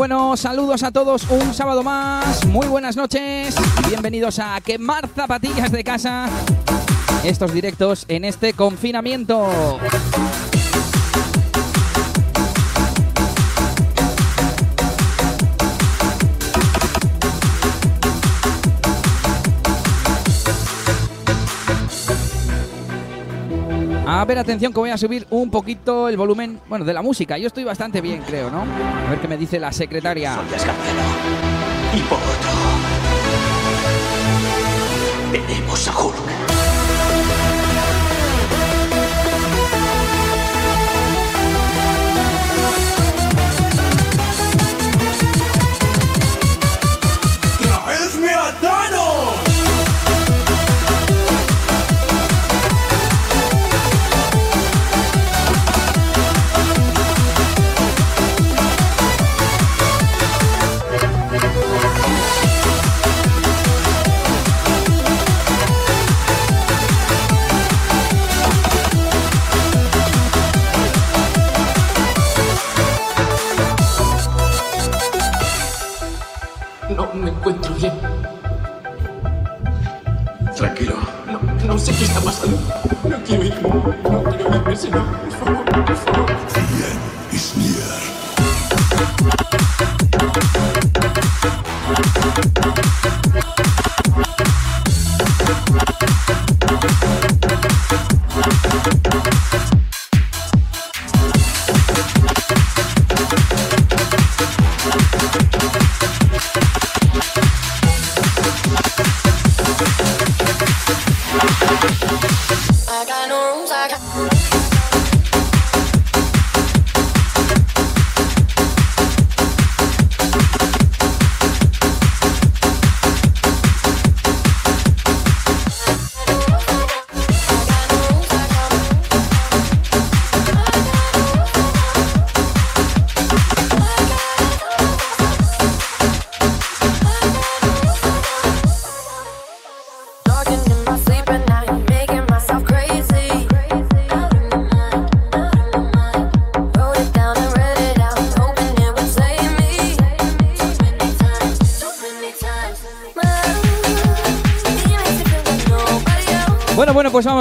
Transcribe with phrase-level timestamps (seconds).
[0.00, 2.46] Bueno, saludos a todos un sábado más.
[2.46, 3.54] Muy buenas noches.
[3.86, 6.26] Bienvenidos a Quemar Zapatillas de Casa.
[7.22, 9.78] Estos directos en este confinamiento.
[24.20, 27.38] A ver, atención que voy a subir un poquito el volumen, bueno, de la música.
[27.38, 28.66] Yo estoy bastante bien, creo, ¿no?
[29.06, 30.34] A ver qué me dice la secretaria.
[30.34, 30.44] Soy.
[31.98, 32.18] Y por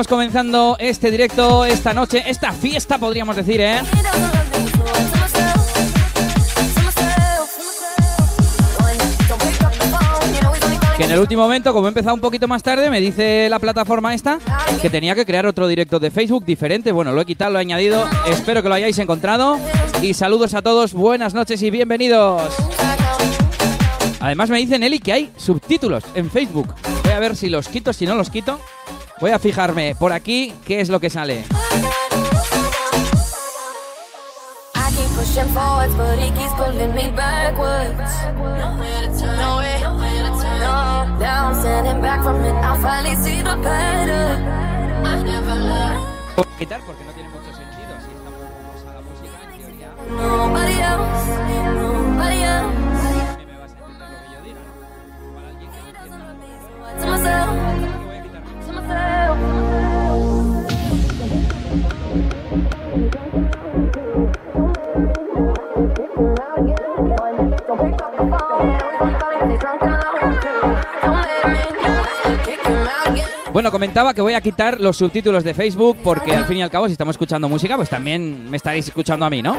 [0.09, 3.79] comenzando este directo esta noche, esta fiesta podríamos decir, ¿eh?
[10.97, 13.59] Que en el último momento, como he empezado un poquito más tarde, me dice la
[13.59, 14.39] plataforma esta
[14.81, 16.91] que tenía que crear otro directo de Facebook diferente.
[16.91, 18.05] Bueno, lo he quitado, lo he añadido.
[18.27, 19.57] Espero que lo hayáis encontrado.
[20.01, 22.41] Y saludos a todos, buenas noches y bienvenidos.
[24.19, 26.73] Además me dice Nelly que hay subtítulos en Facebook.
[27.03, 28.59] Voy a ver si los quito, si no los quito.
[29.19, 31.45] Voy a fijarme por aquí qué es lo que sale.
[46.35, 46.43] No.
[46.57, 47.87] Quitar porque no tiene mucho sentido.
[48.03, 51.27] Si estamos a la música, en teoría, Nobody else,
[51.75, 52.49] nobody else.
[52.49, 54.61] a mí me vas a entender lo que yo diga.
[55.35, 55.87] Para alguien que no
[57.15, 57.68] entienda,
[73.51, 76.69] Bueno, comentaba que voy a quitar los subtítulos de Facebook porque al fin y al
[76.69, 79.57] cabo si estamos escuchando música, pues también me estaréis escuchando a mí, ¿no?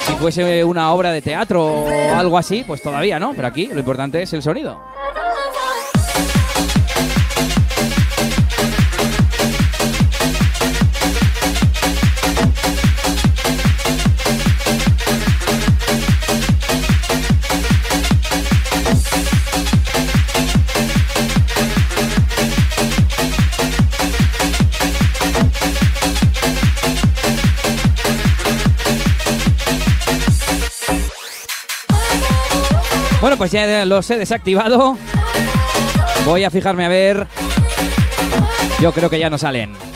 [0.00, 3.32] Si fuese una obra de teatro o algo así, pues todavía, ¿no?
[3.34, 4.80] Pero aquí lo importante es el sonido.
[33.40, 34.98] Pues ya los he desactivado.
[36.26, 37.26] Voy a fijarme a ver.
[38.82, 39.89] Yo creo que ya no salen.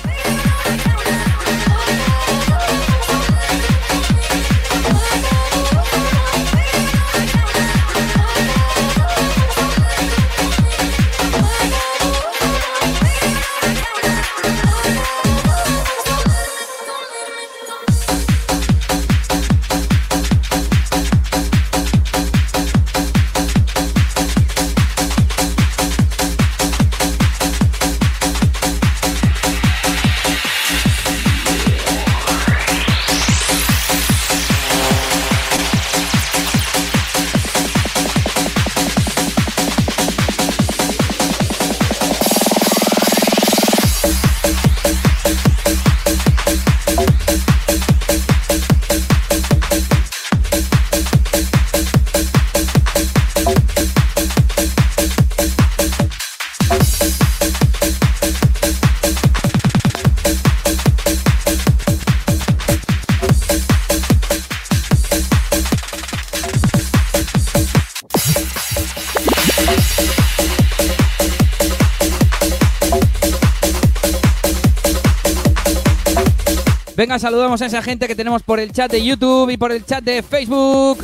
[77.25, 80.05] Saludamos a esa gente que tenemos por el chat de YouTube y por el chat
[80.05, 81.03] de Facebook.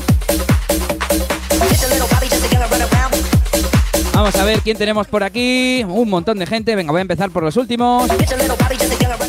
[4.13, 5.83] Vamos a ver quién tenemos por aquí.
[5.89, 6.77] Un montón de gente.
[6.77, 8.11] Venga, voy a empezar por los últimos.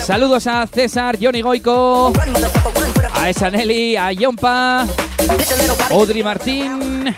[0.04, 2.12] Saludos a César, Johnny Goico,
[3.22, 4.88] a esa Nelly, a Yompa,
[5.92, 7.16] Audrey Martín,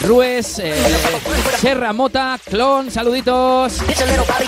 [0.00, 0.74] Rues, eh,
[1.60, 3.78] Serra Mota, Clon, saluditos.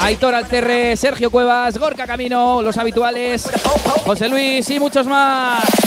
[0.00, 3.48] Aitor Alterre, Sergio Cuevas, Gorka Camino, los habituales,
[4.04, 5.83] José Luis y muchos más.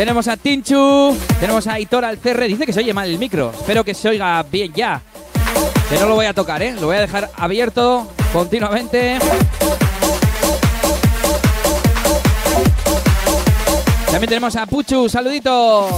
[0.00, 3.84] Tenemos a Tinchu, tenemos a Aitor Alcerre, dice que se oye mal el micro, espero
[3.84, 5.02] que se oiga bien ya.
[5.90, 6.74] Que no lo voy a tocar, ¿eh?
[6.80, 9.18] Lo voy a dejar abierto continuamente.
[14.06, 15.92] También tenemos a Puchu, saluditos.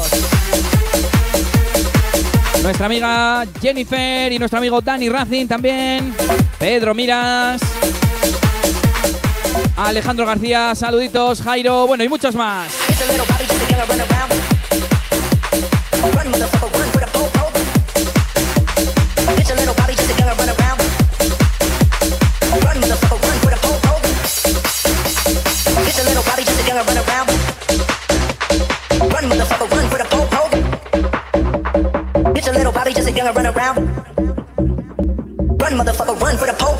[2.61, 6.13] Nuestra amiga Jennifer y nuestro amigo Dani Racing también.
[6.59, 7.63] Pedro Miras.
[9.77, 11.41] Alejandro García, saluditos.
[11.41, 12.82] Jairo, bueno, y muchos más.
[33.25, 33.79] Gonna run around.
[35.61, 36.72] Run, motherfucker, run for the po-po.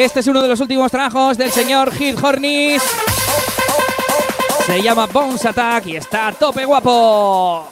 [0.00, 2.82] Este es uno de los últimos trabajos del señor Hit Hornis.
[4.64, 7.68] Se llama Bones Attack y está a tope guapo.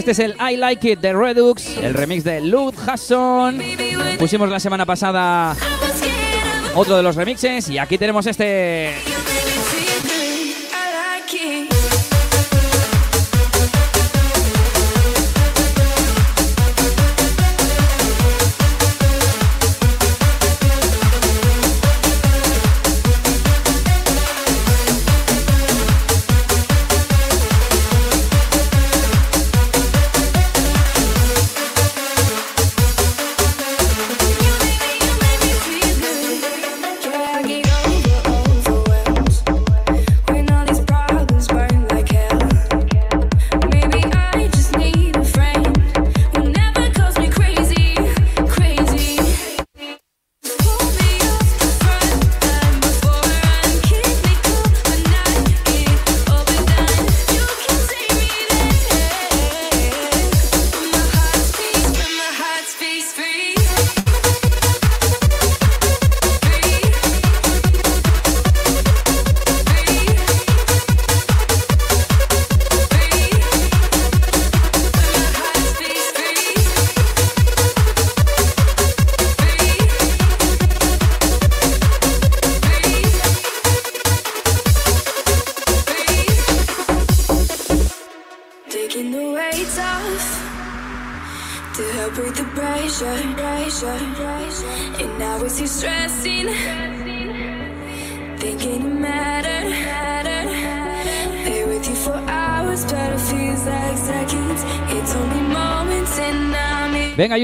[0.00, 4.58] Este es el I Like It de Redux, el remix de Lud with Pusimos la
[4.58, 5.54] semana pasada
[6.74, 8.94] otro de los remixes y aquí tenemos este.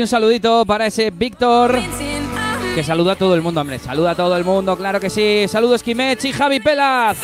[0.06, 1.80] Un saludito para ese Víctor
[2.76, 3.80] que saluda a todo el mundo, hombre.
[3.80, 5.46] Saluda a todo el mundo, claro que sí.
[5.48, 7.18] Saludos, Kimech y Javi Pelaz.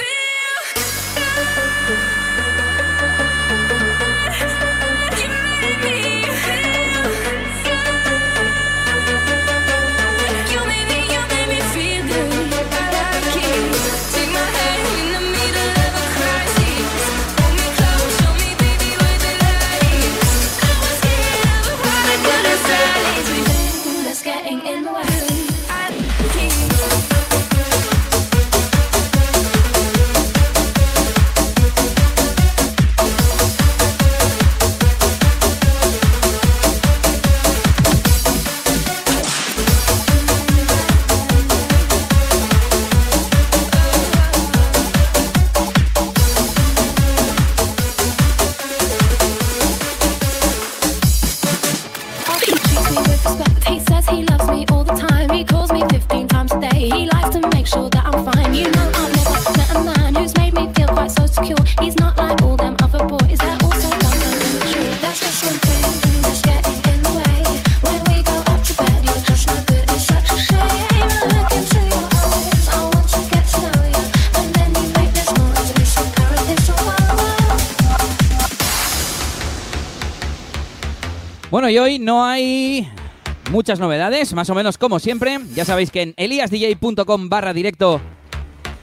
[83.63, 85.39] Muchas novedades, más o menos como siempre.
[85.55, 88.01] Ya sabéis que en eliasdj.com barra directo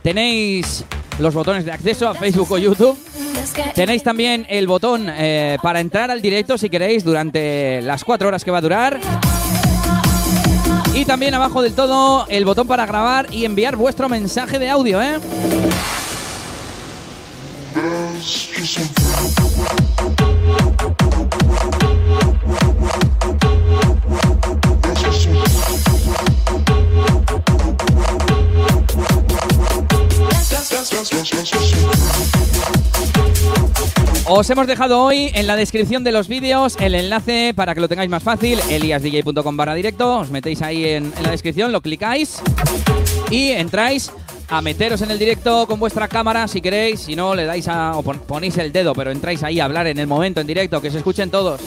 [0.04, 0.86] tenéis
[1.20, 2.98] los botones de acceso a Facebook o YouTube.
[3.76, 8.46] Tenéis también el botón eh, para entrar al directo si queréis durante las cuatro horas
[8.46, 9.02] que va a durar.
[10.94, 15.02] Y también abajo del todo el botón para grabar y enviar vuestro mensaje de audio,
[15.02, 15.20] ¿eh?
[34.32, 37.90] Os hemos dejado hoy en la descripción de los vídeos el enlace para que lo
[37.90, 42.40] tengáis más fácil, eliasdj.com barra directo, os metéis ahí en, la descripción, lo clicáis
[43.32, 44.12] y entráis
[44.50, 47.98] a meteros en el directo con vuestra cámara si queréis, si no le dais a
[47.98, 50.80] o pon- ponéis el dedo, pero entráis ahí a hablar en el momento en directo,
[50.80, 51.60] que se escuchen todos.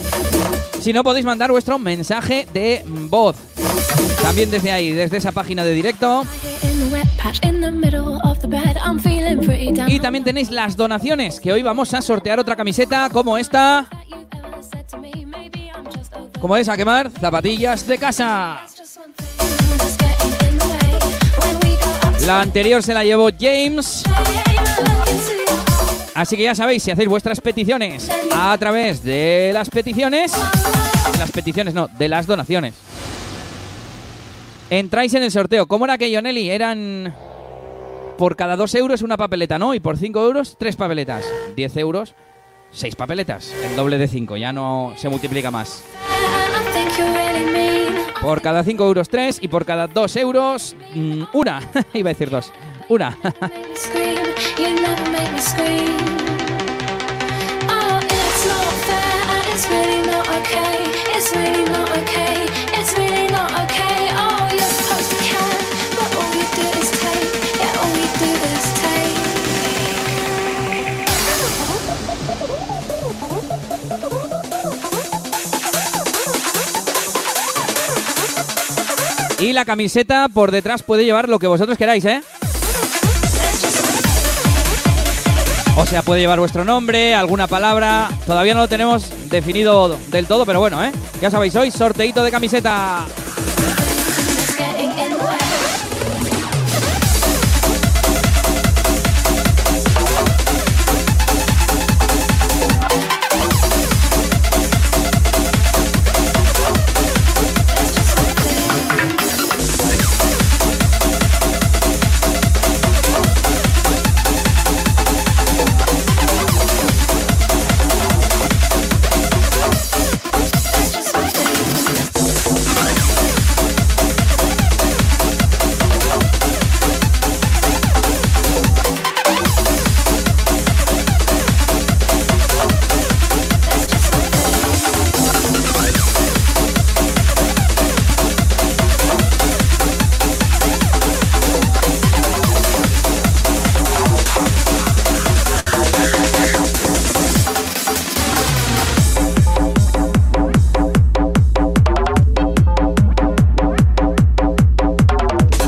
[0.83, 3.37] Si no podéis mandar vuestro mensaje de voz.
[4.21, 6.25] También desde ahí, desde esa página de directo.
[9.87, 13.87] Y también tenéis las donaciones, que hoy vamos a sortear otra camiseta como esta.
[16.41, 18.65] Como es a quemar, zapatillas de casa.
[22.25, 24.03] La anterior se la llevó James.
[26.15, 30.31] Así que ya sabéis, si hacéis vuestras peticiones a través de las peticiones,
[31.17, 32.75] las peticiones, no, de las donaciones.
[34.69, 35.67] Entráis en el sorteo.
[35.67, 36.49] ¿Cómo era aquello, Nelly?
[36.49, 37.13] Eran
[38.17, 39.73] por cada 2 euros una papeleta, ¿no?
[39.73, 41.25] Y por 5 euros, tres papeletas.
[41.55, 42.13] 10 euros,
[42.71, 43.53] 6 papeletas.
[43.63, 45.83] El doble de 5, ya no se multiplica más.
[48.21, 49.39] Por cada 5 euros, 3.
[49.41, 51.59] Y por cada 2 euros, mm, una.
[51.93, 52.51] Iba a decir dos.
[52.89, 53.17] Una.
[79.39, 82.21] Y la camiseta por detrás puede llevar lo que vosotros queráis, ¿eh?
[85.75, 88.09] O sea, puede llevar vuestro nombre, alguna palabra.
[88.27, 90.91] Todavía no lo tenemos definido del todo, pero bueno, ¿eh?
[91.19, 93.05] Ya sabéis, hoy sorteito de camiseta.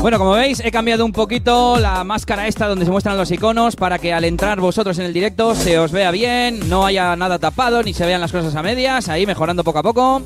[0.06, 3.74] Bueno, como veis, he cambiado un poquito la máscara esta donde se muestran los iconos
[3.74, 7.40] para que al entrar vosotros en el directo se os vea bien, no haya nada
[7.40, 10.22] tapado ni se vean las cosas a medias, ahí mejorando poco a poco.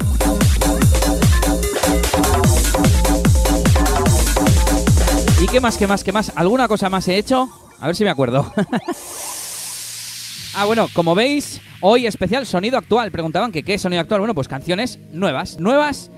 [5.40, 6.30] ¿Y qué más, qué más, qué más?
[6.34, 7.48] ¿Alguna cosa más he hecho?
[7.80, 8.52] A ver si me acuerdo.
[10.56, 13.10] ah, bueno, como veis, hoy especial sonido actual.
[13.10, 14.20] Preguntaban que qué es sonido actual.
[14.20, 15.58] Bueno, pues canciones nuevas.
[15.58, 16.10] Nuevas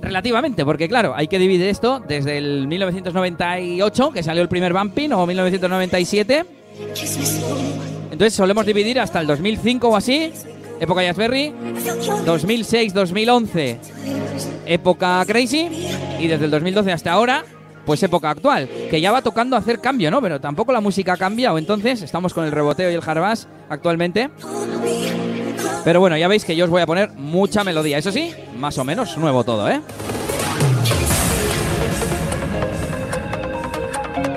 [0.00, 5.12] relativamente, porque claro, hay que dividir esto desde el 1998, que salió el primer Bumping,
[5.12, 6.44] o 1997.
[8.10, 10.32] Entonces solemos dividir hasta el 2005 o así,
[10.80, 11.52] época Jazzberry,
[12.24, 13.78] 2006-2011,
[14.66, 15.68] época Crazy,
[16.18, 17.44] y desde el 2012 hasta ahora,
[17.84, 20.20] pues época actual, que ya va tocando hacer cambio, ¿no?
[20.20, 24.30] Pero tampoco la música ha cambiado, entonces estamos con el reboteo y el hardbass actualmente.
[25.84, 28.76] Pero bueno, ya veis que yo os voy a poner mucha melodía, eso sí, más
[28.78, 29.80] o menos nuevo todo, ¿eh?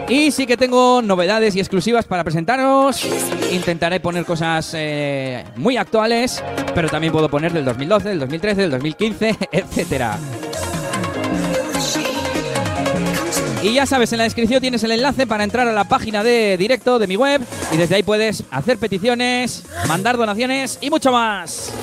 [0.09, 3.07] Y sí que tengo novedades y exclusivas para presentaros.
[3.51, 8.71] Intentaré poner cosas eh, muy actuales, pero también puedo poner del 2012, del 2013, del
[8.71, 10.17] 2015, etcétera.
[13.61, 16.55] Y ya sabes, en la descripción tienes el enlace para entrar a la página de
[16.57, 17.41] directo de mi web
[17.73, 21.73] y desde ahí puedes hacer peticiones, mandar donaciones y mucho más.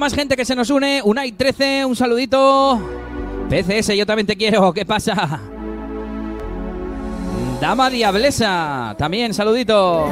[0.00, 1.02] más gente que se nos une.
[1.04, 2.80] Unai 13, un saludito.
[3.48, 4.72] PCS, yo también te quiero.
[4.72, 5.40] ¿Qué pasa?
[7.60, 10.08] Dama Diablesa, también saludito.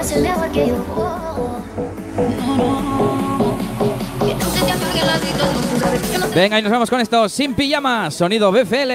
[6.34, 7.28] Venga, y nos vamos con esto.
[7.28, 8.92] Sin pijamas, sonido BFL.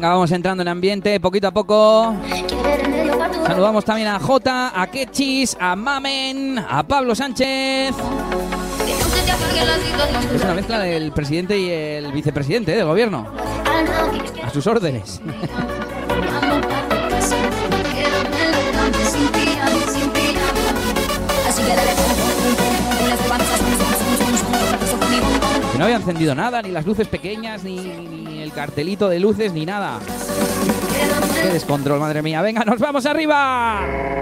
[0.00, 2.16] Venga, vamos entrando en ambiente poquito a poco.
[3.46, 7.94] Saludamos también a Jota, a Ketchis, a Mamen, a Pablo Sánchez.
[10.34, 13.26] Es una mezcla del presidente y el vicepresidente del gobierno.
[14.42, 15.20] A sus órdenes.
[25.76, 29.98] No había encendido nada, ni las luces pequeñas, ni cartelito de luces ni nada.
[31.42, 32.42] Qué descontrol, madre mía.
[32.42, 34.19] Venga, nos vamos arriba.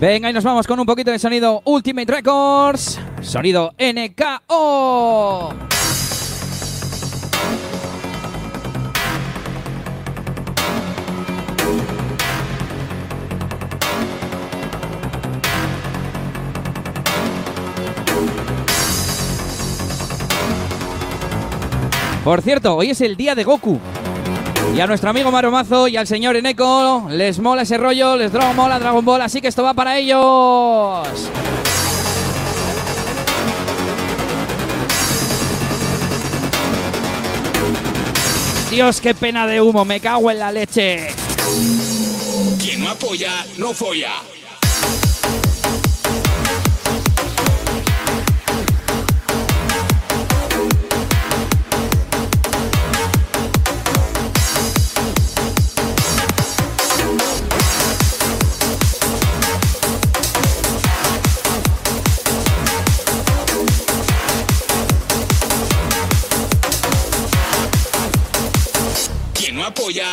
[0.00, 3.00] Venga, y nos vamos con un poquito de sonido Ultimate Records.
[3.20, 5.52] Sonido NKO.
[22.22, 23.80] Por cierto, hoy es el día de Goku.
[24.74, 28.52] Y a nuestro amigo Maromazo y al señor Eneco les mola ese rollo, les dra-
[28.54, 31.08] mola Dragon Ball, así que esto va para ellos.
[38.70, 41.08] Dios, qué pena de humo, me cago en la leche.
[42.60, 44.12] Quien no apoya, no folla.
[69.68, 70.06] Apoya,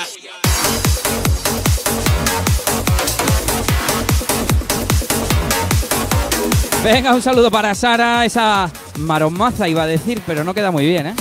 [6.84, 11.08] Venga, un saludo para Sara, esa maromaza iba a decir, pero no queda muy bien,
[11.08, 11.16] ¿eh?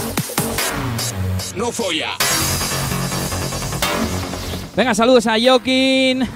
[1.57, 2.11] no folla.
[4.77, 6.29] Venga, saludos a Joaquín.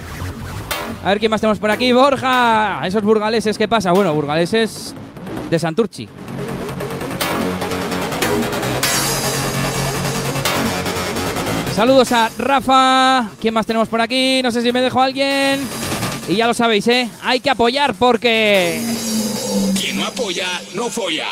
[1.04, 1.92] A ver quién más tenemos por aquí.
[1.92, 2.80] Borja.
[2.86, 3.92] Esos burgaleses, ¿qué pasa?
[3.92, 4.94] Bueno, burgaleses
[5.50, 6.08] de Santurchi.
[11.78, 13.30] Saludos a Rafa.
[13.40, 14.40] ¿Quién más tenemos por aquí?
[14.42, 15.60] No sé si me dejo alguien.
[16.26, 17.08] Y ya lo sabéis, ¿eh?
[17.22, 18.82] Hay que apoyar porque...
[19.78, 21.28] Quien no apoya, no folla.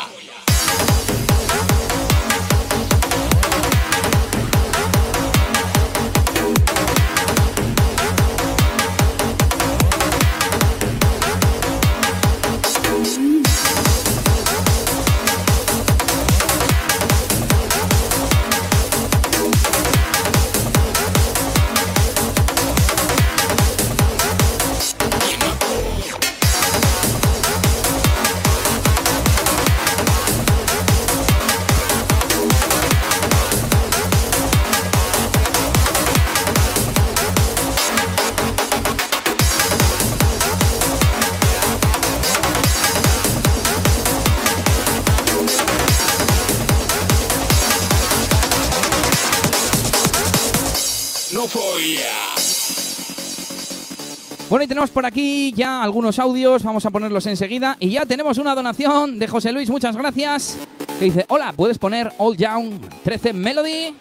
[54.57, 57.77] Bueno, tenemos por aquí ya algunos audios, vamos a ponerlos enseguida.
[57.79, 60.57] Y ya tenemos una donación de José Luis, muchas gracias.
[60.97, 63.95] Que dice, hola, ¿puedes poner All Young 13 Melody?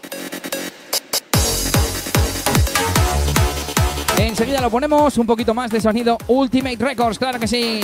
[4.16, 7.82] Enseguida lo ponemos, un poquito más de sonido Ultimate Records, claro que sí.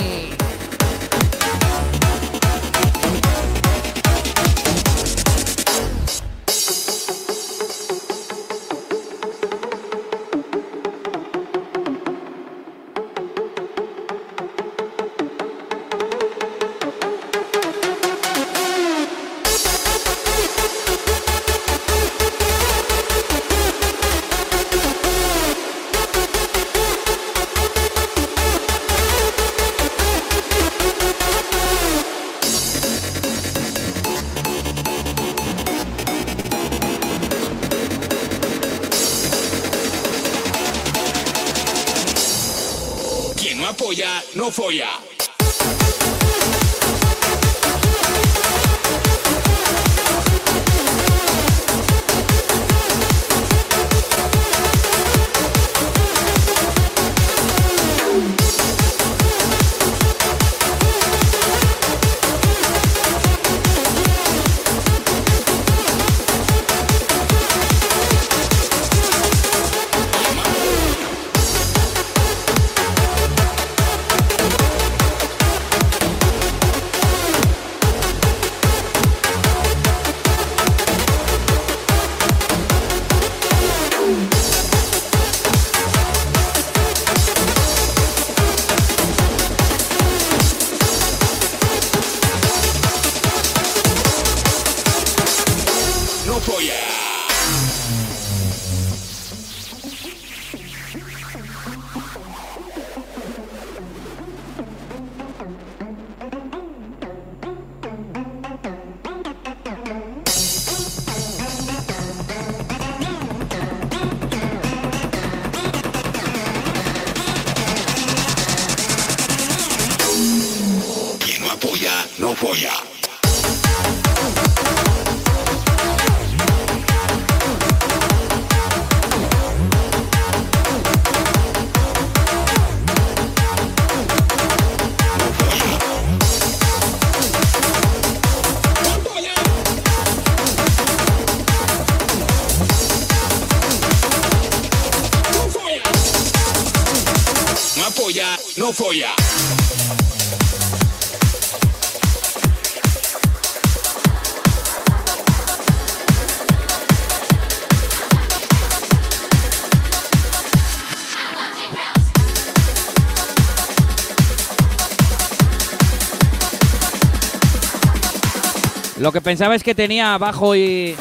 [169.13, 170.95] que pensaba es que tenía bajo y,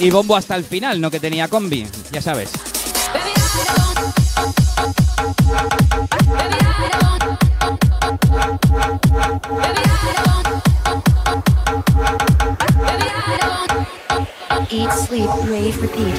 [0.00, 2.50] y bombo hasta el final, no que tenía combi, ya sabes.
[14.70, 16.16] Eat, sleep, rave, repeat.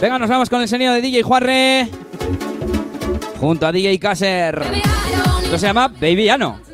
[0.00, 1.99] Venga, nos vamos con el sonido de DJ Juarre
[3.40, 4.62] junto a DJ Kasser.
[5.42, 6.69] Esto se llama Baby Ano.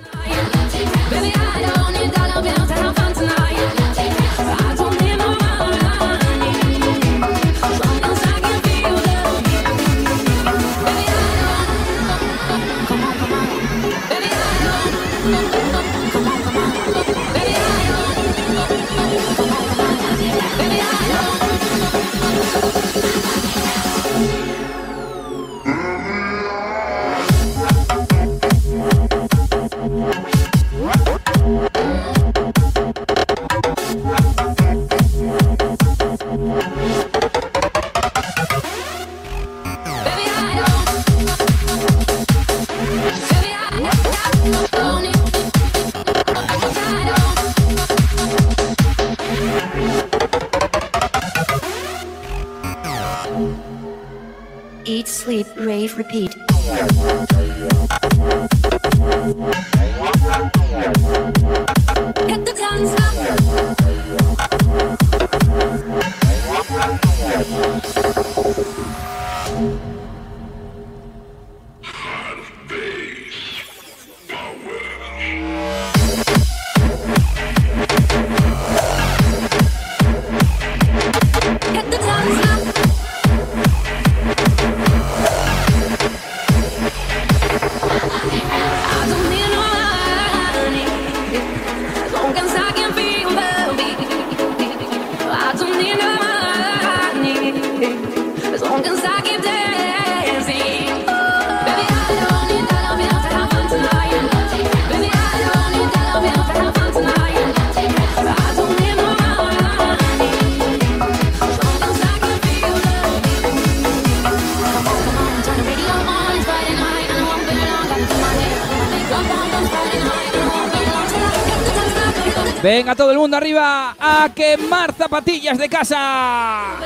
[122.87, 126.77] Venga todo el mundo arriba a quemar zapatillas de casa.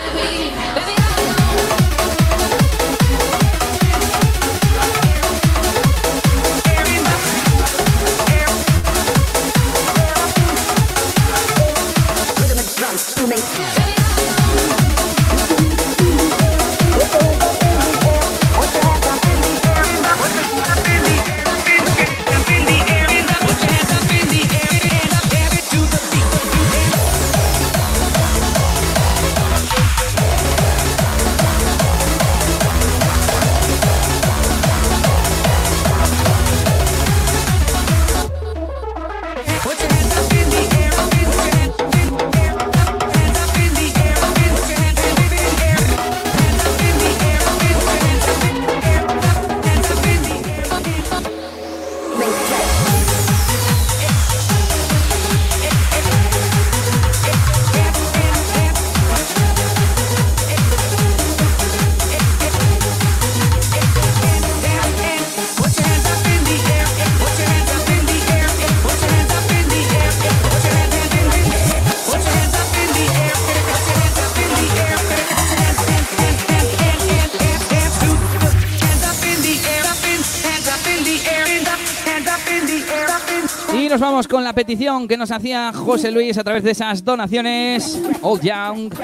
[84.78, 88.00] Que nos hacía José Luis a través de esas donaciones.
[88.22, 88.94] Old Young.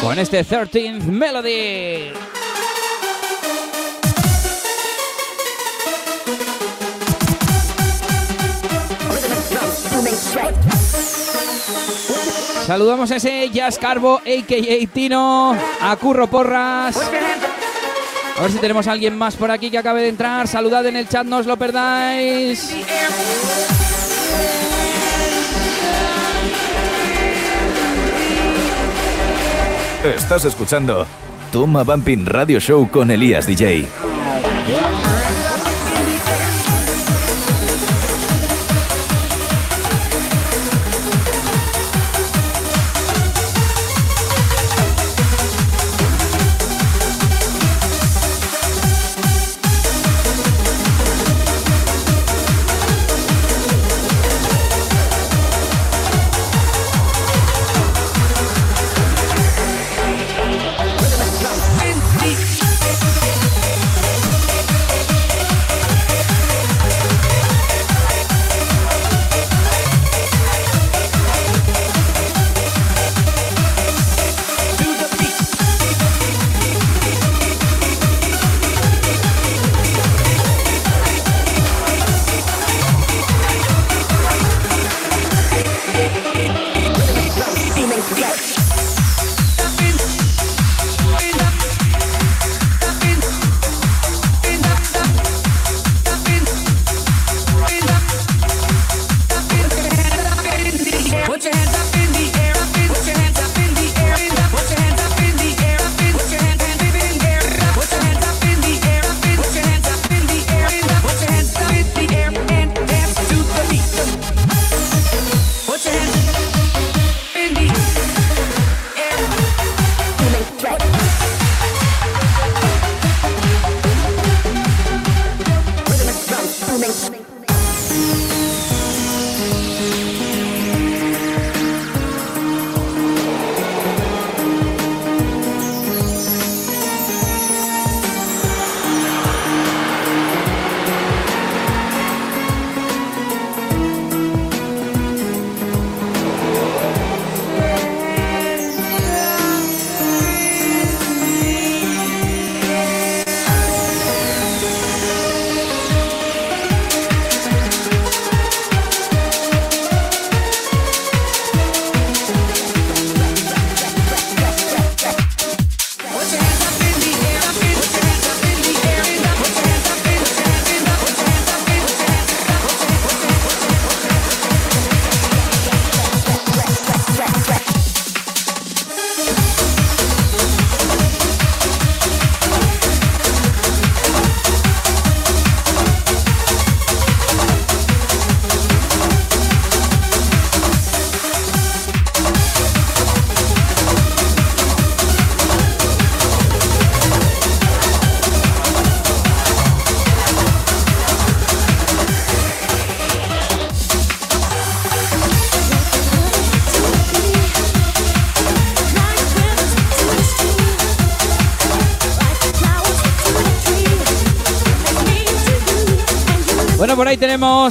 [0.00, 2.10] Con este 13th Melody.
[12.66, 14.86] Saludamos a ese Jazz Carbo, a.k.a.
[14.92, 16.98] Tino, a Curro Porras.
[18.38, 20.46] A ver si tenemos a alguien más por aquí que acabe de entrar.
[20.46, 22.74] Saludad en el chat, no os lo perdáis.
[30.04, 31.06] Estás escuchando
[31.50, 34.15] Toma Bumping Radio Show con Elías DJ.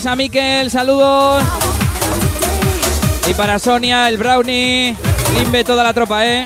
[0.03, 1.41] A Miquel, saludos.
[3.29, 4.93] Y para Sonia, el Brownie,
[5.37, 6.45] Limbe, toda la tropa, ¿eh?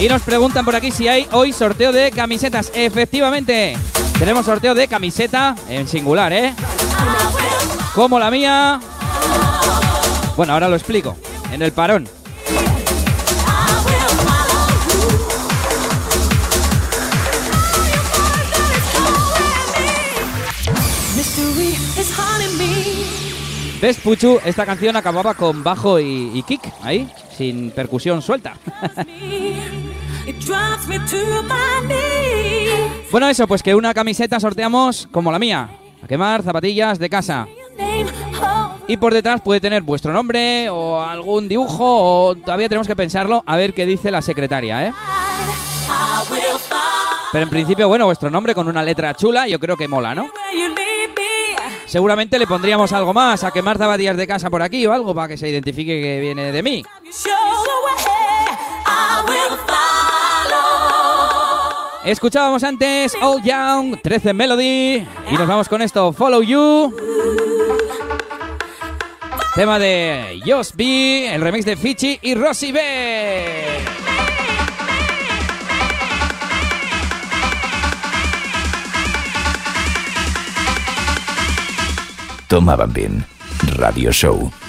[0.00, 2.72] Y nos preguntan por aquí si hay hoy sorteo de camisetas.
[2.74, 3.78] Efectivamente,
[4.18, 6.52] tenemos sorteo de camiseta en singular, ¿eh?
[7.94, 8.80] Como la mía.
[10.36, 11.16] Bueno, ahora lo explico.
[11.52, 12.08] En el parón.
[23.80, 24.38] ¿Ves, Puchu?
[24.44, 28.54] Esta canción acababa con bajo y, y kick, ahí, sin percusión suelta.
[33.10, 35.68] Bueno, eso, pues que una camiseta sorteamos como la mía.
[36.02, 37.46] A quemar zapatillas de casa.
[38.88, 43.42] Y por detrás puede tener vuestro nombre o algún dibujo o todavía tenemos que pensarlo
[43.46, 44.92] a ver qué dice la secretaria, ¿eh?
[47.32, 50.30] Pero en principio, bueno, vuestro nombre con una letra chula yo creo que mola, ¿no?
[51.92, 54.94] seguramente le pondríamos algo más, a que Marta va días de casa por aquí o
[54.94, 56.82] algo para que se identifique que viene de mí.
[62.02, 67.41] Escuchábamos antes All Young, 13 Melody y nos vamos con esto, Follow You.
[69.54, 72.80] Tema de Josh B, el remix de Fichi y Rosy B.
[82.48, 83.26] Toma Bambín
[83.76, 84.61] Radio Show.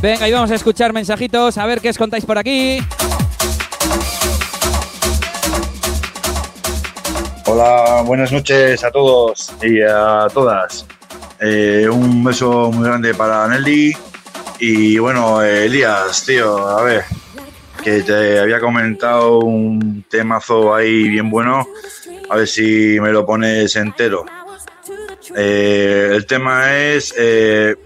[0.00, 2.78] Venga, y vamos a escuchar mensajitos, a ver qué os contáis por aquí.
[7.46, 10.86] Hola, buenas noches a todos y a todas.
[11.40, 13.96] Eh, un beso muy grande para Nelly.
[14.60, 17.04] Y bueno, eh, Elías, tío, a ver,
[17.82, 21.66] que te había comentado un temazo ahí bien bueno.
[22.30, 24.24] A ver si me lo pones entero.
[25.34, 27.12] Eh, el tema es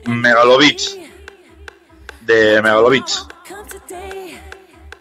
[0.07, 1.02] Megalovich,
[2.27, 3.27] de Megalovich.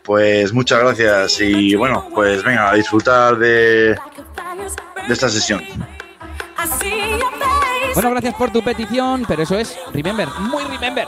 [0.04, 3.96] Pues muchas gracias y bueno, pues venga, a disfrutar de,
[5.08, 5.64] de esta sesión.
[7.94, 11.06] Bueno, gracias por tu petición, pero eso es Remember, muy Remember.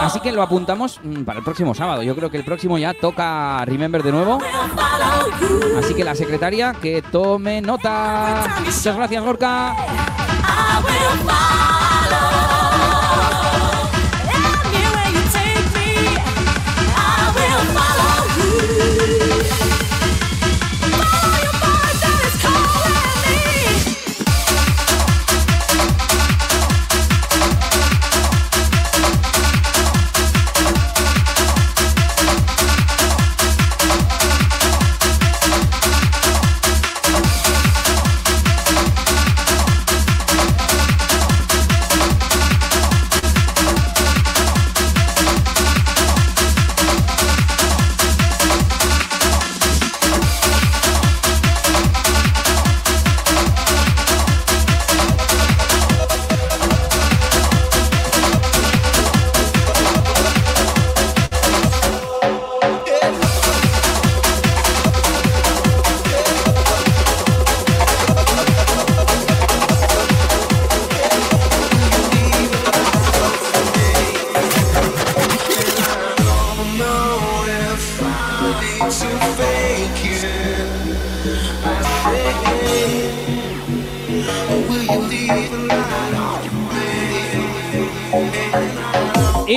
[0.00, 2.02] Así que lo apuntamos mm, para el próximo sábado.
[2.02, 4.38] Yo creo que el próximo ya toca Remember de nuevo.
[5.78, 8.56] Así que la secretaria que tome nota.
[8.64, 9.76] Muchas gracias, Gorka.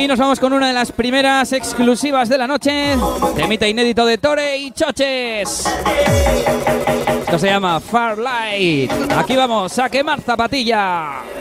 [0.02, 2.98] Y nos vamos con una de las primeras exclusivas de la noche.
[3.36, 5.70] Temita inédito de Tore y Choches.
[7.20, 8.92] Esto se llama Far Light.
[9.16, 11.41] Aquí vamos a quemar zapatilla.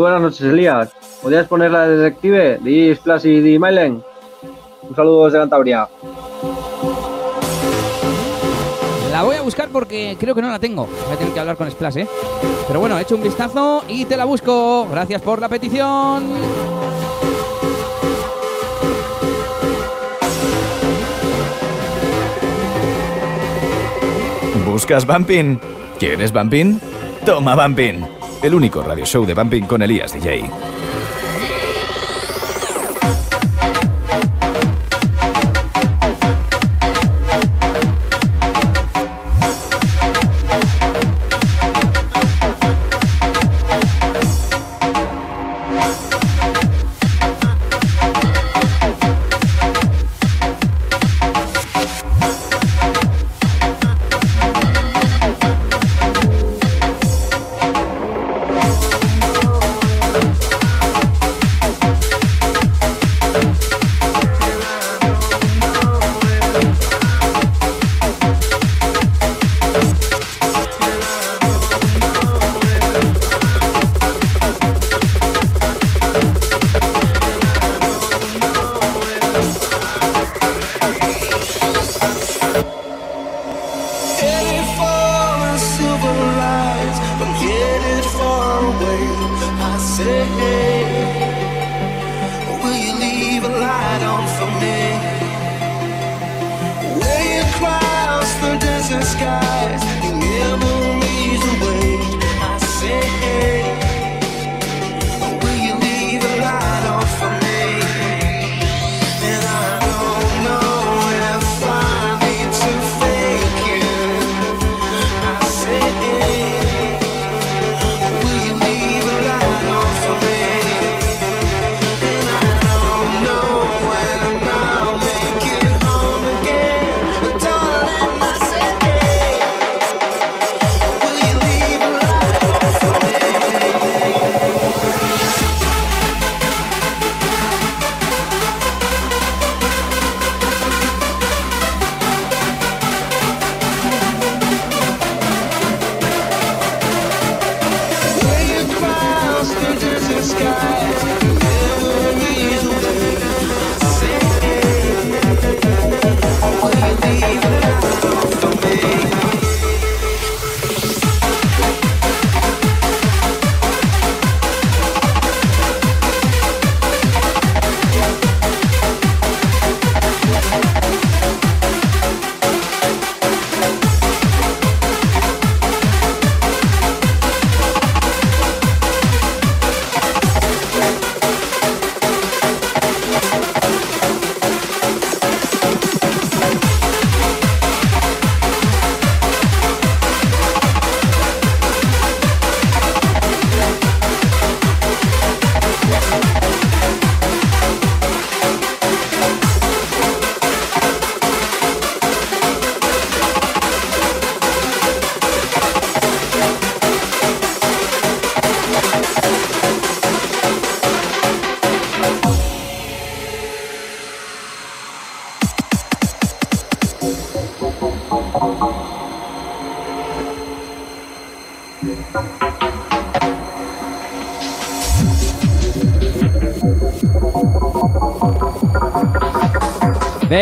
[0.00, 0.88] Buenas noches, Elías.
[1.20, 2.58] ¿Podrías poner la de detective?
[2.62, 4.02] Dis, Plas y Di Mailen.
[4.80, 5.88] Un saludo desde Cantabria.
[9.12, 10.86] La voy a buscar porque creo que no la tengo.
[10.86, 12.08] Voy a tener que hablar con Splash, ¿eh?
[12.66, 14.88] Pero bueno, he hecho un vistazo y te la busco.
[14.90, 16.30] Gracias por la petición.
[24.64, 25.60] ¿Buscas Bumping?
[25.98, 26.80] ¿Quieres Bumping?
[27.26, 30.89] Toma Bumping el único radio show de Bumping con Elías DJ.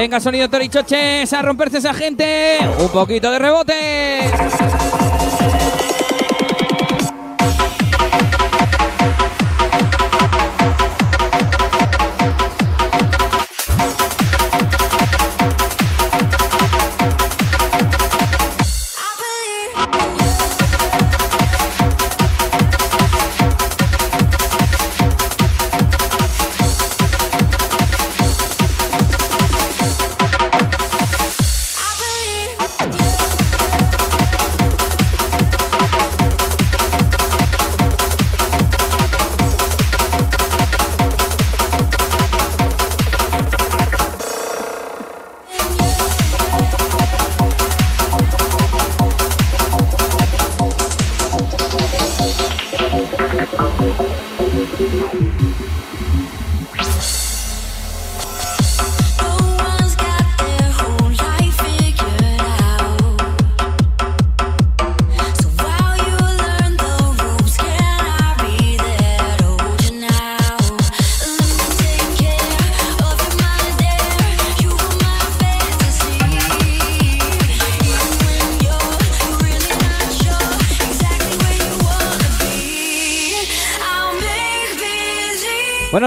[0.01, 2.59] Venga, sonido Torichoches, a romperse esa gente.
[2.79, 4.88] Un poquito de rebote.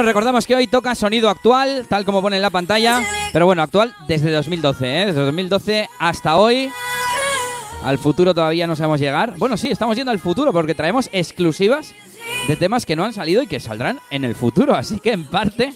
[0.03, 3.95] Recordamos que hoy toca sonido actual, tal como pone en la pantalla, pero bueno, actual
[4.07, 5.05] desde 2012, ¿eh?
[5.05, 6.71] desde 2012 hasta hoy.
[7.83, 9.35] Al futuro todavía no sabemos llegar.
[9.37, 11.93] Bueno, sí, estamos yendo al futuro porque traemos exclusivas
[12.47, 15.25] de temas que no han salido y que saldrán en el futuro, así que en
[15.25, 15.73] parte...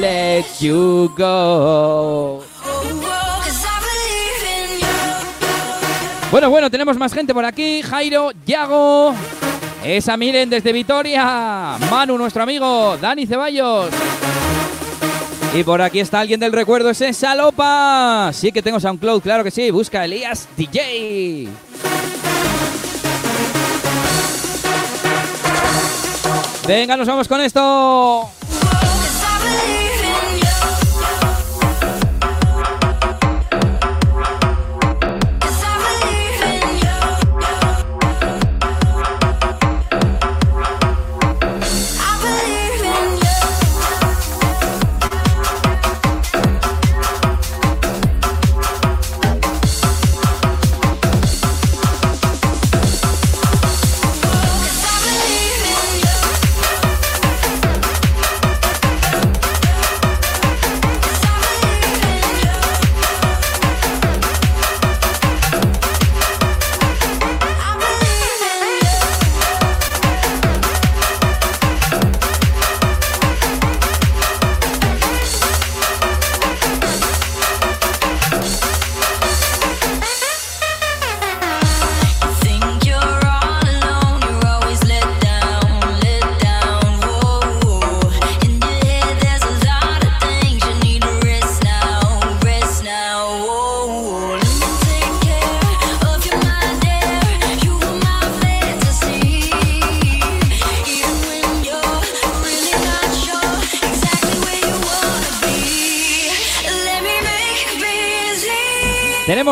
[0.00, 0.44] Let
[1.16, 2.44] go.
[6.30, 7.82] Bueno, bueno, tenemos más gente por aquí.
[7.82, 9.14] Jairo, Yago,
[9.84, 13.90] esa Miren desde Vitoria, Manu, nuestro amigo, Dani Ceballos.
[15.54, 18.30] Y por aquí está alguien del recuerdo, ese Salopa.
[18.32, 19.70] Sí que tengo SoundCloud, claro que sí.
[19.70, 21.48] Busca Elías DJ.
[26.68, 28.30] Venga, nos vamos con esto.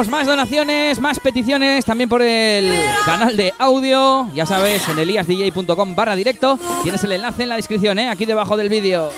[0.07, 2.73] Más donaciones, más peticiones también por el
[3.05, 4.31] canal de audio.
[4.33, 6.57] Ya sabes, en eliasdj.com barra directo.
[6.85, 8.09] Tienes el enlace en la descripción, ¿eh?
[8.09, 9.11] aquí debajo del vídeo.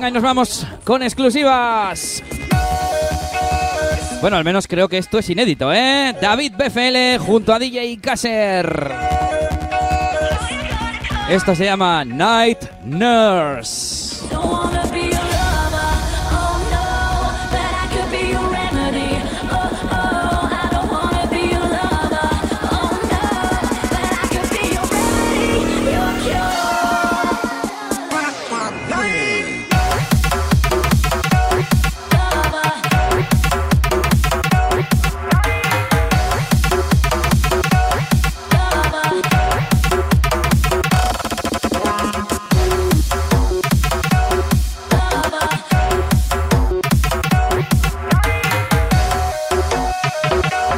[0.00, 2.22] Venga, y nos vamos con exclusivas.
[4.22, 6.16] Bueno, al menos creo que esto es inédito, ¿eh?
[6.18, 8.92] David BFL junto a DJ Kasser.
[11.28, 13.79] Esto se llama Night Nurse.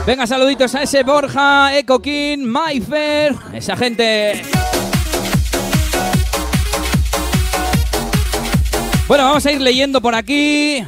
[0.05, 4.43] Venga, saluditos a ese Borja, Ekokin, Mayfer, esa gente.
[9.07, 10.85] Bueno, vamos a ir leyendo por aquí.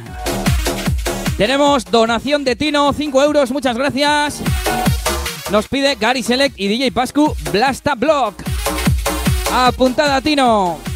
[1.37, 4.41] Tenemos donación de Tino, 5 euros, muchas gracias.
[5.49, 8.35] Nos pide Gary Select y DJ Pascu Blasta Block.
[9.53, 10.94] Apuntada, Tino.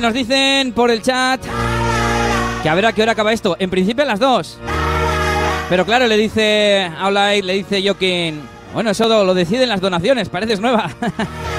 [0.00, 1.40] Nos dicen por el chat
[2.62, 3.54] que a ver a qué hora acaba esto.
[3.60, 4.58] En principio las 2.
[5.68, 8.42] Pero claro, le dice Aulay, le dice Joaquín.
[8.72, 10.90] Bueno, eso lo deciden las donaciones, pareces nueva.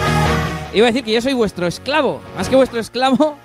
[0.74, 2.22] Iba a decir que yo soy vuestro esclavo.
[2.36, 3.38] Más que vuestro esclavo,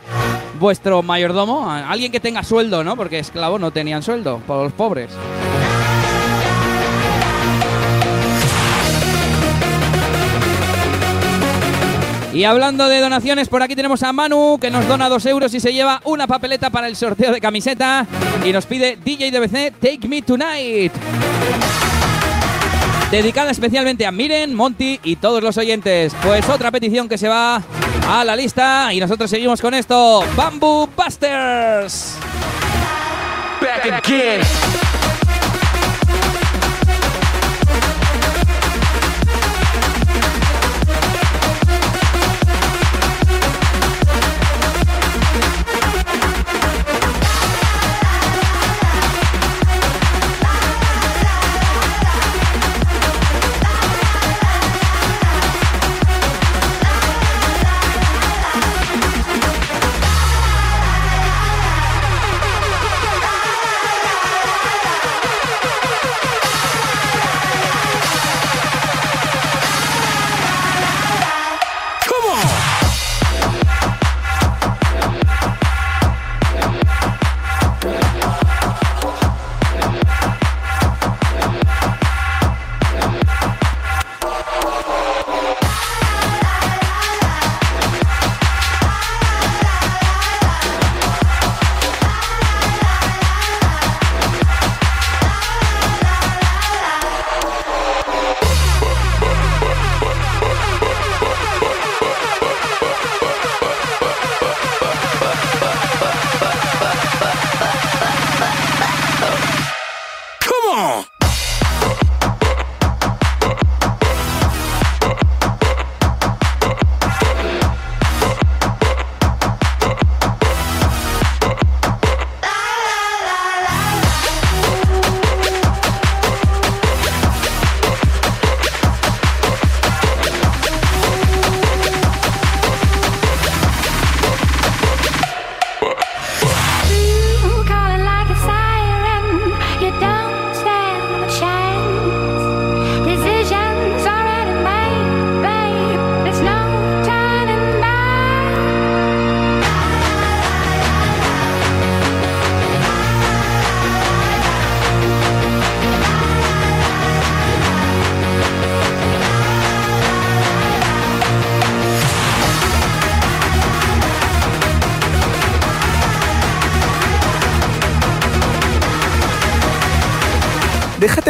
[0.59, 1.71] vuestro mayordomo.
[1.71, 2.97] Alguien que tenga sueldo, ¿no?
[2.97, 5.13] Porque esclavo no tenían sueldo, por los pobres.
[12.33, 15.59] Y hablando de donaciones, por aquí tenemos a Manu que nos dona dos euros y
[15.59, 18.07] se lleva una papeleta para el sorteo de camiseta
[18.45, 20.93] y nos pide DJ DBC Take Me Tonight.
[23.11, 26.15] Dedicada especialmente a Miren, Monty y todos los oyentes.
[26.23, 27.61] Pues otra petición que se va
[28.09, 30.25] a la lista y nosotros seguimos con esto.
[30.37, 32.15] Bamboo Busters.
[33.61, 34.80] Back again.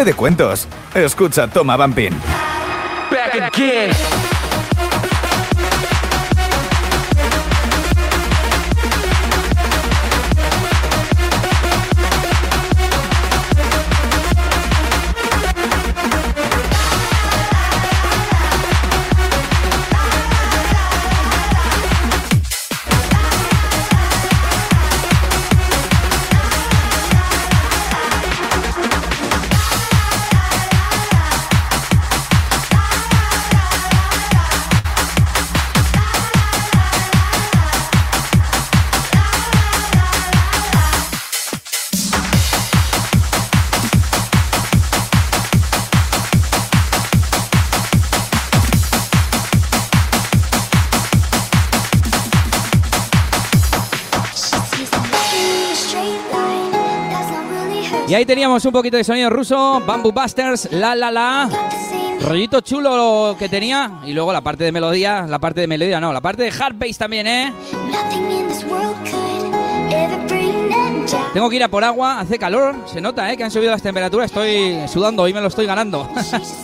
[0.05, 0.67] De cuentos.
[0.95, 2.19] Escucha Toma Bumping.
[3.11, 3.91] Back again.
[58.31, 61.51] Teníamos un poquito de sonido ruso, Bamboo Busters, la la la.
[62.21, 63.99] Rollito chulo que tenía.
[64.07, 66.77] Y luego la parte de melodía, la parte de melodía no, la parte de hard
[66.77, 67.53] bass también, ¿eh?
[71.35, 73.37] Tengo que ir a por agua, hace calor, se nota, ¿eh?
[73.37, 76.09] Que han subido las temperaturas, estoy sudando y me lo estoy ganando.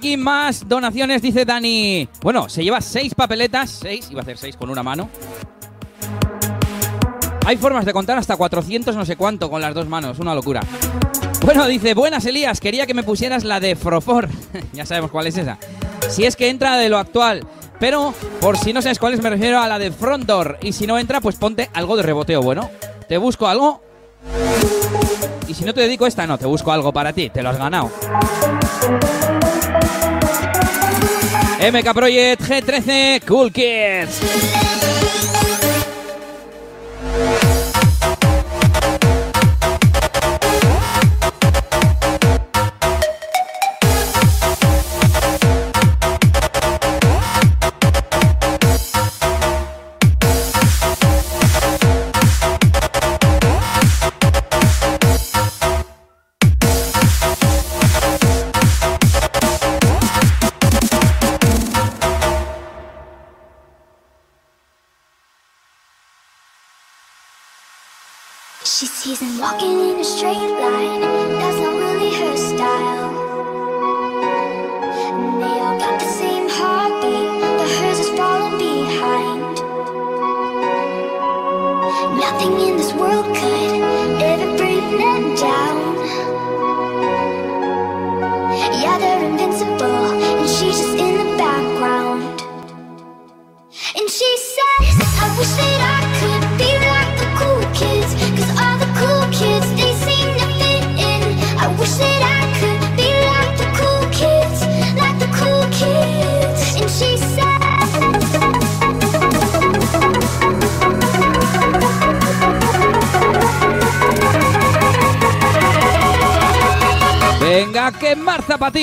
[0.00, 2.08] aquí más donaciones, dice Dani.
[2.22, 5.10] Bueno, se lleva seis papeletas, seis, iba a hacer seis con una mano.
[7.44, 10.62] Hay formas de contar hasta 400 no sé cuánto con las dos manos, una locura.
[11.44, 14.30] Bueno, dice, buenas Elías, quería que me pusieras la de Frofor.
[14.72, 15.58] ya sabemos cuál es esa.
[16.08, 17.46] Si es que entra de lo actual.
[17.78, 20.60] Pero, por si no sabes cuál es, me refiero a la de Front Door.
[20.62, 22.40] Y si no entra, pues ponte algo de reboteo.
[22.40, 22.70] Bueno,
[23.06, 23.82] te busco algo.
[25.46, 27.28] Y si no te dedico esta, no, te busco algo para ti.
[27.28, 27.90] Te lo has ganado.
[31.60, 34.99] MK Project G13 Cool Kids.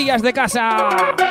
[0.07, 1.26] Quemar zapatillas de casa.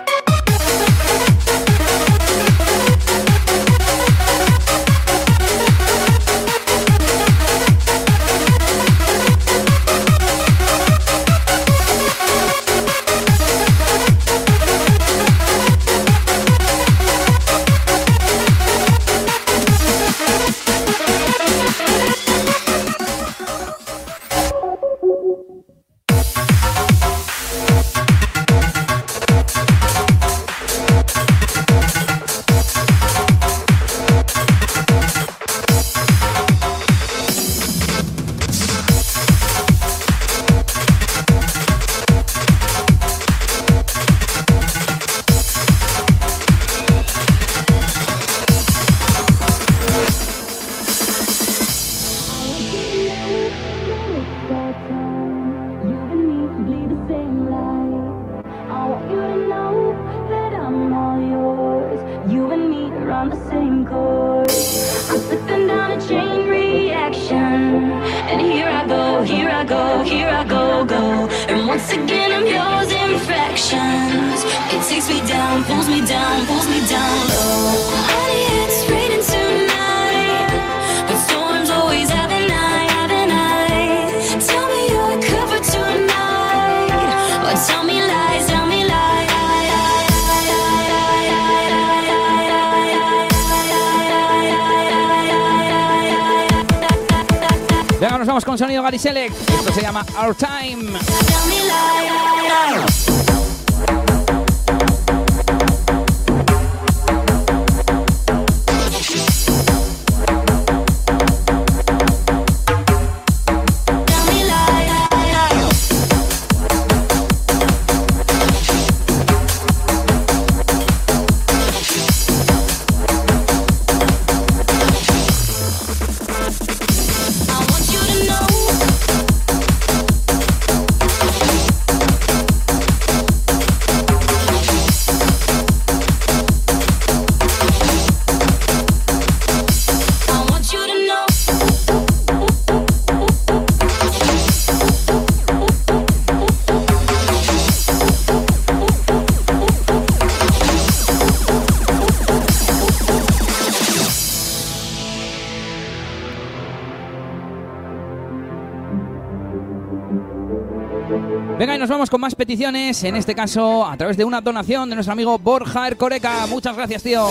[162.10, 163.02] Con más peticiones.
[163.04, 166.46] En este caso, a través de una donación de nuestro amigo Borja Ercoreca.
[166.46, 167.28] Muchas gracias, tío.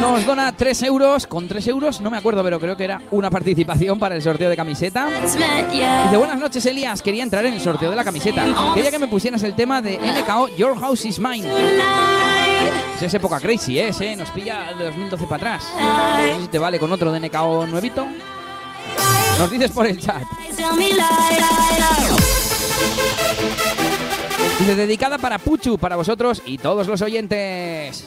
[0.00, 1.26] Nos dona 3 euros.
[1.26, 4.48] Con 3 euros, no me acuerdo, pero creo que era una participación para el sorteo
[4.48, 5.08] de camiseta.
[5.22, 7.02] Dice, buenas noches, Elías.
[7.02, 8.44] Quería entrar en el sorteo de la camiseta.
[8.74, 11.48] Quería que me pusieras el tema de NKO Your House is Mine.
[13.00, 13.92] Es época crazy, ¿eh?
[14.16, 15.64] Nos pilla de 2012 para atrás.
[15.78, 18.06] No sé si te vale con otro de NKO nuevito.
[19.38, 20.22] Nos dices por el chat.
[24.76, 28.04] Dedicada para Puchu, para vosotros y todos los oyentes.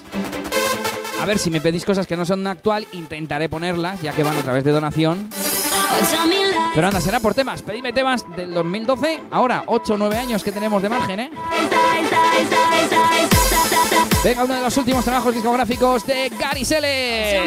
[1.21, 4.37] A ver, si me pedís cosas que no son actual, intentaré ponerlas, ya que van
[4.37, 5.29] a través de donación.
[5.31, 6.69] Oh.
[6.75, 7.61] Pero anda, será por temas.
[7.61, 9.21] Pedime temas del 2012.
[9.31, 11.31] Ahora, 8 o 9 años que tenemos de margen, ¿eh?
[14.23, 17.41] Venga, uno de los últimos trabajos discográficos de Gary Sele.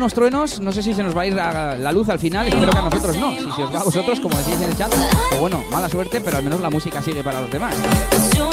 [0.00, 0.60] Unos truenos.
[0.60, 2.48] No sé si se nos va a ir la, luz al final.
[2.48, 3.32] Espero que a nosotros no.
[3.32, 4.90] Si se os va a vosotros, como decís en el chat,
[5.28, 7.74] pues bueno, mala suerte, pero al menos la música sigue para los demás.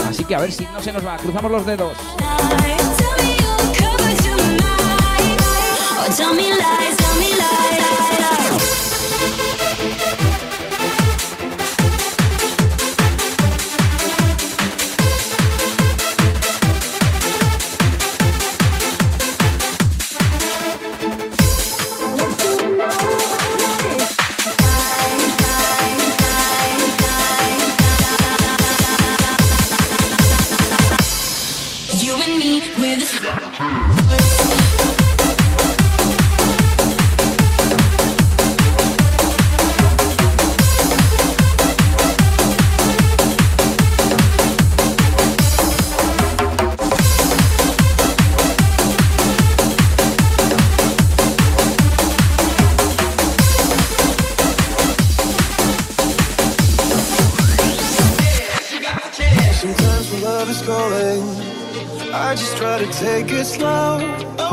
[0.07, 1.15] Así que a ver si no se nos va.
[1.17, 1.93] Cruzamos los dedos.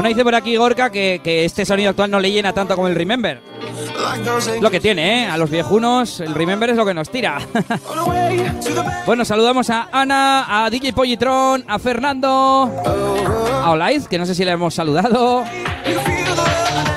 [0.05, 2.89] Bueno, dice por aquí Gorka que, que este sonido actual no le llena tanto como
[2.89, 3.41] el Remember.
[4.61, 5.27] Lo que tiene, ¿eh?
[5.27, 7.39] A los viejunos, el Remember es lo que nos tira.
[9.07, 12.71] bueno, saludamos a Ana, a DJ Pollitron, a Fernando,
[13.63, 15.43] a Olaiz, que no sé si le hemos saludado.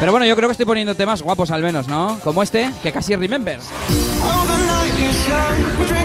[0.02, 2.20] Pero bueno, yo creo que estoy poniendo temas guapos al menos, ¿no?
[2.26, 3.58] Como este, que casi es Remember.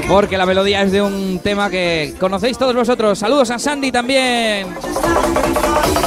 [0.09, 3.19] Porque la melodía es de un tema que conocéis todos vosotros.
[3.19, 4.67] Saludos a Sandy también.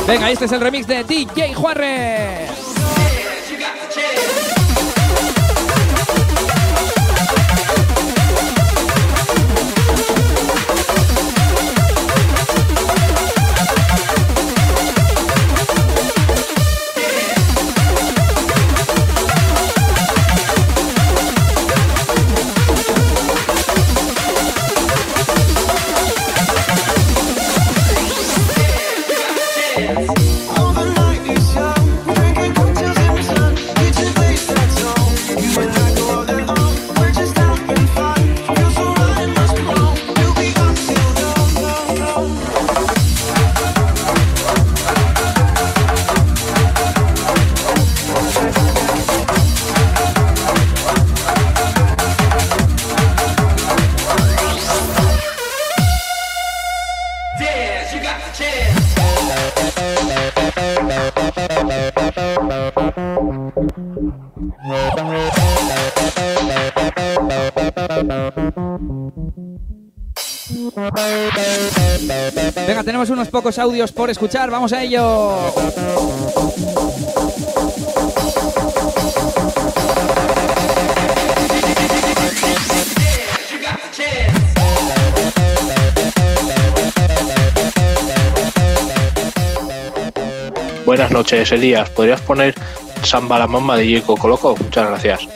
[0.07, 2.44] Venga, este es el remix de DJ Juarre.
[73.25, 75.35] Unos pocos audios por escuchar, vamos a ello.
[90.85, 91.89] Buenas noches, Elías.
[91.89, 92.53] ¿Podrías poner
[93.03, 94.55] Samba la Mamba de Diego Coloco?
[94.55, 95.27] Muchas gracias.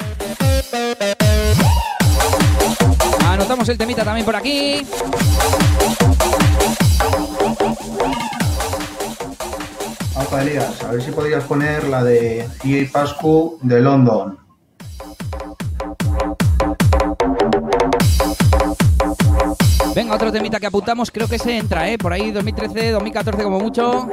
[3.28, 4.86] Anotamos el temita también por aquí.
[10.32, 14.38] A ver si podías poner la de EA Pascu de London.
[19.96, 21.98] Venga, otro temita que apuntamos, creo que se entra, ¿eh?
[21.98, 24.08] Por ahí 2013, 2014 como mucho.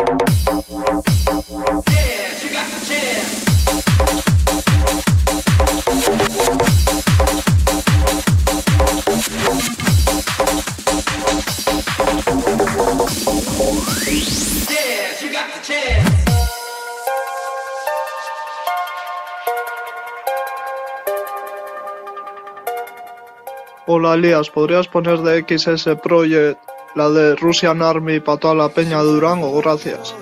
[23.86, 26.58] Hola Elías, ¿podrías poner de XS Project
[26.94, 29.56] la de Russian Army para toda la peña de Durango?
[29.60, 30.14] Gracias.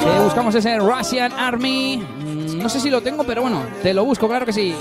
[0.00, 1.98] Que buscamos ese Russian Army.
[1.98, 4.74] Mm, No sé si lo tengo, pero bueno, te lo busco, claro que sí.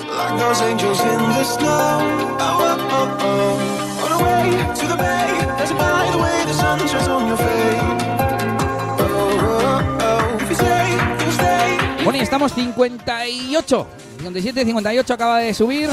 [12.22, 13.88] Estamos 58.
[14.18, 15.90] 57, 58 acaba de subir.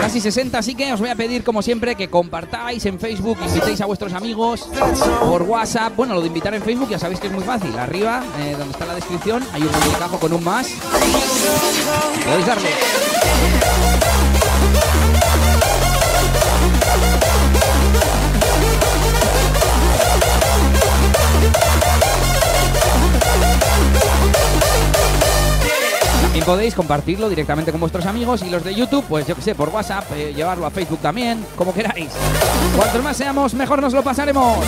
[0.00, 3.80] Casi 60, así que os voy a pedir, como siempre, que compartáis en Facebook, invitéis
[3.80, 4.68] a vuestros amigos
[5.20, 5.94] por WhatsApp.
[5.96, 7.78] Bueno, lo de invitar en Facebook ya sabéis que es muy fácil.
[7.78, 10.68] Arriba, eh, donde está la descripción, hay un muñecajo con un más.
[12.24, 12.70] Podéis darle.
[26.30, 29.56] También podéis compartirlo directamente con vuestros amigos y los de YouTube, pues yo que sé,
[29.56, 32.12] por WhatsApp, eh, llevarlo a Facebook también, como queráis.
[32.76, 34.58] Cuantos más seamos, mejor nos lo pasaremos.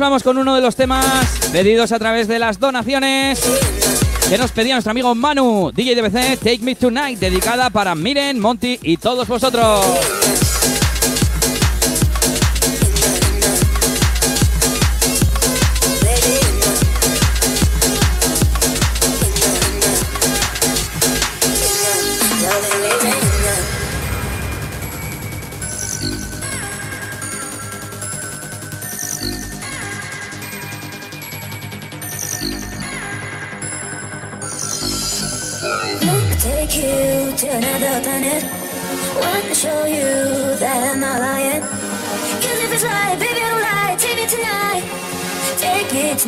[0.00, 1.04] Vamos con uno de los temas
[1.52, 3.38] pedidos a través de las donaciones
[4.28, 8.78] que nos pedía nuestro amigo Manu, DJ DBC, Take Me Tonight, dedicada para Miren, Monty
[8.82, 10.49] y todos vosotros.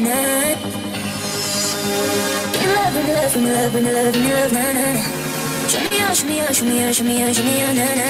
[0.03, 0.19] Me love,
[2.95, 4.87] me love, me love, me love, me love, na na.
[5.69, 7.74] Show me out, show me out, show me out, show me out, show me out,
[7.77, 8.09] na na.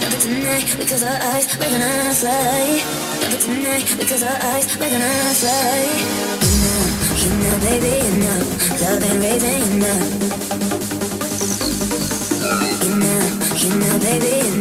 [0.00, 2.84] Never tonight, because our eyes, we're fly.
[3.22, 4.98] Never tonight, because our eyes, we're
[5.40, 5.88] fly.
[7.24, 8.40] You know, baby, know,
[8.84, 10.00] love ain't raving, you know.
[13.56, 13.70] You
[14.04, 14.52] baby, you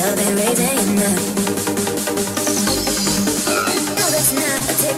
[0.00, 1.53] love ain't raving, you.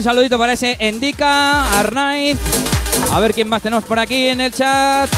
[0.00, 2.38] Un saludito para ese Endica, Arnaiz.
[3.12, 5.10] A ver quién más tenemos por aquí en el chat.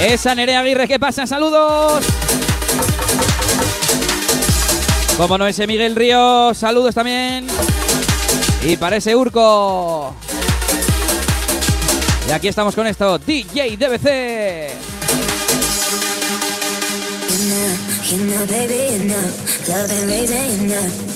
[0.00, 1.26] Esa Nerea Aguirre, ¿qué pasa?
[1.26, 2.02] Saludos.
[5.18, 7.46] Como no, ese Miguel Ríos, saludos también.
[8.62, 10.14] Y para ese Urco.
[12.30, 14.70] Y aquí estamos con esto, DJ DBC.
[20.26, 21.15] You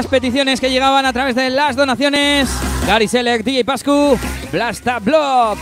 [0.00, 2.48] Más peticiones que llegaban a través de las donaciones.
[2.86, 4.18] Gary Select, DJ Pascu,
[4.50, 5.58] Blasta Block.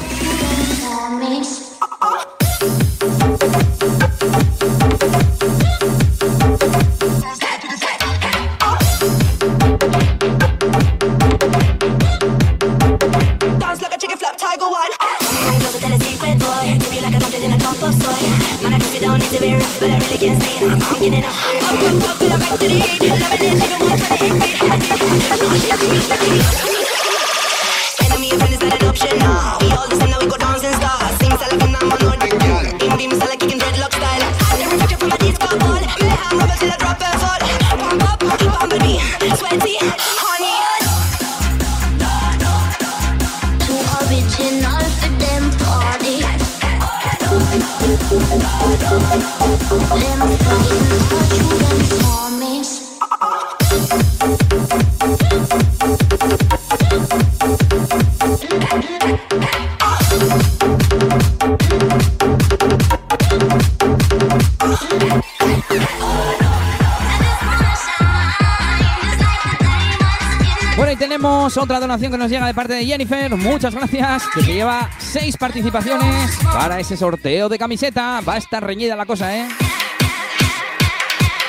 [71.58, 73.34] Otra donación que nos llega de parte de Jennifer.
[73.36, 74.24] Muchas gracias.
[74.34, 78.20] Que se lleva seis participaciones para ese sorteo de camiseta.
[78.20, 79.48] Va a estar reñida la cosa, ¿eh?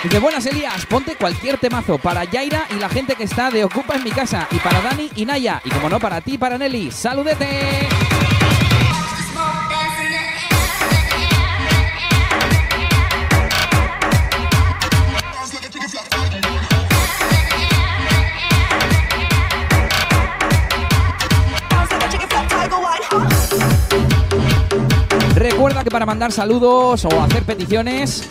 [0.03, 3.95] Dice, buenas Elías, ponte cualquier temazo para Yaira y la gente que está de Ocupa
[3.95, 4.47] en mi casa.
[4.51, 5.61] Y para Dani y Naya.
[5.65, 6.89] Y como no, para ti para Nelly.
[6.91, 7.98] ¡Saludete!
[25.83, 28.27] Que para mandar saludos o hacer peticiones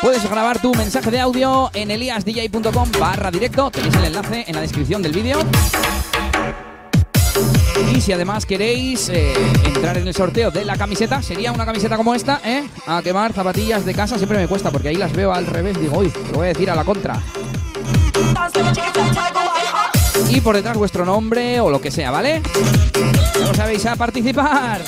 [0.00, 3.70] puedes grabar tu mensaje de audio en eliasdj.com barra directo.
[3.70, 5.38] Tenéis el enlace en la descripción del vídeo.
[7.94, 9.32] Y si además queréis eh,
[9.64, 12.64] entrar en el sorteo de la camiseta, sería una camiseta como esta, ¿eh?
[12.86, 15.78] A quemar zapatillas de casa siempre me cuesta porque ahí las veo al revés.
[15.80, 17.22] Digo, uy, te voy a decir a la contra.
[20.28, 22.42] Y por detrás vuestro nombre o lo que sea, ¿vale?
[23.38, 24.80] Ya lo sabéis, a participar.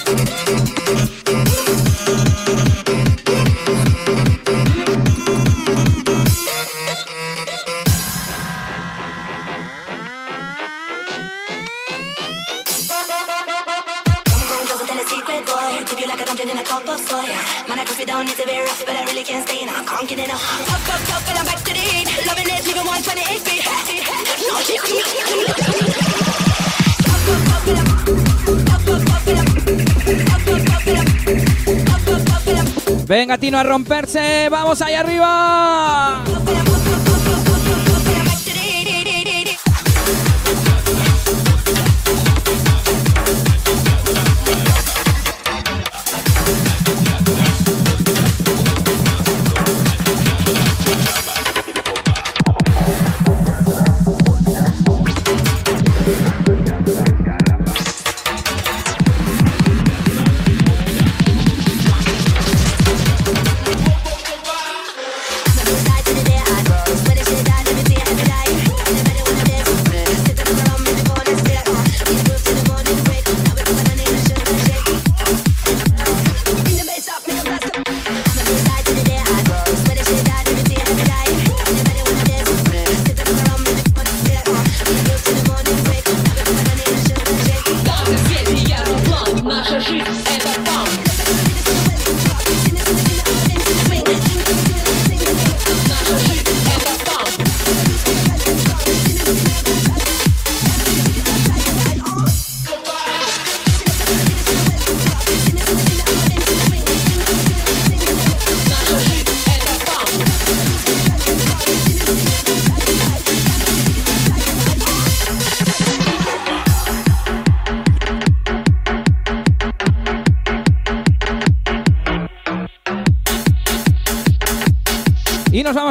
[33.35, 34.48] Venga, Tino, a romperse.
[34.48, 36.23] Vamos ahí arriba.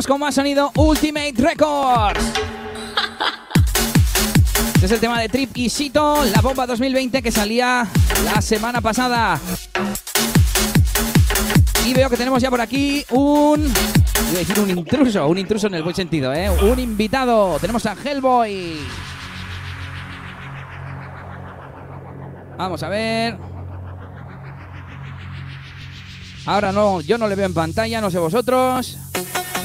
[0.03, 2.19] Vamos con más sonido Ultimate Records.
[4.75, 7.87] Este es el tema de Trip y Sito, la bomba 2020 que salía
[8.25, 9.39] la semana pasada.
[11.85, 13.61] Y veo que tenemos ya por aquí un.
[13.61, 16.49] Iba a decir un intruso, un intruso en el buen sentido, ¿eh?
[16.49, 17.57] Un invitado.
[17.59, 18.79] Tenemos a Hellboy.
[22.57, 23.37] Vamos a ver.
[26.45, 28.97] Ahora no, yo no le veo en pantalla, no sé vosotros.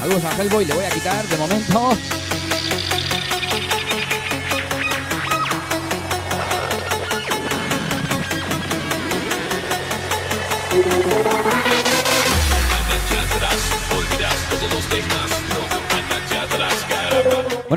[0.09, 2.08] Saludos a le voy a quitar de momento.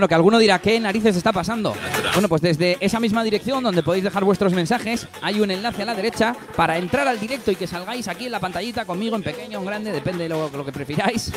[0.09, 1.75] Que alguno dirá, ¿qué narices está pasando?
[2.13, 5.87] Bueno, pues desde esa misma dirección donde podéis dejar vuestros mensajes, hay un enlace a
[5.87, 9.23] la derecha para entrar al directo y que salgáis aquí en la pantallita conmigo en
[9.23, 11.33] pequeño o en grande, depende de lo, lo que prefiráis.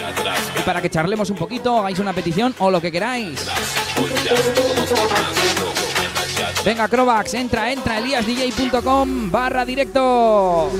[0.59, 3.45] Y para que charlemos un poquito, hagáis una petición o lo que queráis.
[6.65, 10.71] Venga, Crovax, entra, entra, eliasdj.com barra directo.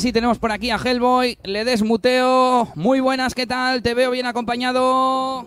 [0.00, 2.72] Ahora sí tenemos por aquí a Hellboy, le desmuteo.
[2.74, 3.82] Muy buenas, ¿qué tal?
[3.82, 5.46] Te veo bien acompañado.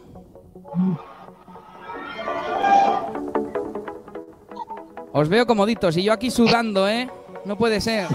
[5.11, 7.09] Os veo comoditos y yo aquí sudando, ¿eh?
[7.45, 8.05] No puede ser.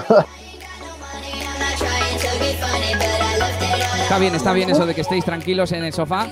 [4.03, 6.29] Está bien, está bien eso de que estéis tranquilos en el sofá.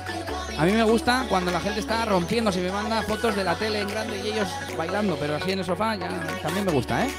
[0.56, 3.56] A mí me gusta cuando la gente está rompiendo, si me manda fotos de la
[3.56, 4.46] tele en grande y ellos
[4.78, 6.08] bailando, pero así en el sofá ya
[6.42, 7.10] también me gusta, ¿eh?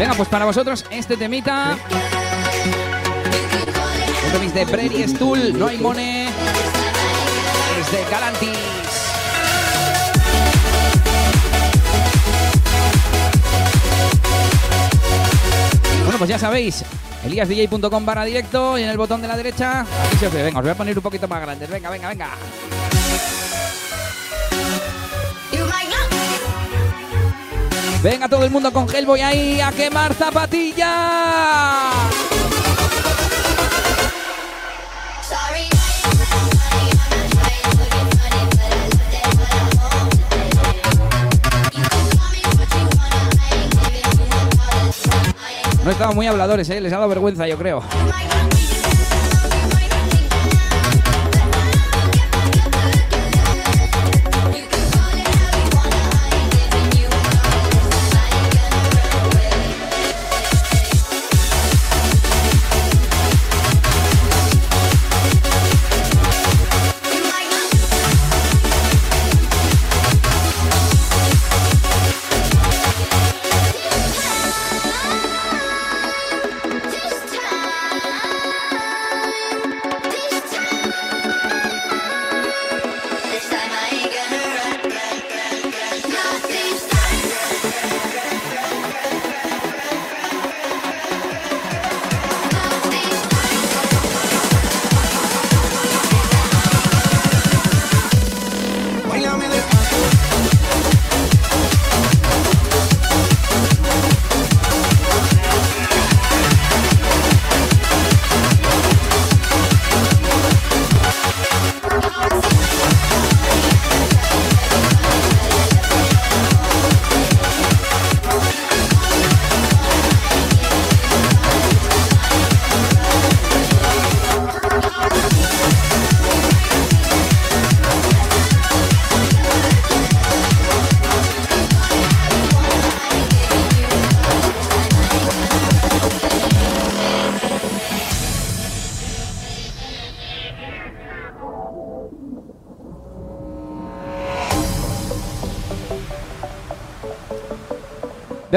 [0.00, 1.76] Venga, pues para vosotros este temita.
[4.24, 6.28] Un remix de Brady Stool, No hay Mone.
[7.78, 8.48] Es de Galantis.
[16.04, 16.82] Bueno, pues ya sabéis,
[17.26, 20.30] eliasdj.com barra directo y en el botón de la derecha, aquí se.
[20.30, 21.68] Venga, os voy a poner un poquito más grandes.
[21.68, 22.30] Venga, venga, venga.
[28.02, 31.90] Venga todo el mundo con Hellboy ahí a quemar zapatilla.
[45.84, 46.80] No estaban muy habladores, ¿eh?
[46.80, 47.82] les ha dado vergüenza, yo creo.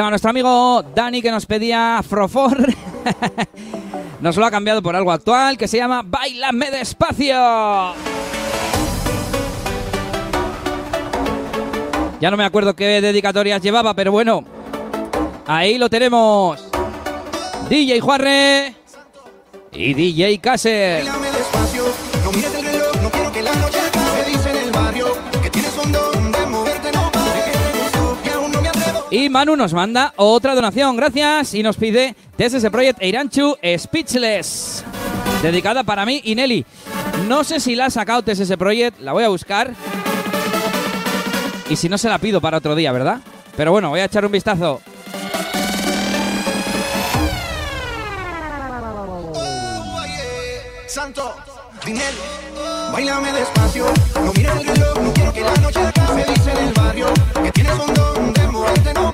[0.04, 2.58] Venga, nuestro amigo Dani que nos pedía Frofor.
[4.20, 7.36] nos lo ha cambiado por algo actual que se llama Bailame despacio.
[12.20, 14.44] Ya no me acuerdo qué dedicatorias llevaba, pero bueno.
[15.48, 16.62] Ahí lo tenemos.
[17.70, 18.76] DJ Juarre
[19.72, 21.23] y DJ Caser.
[29.34, 34.84] Manu nos manda otra donación, gracias, y nos pide TSS Project Eiranchu Speechless,
[35.42, 36.64] dedicada para mí y Nelly.
[37.28, 39.74] No sé si la ha sacado TSS Project, la voy a buscar.
[41.68, 43.22] Y si no, se la pido para otro día, ¿verdad?
[43.58, 44.82] Pero bueno, voy a echar un vistazo.
[50.86, 51.36] Santo,
[51.84, 52.06] dinero,
[52.92, 53.88] bailame despacio.
[54.14, 56.24] No mires el reloj, no quiero que la noche acabe.
[56.24, 57.08] Dice en el barrio
[57.44, 59.13] que tienes un don de moverte, no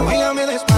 [0.00, 0.75] Bailame despacio.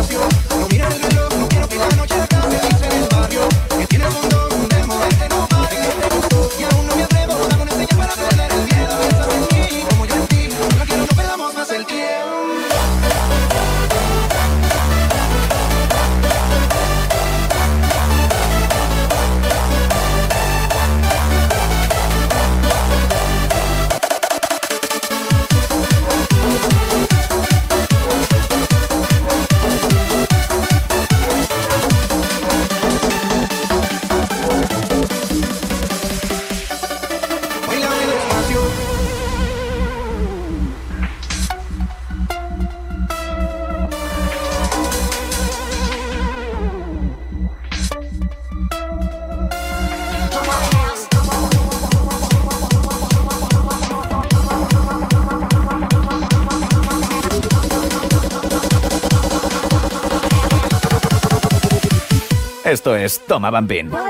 [63.87, 64.08] Esto es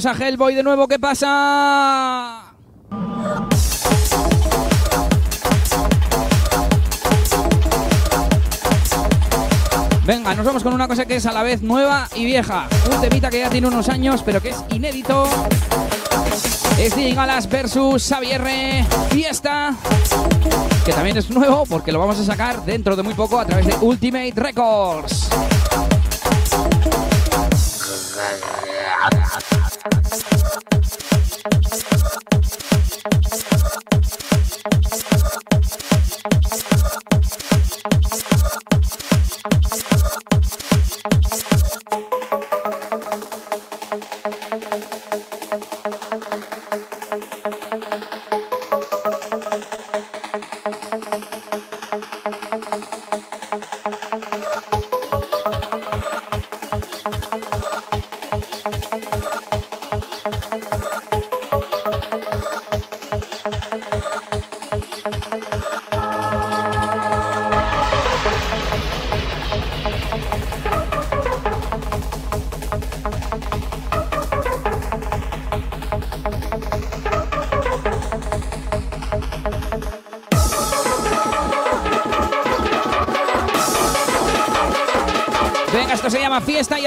[0.00, 2.54] Tenemos a Hellboy de nuevo, ¿qué pasa?
[10.06, 12.66] Venga, nos vamos con una cosa que es a la vez nueva y vieja.
[12.90, 15.24] Un temita que ya tiene unos años, pero que es inédito.
[16.78, 18.42] Es DJ Galas versus Xavier
[19.10, 19.74] Fiesta,
[20.86, 23.66] que también es nuevo porque lo vamos a sacar dentro de muy poco a través
[23.66, 25.19] de Ultimate Records.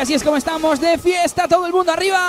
[0.03, 2.19] así es como estamos de fiesta, todo el mundo arriba.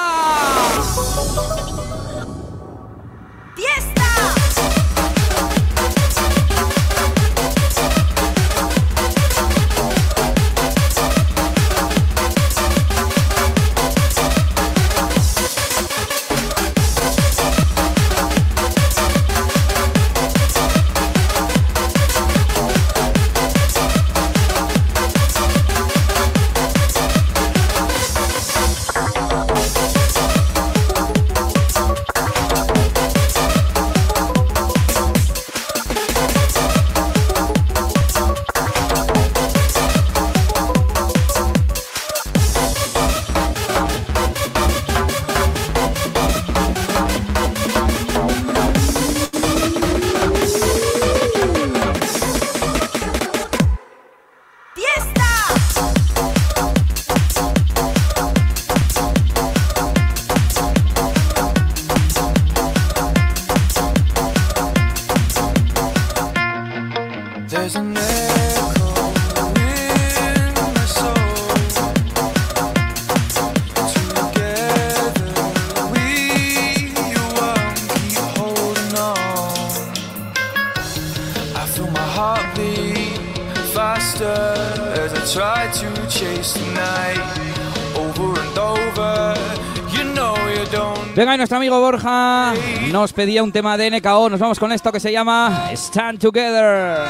[93.04, 94.30] nos pedía un tema de NKO.
[94.30, 97.06] Nos vamos con esto que se llama Stand Together.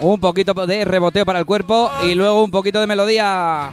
[0.00, 3.70] Un poquito de reboteo para el cuerpo y luego un poquito de melodía.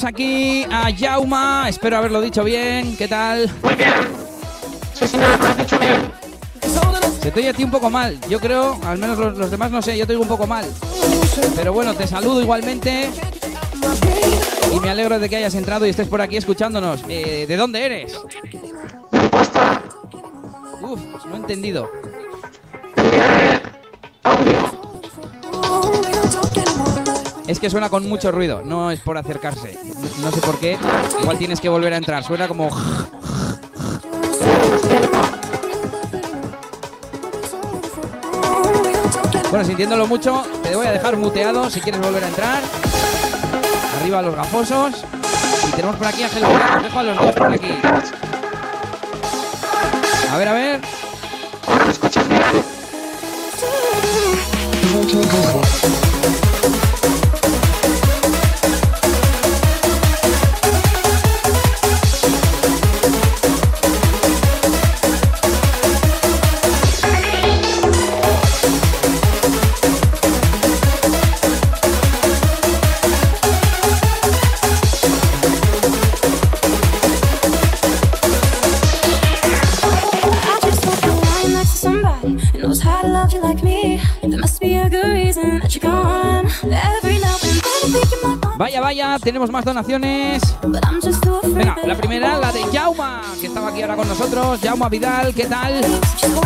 [0.00, 1.68] Aquí a Jauma.
[1.68, 2.96] Espero haberlo dicho bien.
[2.96, 3.50] ¿Qué tal?
[3.62, 3.92] Muy bien.
[4.94, 6.00] Sí, señor, lo has dicho bien.
[7.20, 8.18] Se te oye a ti un poco mal.
[8.28, 10.64] Yo creo, al menos los, los demás no sé, yo te oigo un poco mal.
[11.54, 13.10] Pero bueno, te saludo igualmente.
[14.74, 17.02] Y me alegro de que hayas entrado y estés por aquí escuchándonos.
[17.08, 18.18] Eh, ¿De dónde eres?
[20.80, 21.90] Uf, no he entendido.
[27.62, 29.78] Que suena con mucho ruido, no es por acercarse.
[30.20, 30.76] No, sé por qué.
[31.20, 32.24] Igual tienes que volver a entrar.
[32.24, 32.68] Suena como.
[39.48, 42.62] Bueno, sintiéndolo mucho, te voy a dejar muteado si quieres volver a entrar.
[44.00, 45.04] Arriba los gafosos.
[45.68, 47.78] Y tenemos por aquí a dejo a los dos por aquí.
[50.32, 50.80] A ver, a ver.
[88.92, 90.42] Vaya, tenemos más donaciones.
[91.44, 94.60] Venga, la primera, la de Jauma, que estaba aquí ahora con nosotros.
[94.62, 95.80] Jauma Vidal, ¿qué tal?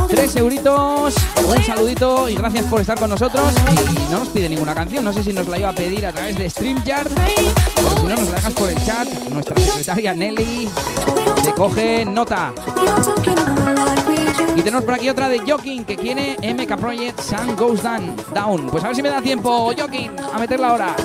[0.09, 3.53] Tres euritos, un saludito y gracias por estar con nosotros.
[3.91, 6.13] Y no nos pide ninguna canción, no sé si nos la iba a pedir a
[6.13, 7.11] través de StreamYard.
[7.11, 9.09] O si no, nos la dejas por el chat.
[9.29, 10.69] Nuestra secretaria Nelly
[11.43, 12.53] te coge nota.
[14.55, 18.15] Y tenemos por aquí otra de Joking que quiere MK Project Sun Goes Down.
[18.33, 18.69] Down.
[18.71, 20.97] Pues a ver si me da tiempo, Joking, a meterla ahora.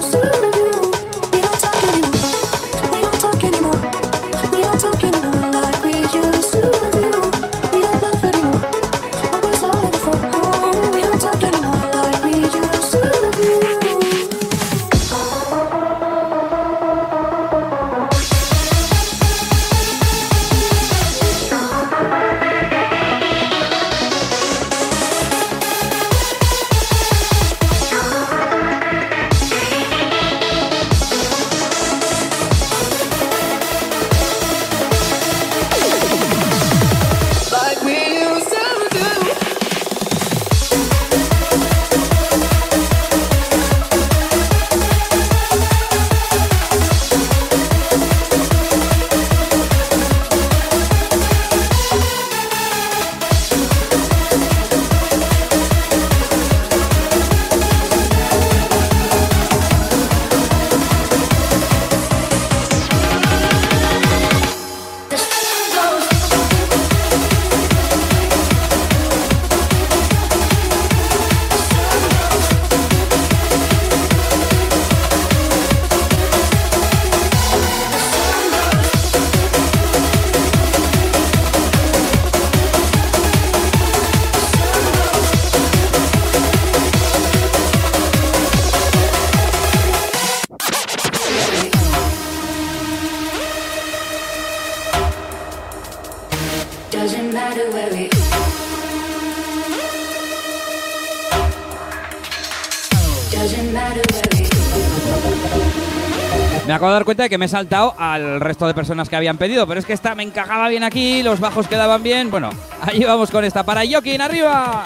[106.81, 109.37] Acabo de dar cuenta de que me he saltado al resto de personas que habían
[109.37, 112.31] pedido, pero es que esta me encajaba bien aquí, los bajos quedaban bien.
[112.31, 112.49] Bueno,
[112.81, 113.61] ahí vamos con esta.
[113.61, 114.83] Para Jokin, arriba.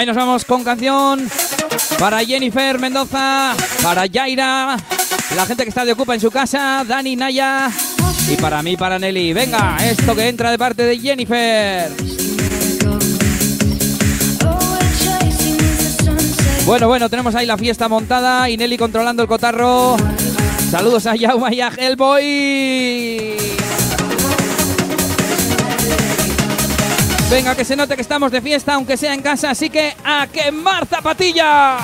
[0.00, 1.28] Venga, y nos vamos con canción
[1.98, 4.74] para Jennifer Mendoza, para Yaira,
[5.36, 7.70] la gente que está de Ocupa en su casa, Dani Naya
[8.26, 9.34] y para mí, para Nelly.
[9.34, 11.90] Venga, esto que entra de parte de Jennifer.
[16.64, 19.98] Bueno, bueno, tenemos ahí la fiesta montada y Nelly controlando el cotarro.
[20.70, 23.19] Saludos a Yauma y a Hellboy.
[27.30, 30.26] Venga, que se note que estamos de fiesta, aunque sea en casa, así que a
[30.26, 31.78] quemar zapatilla.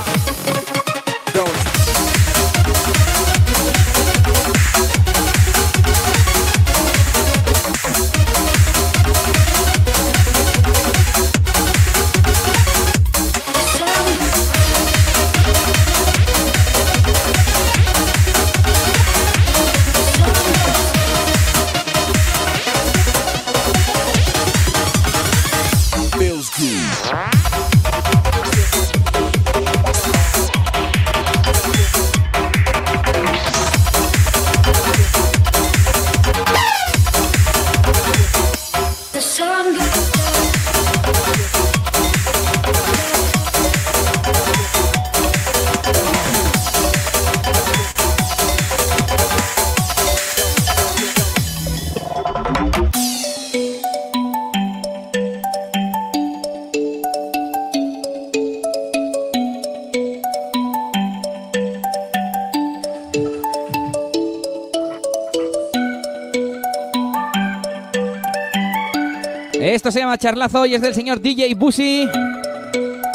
[69.86, 72.08] Esto se llama Charlazo y es del señor DJ Busi.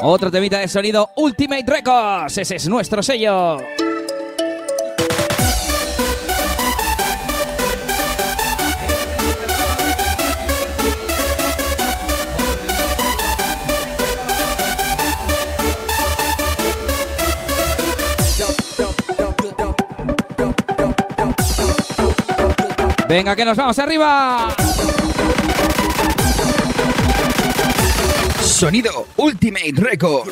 [0.03, 2.37] Otro temita de sonido Ultimate Records.
[2.37, 3.57] Ese es nuestro sello.
[23.09, 24.55] Venga, que nos vamos arriba.
[28.61, 30.29] Sonido Ultimate Record.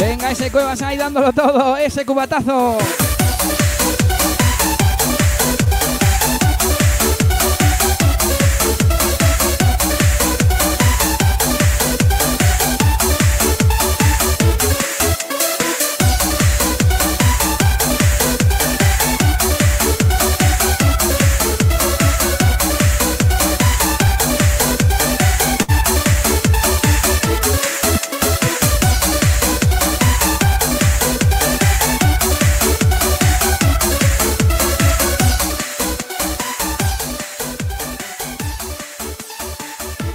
[0.00, 1.76] Venga, ese Cuevas ahí dándolo todo.
[1.76, 2.78] Ese cubatazo.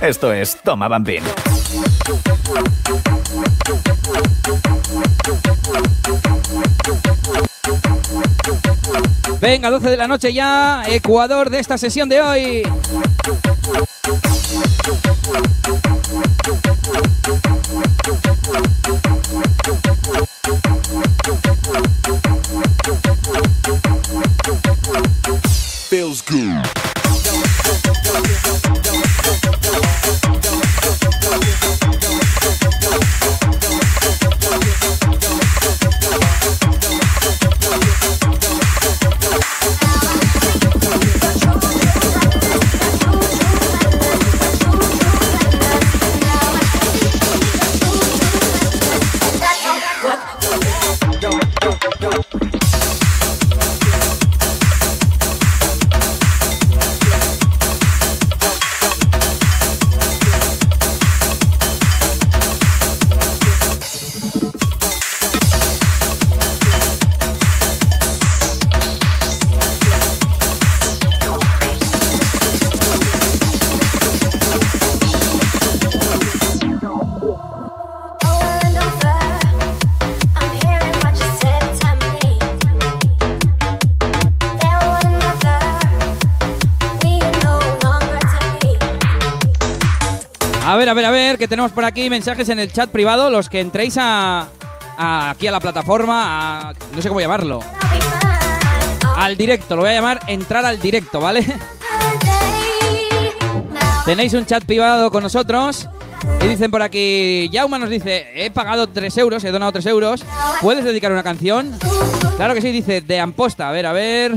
[0.07, 1.21] Esto es Toma Bambín.
[9.41, 10.83] Venga, 12 de la noche ya.
[10.87, 12.63] Ecuador de esta sesión de hoy.
[91.47, 93.29] Tenemos por aquí mensajes en el chat privado.
[93.29, 94.47] Los que entréis a,
[94.97, 97.59] aquí a la plataforma, no sé cómo llamarlo.
[99.15, 99.75] al directo.
[99.75, 101.45] Lo voy a llamar entrar al directo, ¿vale?
[104.05, 105.89] Tenéis un chat privado con nosotros.
[106.41, 110.23] Y dicen por aquí, Jauma nos dice, he pagado 3 euros, he donado 3 euros.
[110.61, 111.77] ¿Puedes dedicar una canción?
[112.37, 113.69] Claro que sí, dice, de Amposta.
[113.69, 114.35] A ver, a ver.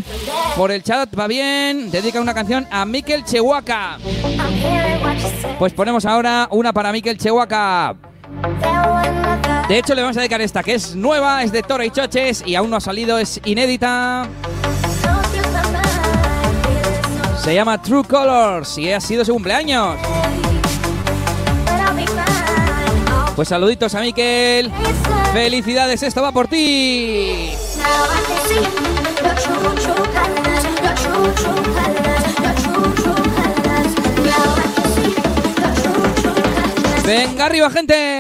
[0.57, 1.91] Por el chat va bien.
[1.91, 3.99] Dedica una canción a Mikel Chehuaca.
[5.59, 7.97] Pues ponemos ahora una para Mikel Chehuaca.
[9.69, 12.43] De hecho, le vamos a dedicar esta, que es nueva, es de Toro y Choches
[12.47, 14.27] y aún no ha salido, es inédita.
[17.43, 19.97] Se llama True Colors y ha sido su cumpleaños.
[23.37, 24.71] Pues saluditos a Miquel.
[25.33, 27.53] Felicidades, esto va por ti.
[37.11, 38.20] Venga arriba, gente.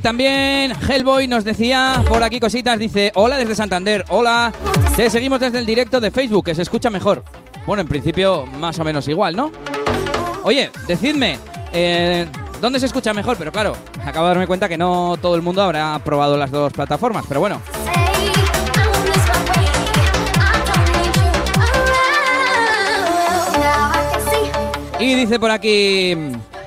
[0.00, 4.50] Y también Hellboy nos decía por aquí cositas, dice, hola desde Santander, hola,
[4.96, 7.22] te seguimos desde el directo de Facebook, que se escucha mejor.
[7.66, 9.52] Bueno, en principio más o menos igual, ¿no?
[10.42, 11.38] Oye, decidme,
[11.74, 12.26] eh,
[12.62, 13.36] ¿dónde se escucha mejor?
[13.36, 16.72] Pero claro, acabo de darme cuenta que no todo el mundo habrá probado las dos
[16.72, 17.60] plataformas, pero bueno.
[24.98, 26.16] Y dice por aquí,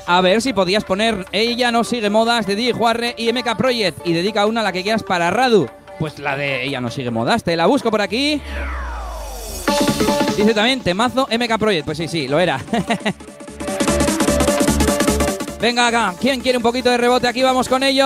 [0.05, 4.05] a ver si podías poner Ella no sigue modas de DJ Juarre y MK Project
[4.05, 5.67] y dedica una a la que quieras para Radu.
[5.99, 8.41] Pues la de Ella no sigue modas, te la busco por aquí.
[10.37, 12.59] Dice también temazo MK Project, pues sí, sí, lo era.
[15.61, 17.27] Venga acá, ¿quién quiere un poquito de rebote?
[17.27, 18.05] Aquí vamos con ello.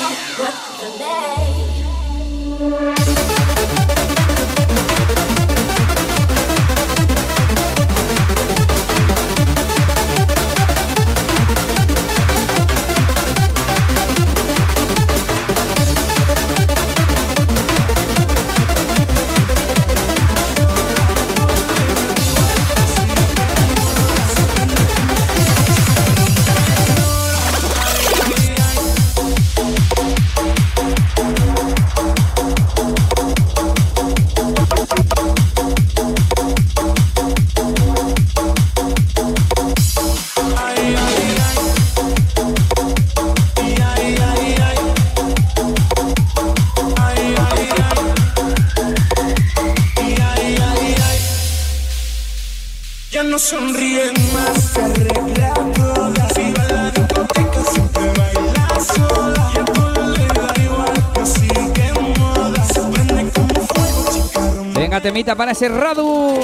[65.23, 66.39] Para ese Radu.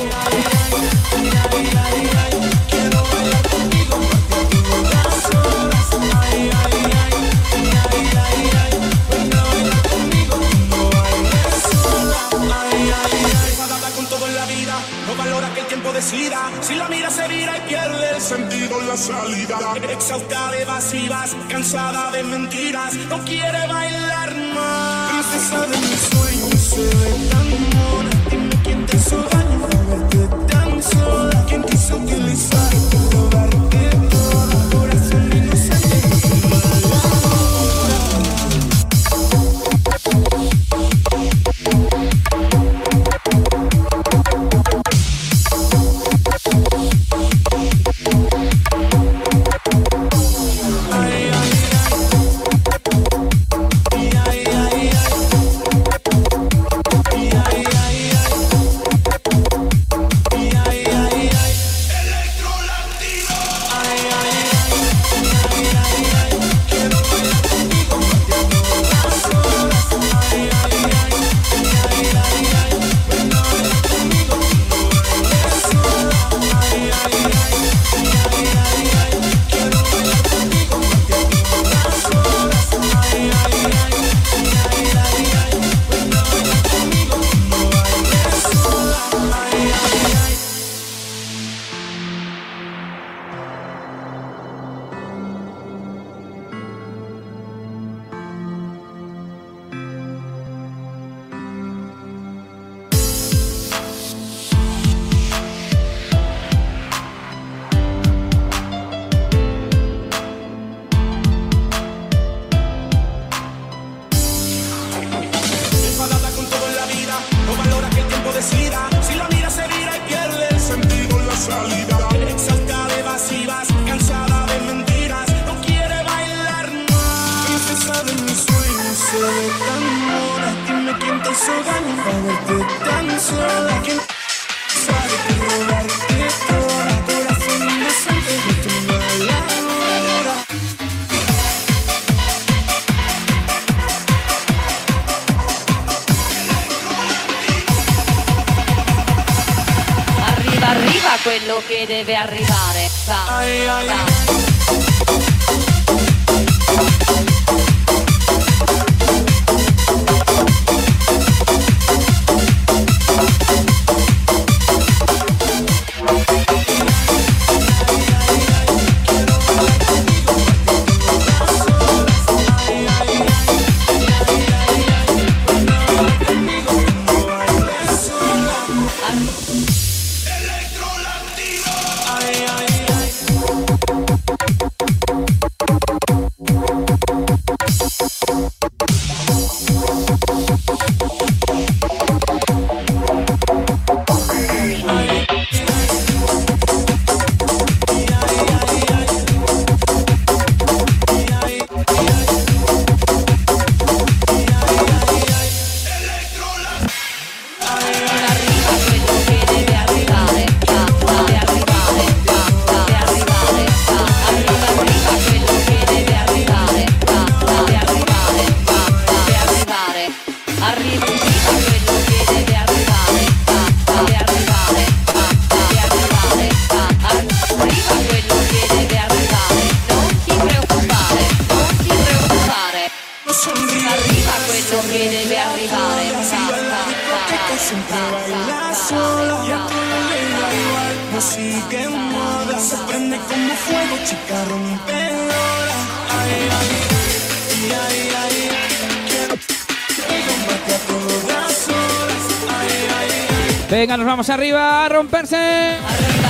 [254.29, 255.35] arriba a romperse.
[255.35, 256.29] Arriba,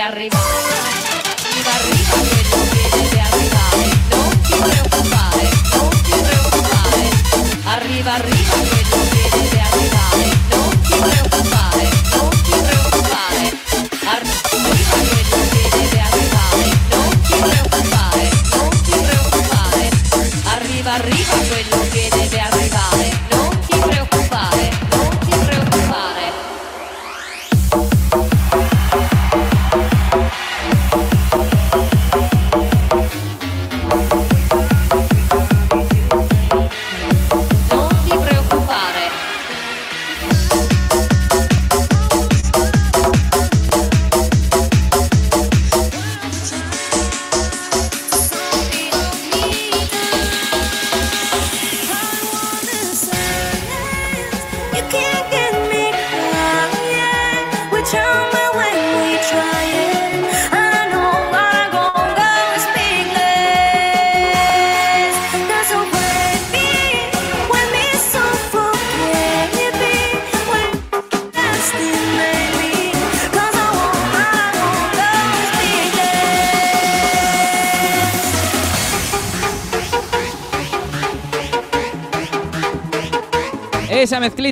[0.00, 0.36] arriba.
[0.36, 0.49] Pues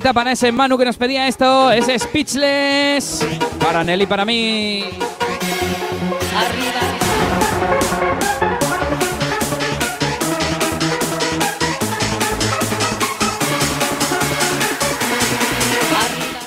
[0.00, 3.26] para ese Manu que nos pedía esto, ese Speechless,
[3.58, 4.84] para Nelly, para mí.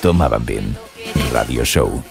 [0.00, 0.76] Tomaban bien.
[1.32, 2.02] Radio Show.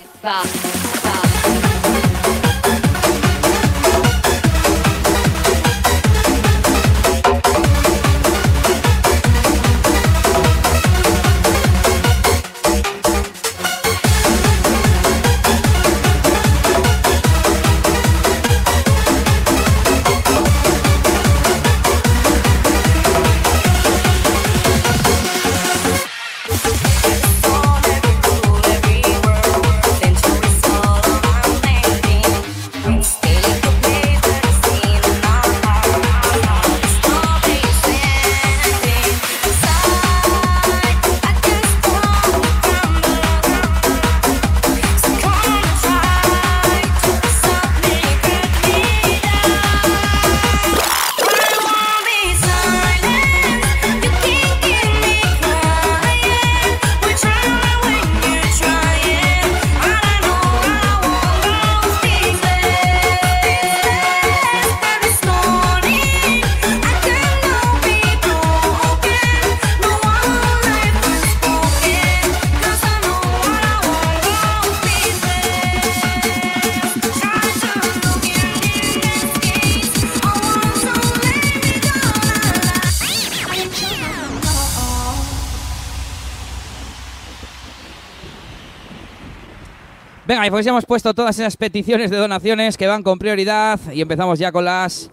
[90.41, 94.01] Venga, pues ya hemos puesto todas esas peticiones de donaciones que van con prioridad y
[94.01, 95.11] empezamos ya con las...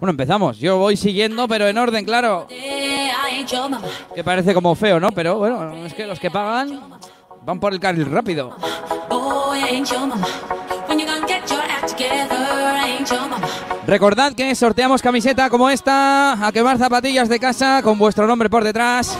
[0.00, 0.58] Bueno, empezamos.
[0.58, 2.46] Yo voy siguiendo, pero en orden, claro.
[4.14, 5.12] Que parece como feo, ¿no?
[5.12, 6.80] Pero bueno, es que los que pagan
[7.44, 8.56] van por el carril rápido.
[13.86, 18.64] Recordad que sorteamos camiseta como esta, a quemar zapatillas de casa con vuestro nombre por
[18.64, 19.18] detrás.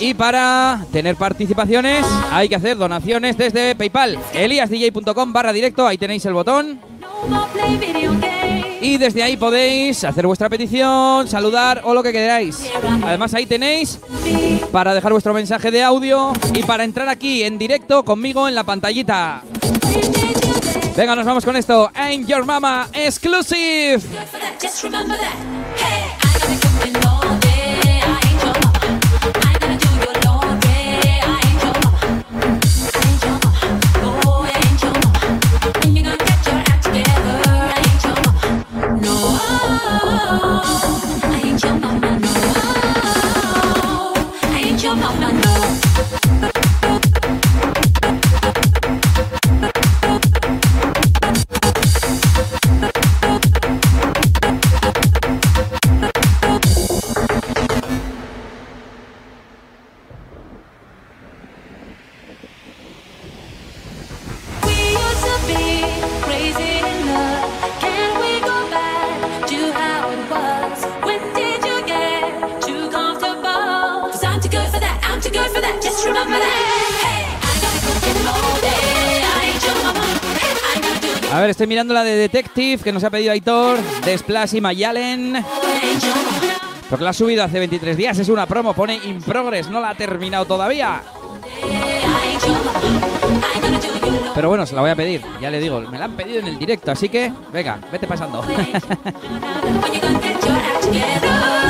[0.00, 4.18] Y para tener participaciones hay que hacer donaciones desde PayPal.
[4.32, 6.80] eliasdj.com barra directo, ahí tenéis el botón.
[8.80, 12.64] Y desde ahí podéis hacer vuestra petición, saludar o lo que queráis.
[13.04, 14.00] Además ahí tenéis
[14.72, 18.64] para dejar vuestro mensaje de audio y para entrar aquí en directo conmigo en la
[18.64, 19.42] pantallita.
[20.96, 21.90] Venga, nos vamos con esto.
[21.94, 24.00] Ain't Your Mama Exclusive.
[81.60, 85.44] Estoy mirando la de Detective que nos ha pedido Aitor, de Splash y Mayalen.
[86.88, 89.90] Porque la ha subido hace 23 días, es una promo, pone in progress, no la
[89.90, 91.02] ha terminado todavía.
[94.34, 96.46] Pero bueno, se la voy a pedir, ya le digo, me la han pedido en
[96.46, 98.42] el directo, así que, venga, vete pasando.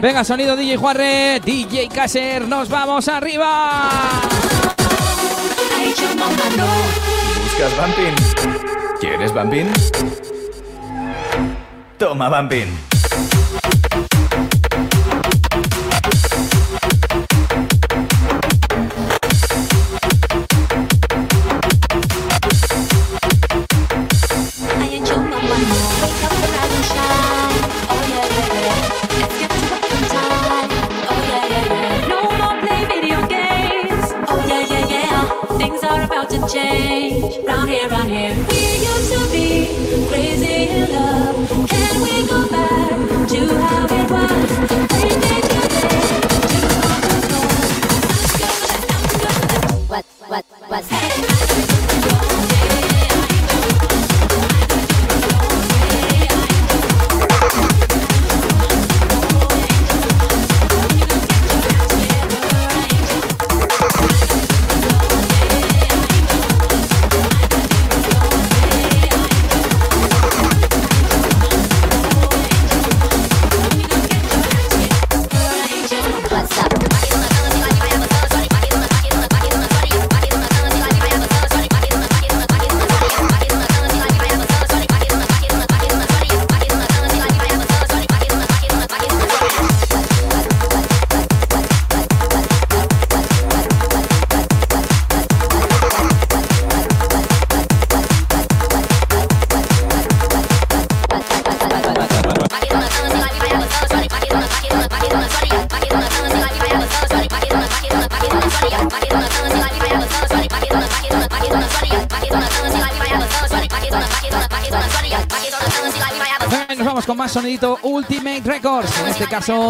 [0.00, 3.80] Venga, sonido DJ Juarre, DJ Caser, nos vamos arriba.
[7.42, 8.14] ¿Buscas Bumping?
[9.00, 9.66] ¿Quieres Bumping?
[11.98, 12.87] Toma Bumping.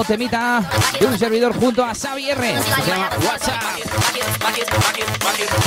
[0.07, 0.63] Temita
[0.99, 2.41] de un servidor junto a Xavi R.
[2.41, 3.63] que se llama WhatsApp.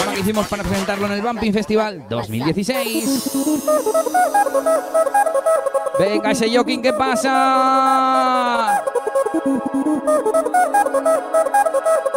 [0.06, 3.32] Lo que hicimos para presentarlo en el Bumping Festival 2016.
[5.99, 8.84] Venga, ese joking, ¿qué pasa?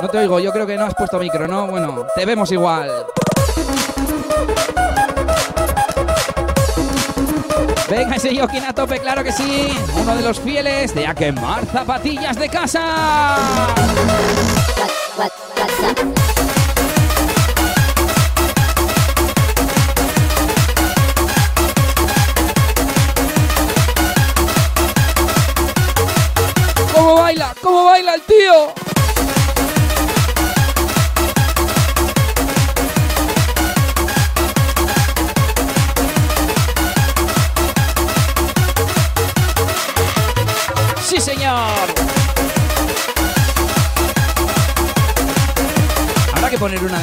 [0.01, 1.66] No te oigo, yo creo que no has puesto micro, ¿no?
[1.66, 2.90] Bueno, te vemos igual.
[7.97, 9.69] Venga, ese Joaquín a tope, claro que sí.
[9.95, 13.37] Uno de los fieles de a quemar zapatillas de casa.
[26.93, 27.55] ¿Cómo baila?
[27.62, 28.73] cómo baila el tío!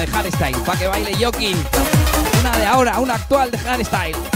[0.02, 1.58] De hardstyle para que baile Jokin.
[2.40, 4.31] Una de ahora, una actual de hardstyle.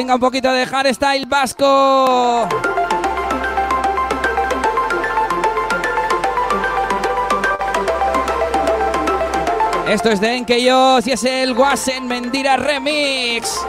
[0.00, 2.48] Venga, un poquito de hardstyle vasco.
[9.86, 13.60] Esto es de Enkeyos y es el Wasen Mendira Remix.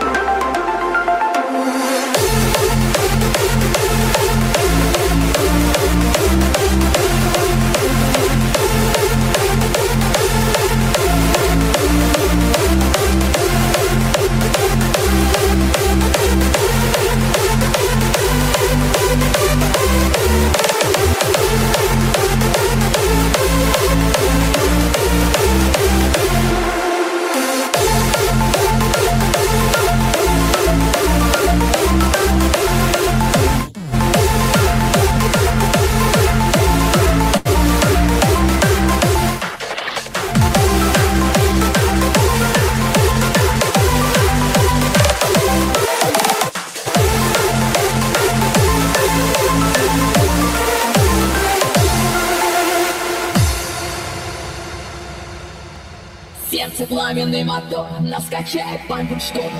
[57.50, 59.52] мотор Нас качает по штурм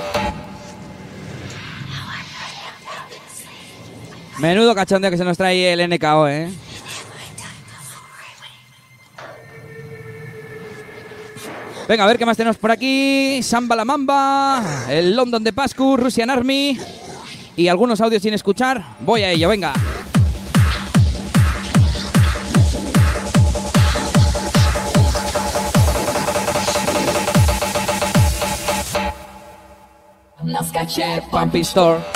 [4.39, 6.49] Menudo cachondeo que se nos trae el NKO, ¿eh?
[11.87, 13.41] Venga, a ver qué más tenemos por aquí.
[13.41, 16.77] Samba la Mamba, el London de Pascu, Russian Army
[17.55, 18.83] y algunos audios sin escuchar.
[18.99, 19.73] Voy a ello, venga.
[30.92, 32.11] Chef Pumpy Store.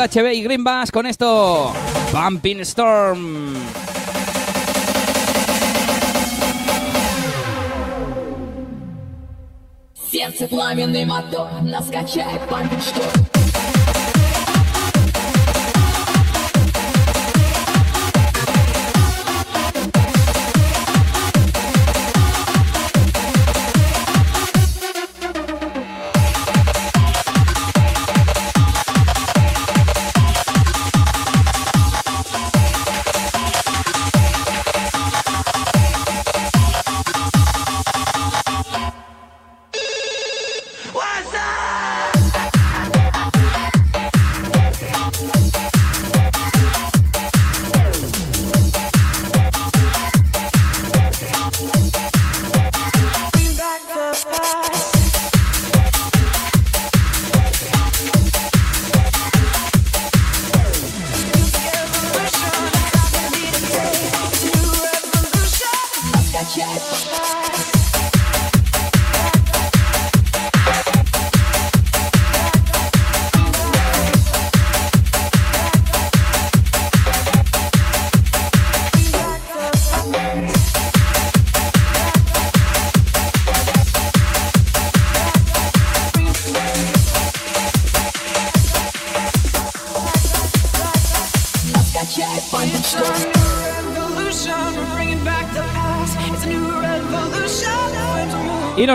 [0.00, 1.70] Paula HB y Green Bass con esto.
[2.10, 3.54] Bumping Storm.
[10.10, 13.29] Сердце пламенный мотор, нас качает память что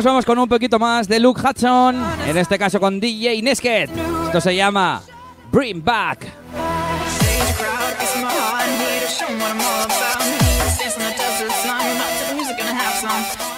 [0.07, 3.91] vamos con un poquito más de Luke Hudson, en este caso con DJ Nesket.
[4.27, 5.03] Esto se llama
[5.51, 6.27] Bring Back.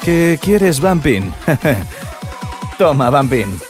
[0.02, 1.32] ¿Qué quieres, Bumping?
[2.78, 3.67] Toma, Bumping.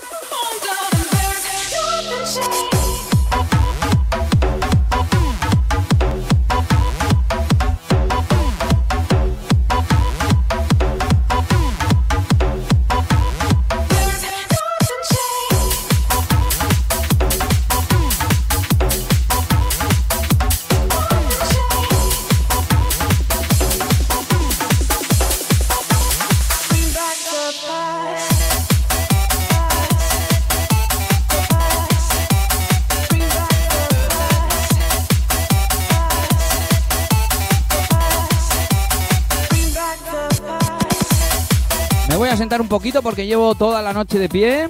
[42.92, 44.68] Porque llevo toda la noche de pie.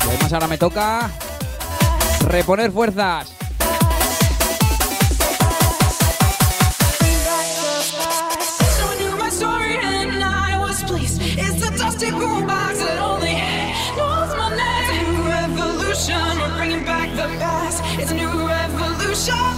[0.00, 1.10] Además ahora me toca
[2.28, 3.34] reponer fuerzas.
[18.00, 19.57] It's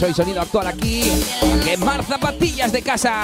[0.00, 1.02] soy sonido actual aquí.
[1.62, 3.22] Quemar zapatillas de casa.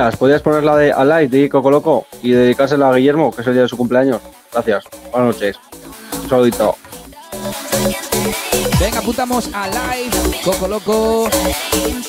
[0.00, 3.42] Buenas Elías, ¿podrías poner la de Alive de Coco Loco y dedicársela a Guillermo, que
[3.42, 4.22] es el día de su cumpleaños?
[4.50, 4.84] Gracias.
[5.12, 5.56] Buenas noches.
[6.22, 6.74] Un saludito.
[8.80, 10.40] Venga, apuntamos a live.
[10.42, 11.28] Coco Loco.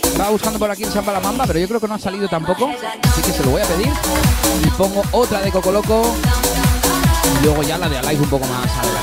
[0.03, 2.29] Estaba buscando por aquí el Samba la Mamba, pero yo creo que no ha salido
[2.29, 2.69] tampoco.
[3.03, 3.91] Así que se lo voy a pedir.
[4.63, 6.15] Y pongo otra de Coco Loco.
[7.41, 9.00] Y luego ya la de Alive un poco más adelante.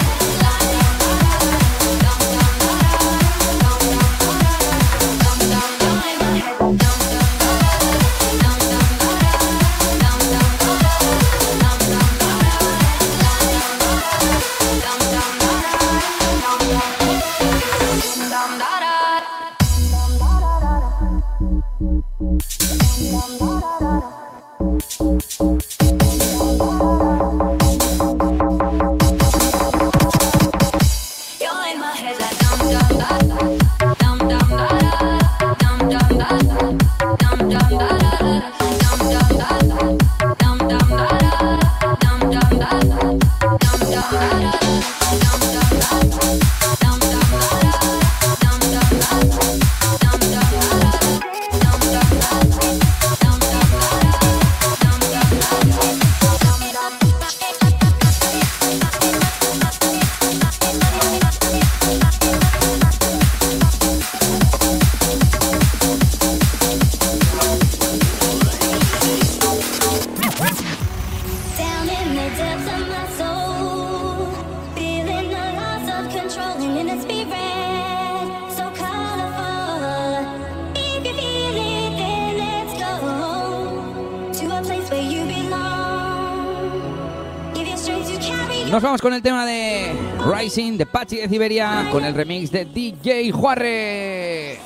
[88.99, 89.93] Vamos con el tema de
[90.25, 94.59] Rising de Pachi de Siberia con el remix de DJ Juarre.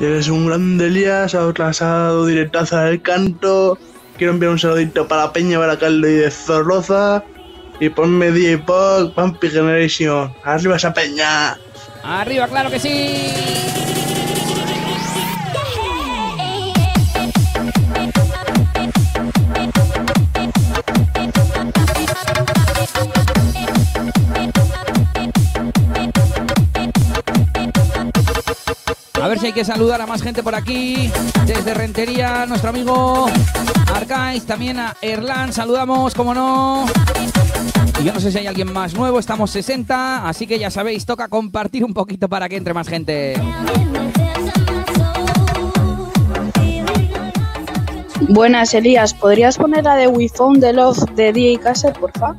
[0.00, 3.78] Eres un grande Elías, atrasado, directaza del canto.
[4.16, 7.24] Quiero enviar un saludito para Peña Baracaldo y de Zorroza.
[7.80, 10.32] Y ponme DJ Pop, Pampi Generation.
[10.44, 11.58] Arriba esa peña.
[12.04, 13.61] Arriba, claro que sí.
[29.52, 31.10] Hay que saludar a más gente por aquí.
[31.44, 33.26] Desde Rentería, nuestro amigo
[33.94, 36.86] Arcais, también a Erlan, saludamos, como no.
[38.00, 41.04] Y yo no sé si hay alguien más nuevo, estamos 60, así que ya sabéis,
[41.04, 43.34] toca compartir un poquito para que entre más gente.
[48.30, 49.12] Buenas, Elías.
[49.12, 52.34] ¿Podrías poner la de We Found the Love de DJ Caser, porfa?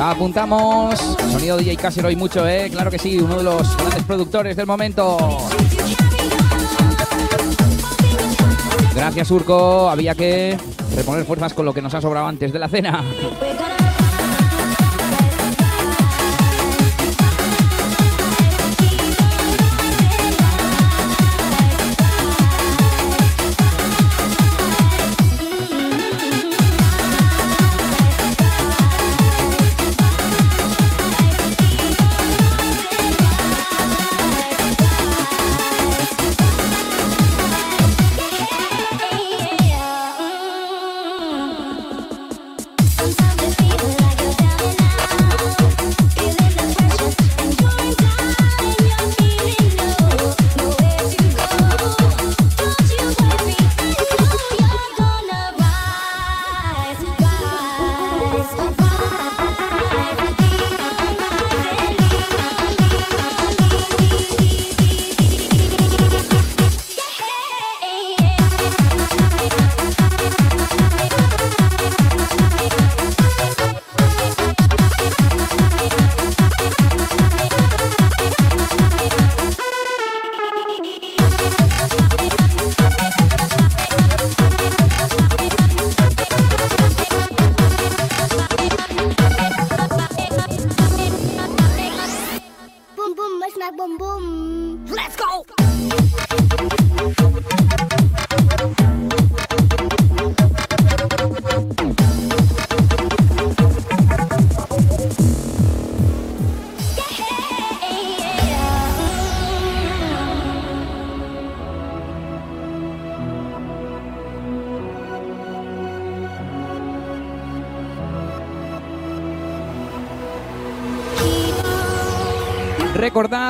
[0.00, 0.98] Apuntamos.
[1.30, 2.68] Sonido DJ Caser hoy mucho, ¿eh?
[2.70, 5.16] Claro que sí, uno de los grandes productores del momento.
[8.94, 9.88] Gracias, Urco.
[9.88, 10.58] Había que
[10.94, 13.02] reponer fuerzas con lo que nos ha sobrado antes de la cena.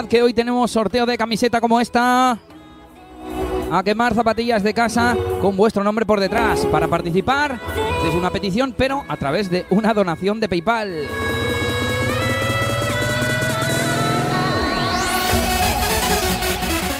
[0.08, 2.38] Que hoy tenemos sorteo de camiseta como esta.
[3.72, 6.64] A quemar zapatillas de casa con vuestro nombre por detrás.
[6.66, 7.58] Para participar
[8.06, 11.08] es una petición, pero a través de una donación de PayPal.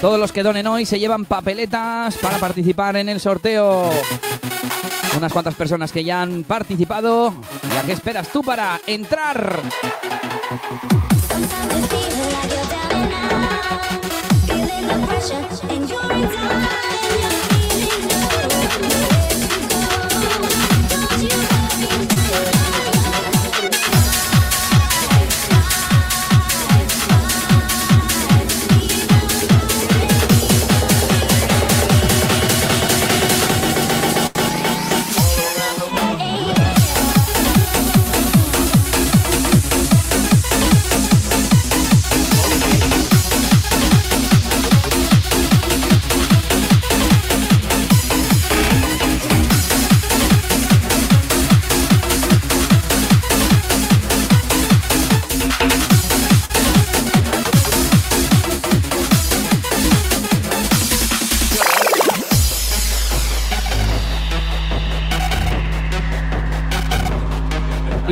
[0.01, 3.89] Todos los que donen hoy se llevan papeletas para participar en el sorteo.
[5.17, 7.33] Unas cuantas personas que ya han participado.
[7.73, 9.61] ¿Y a qué esperas tú para entrar?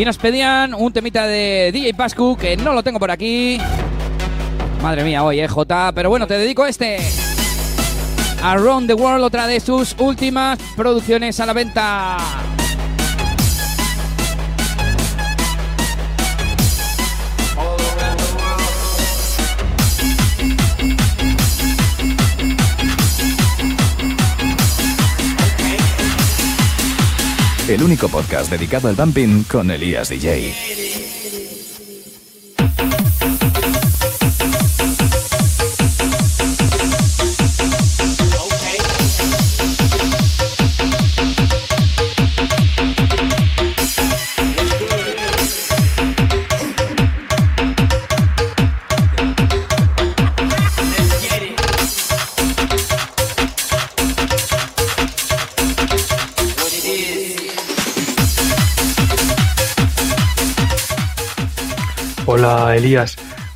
[0.06, 3.58] Nos pedían un temita de DJ Pascu, que no lo tengo por aquí.
[4.84, 5.94] Madre mía, hoy, eh, J.
[5.96, 7.00] Pero bueno, te dedico este.
[8.44, 12.45] Around the World, otra de sus últimas producciones a la venta.
[27.68, 30.85] El único podcast dedicado al bumping con Elías DJ.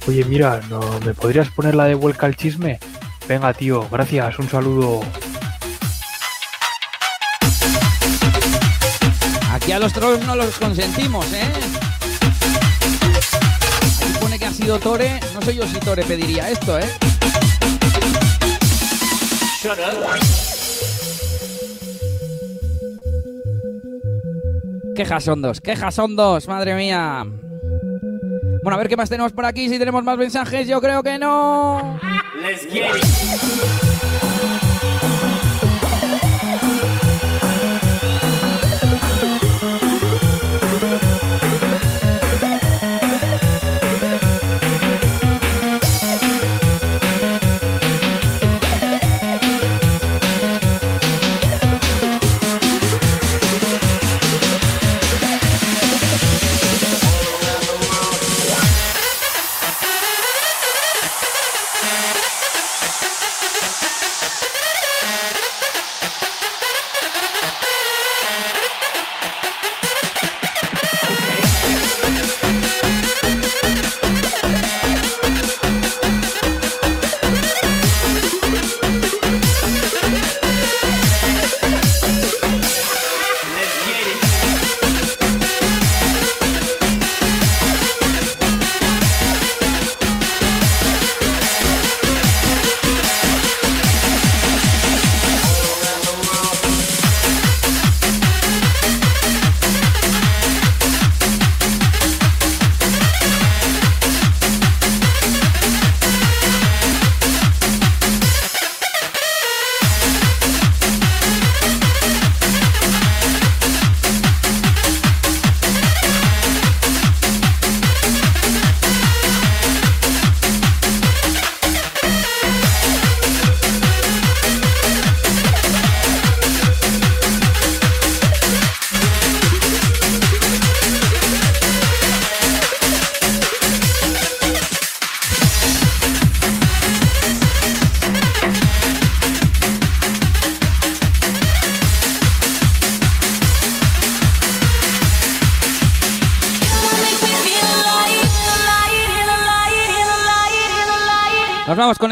[0.07, 2.79] Oye, mira, ¿no me podrías poner la de vuelca al chisme?
[3.27, 5.01] Venga, tío, gracias, un saludo.
[9.53, 11.43] Aquí a los trolls no los consentimos, ¿eh?
[14.01, 15.19] Aquí pone que ha sido Tore.
[15.35, 16.89] No sé yo si Tore pediría esto, ¿eh?
[24.95, 27.27] Quejas son dos, quejas son dos, madre mía.
[28.61, 29.69] Bueno, a ver qué más tenemos por aquí.
[29.69, 31.99] Si tenemos más mensajes, yo creo que no.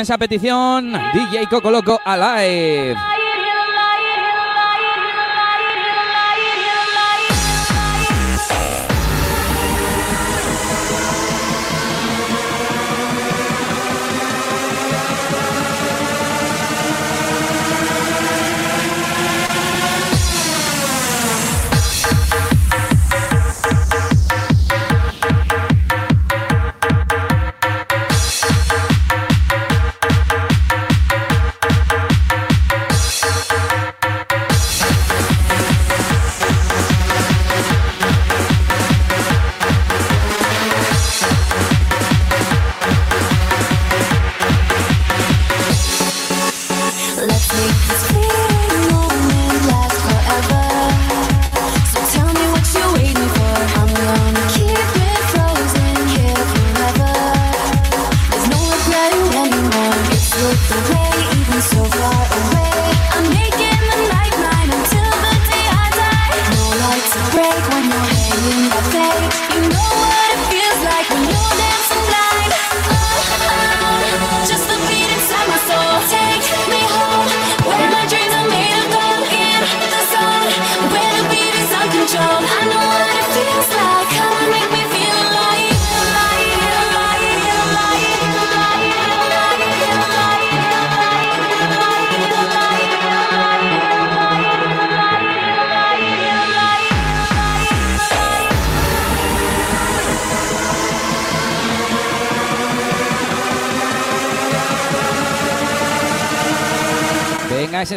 [0.07, 3.16] esa petición DJ Coco Loco Alive.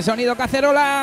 [0.02, 0.99] sonido cacerola.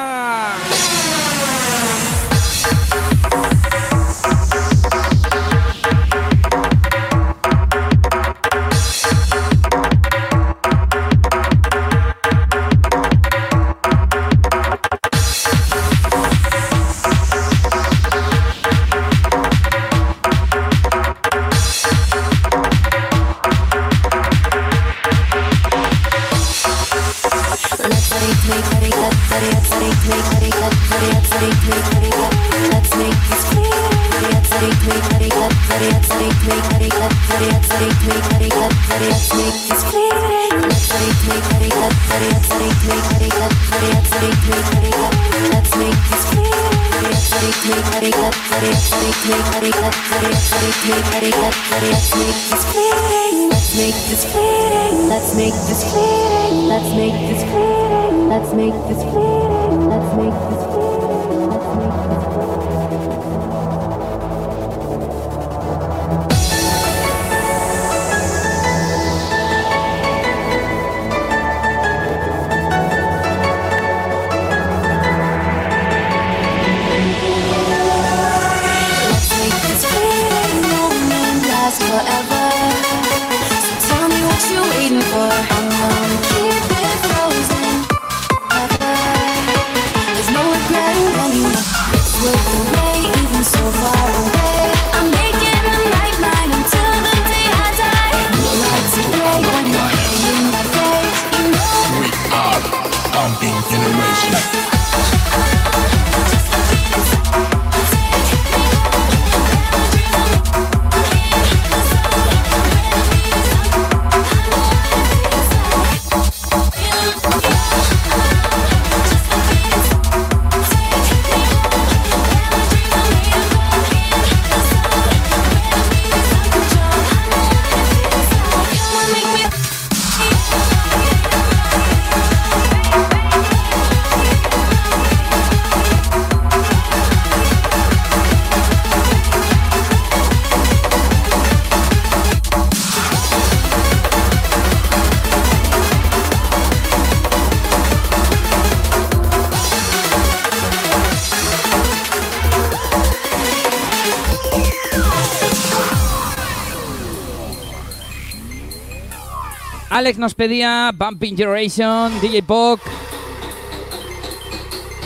[160.08, 162.80] Alex nos pedía Bumping Generation, DJ Pok.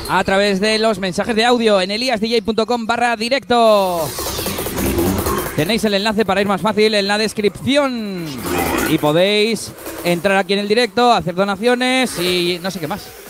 [0.08, 4.08] A través de los mensajes de audio en eliasdj.com barra directo.
[5.56, 8.28] Tenéis el enlace para ir más fácil en la descripción.
[8.92, 9.72] Y podéis
[10.04, 13.20] entrar aquí en el directo, hacer donaciones y no sé qué más.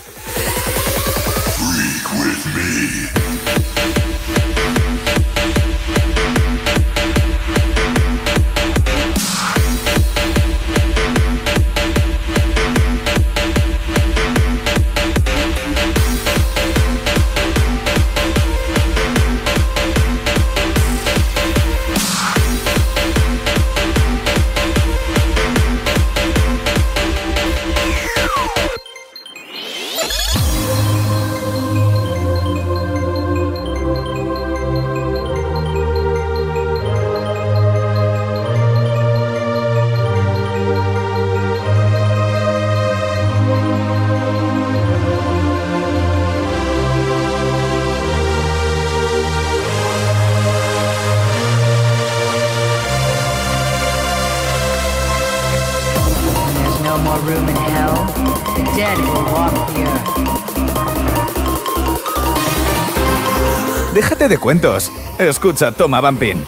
[64.31, 64.89] De cuentos.
[65.19, 66.41] Escucha Toma Vampin.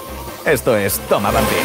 [0.45, 1.57] Esto es Toma Vampin.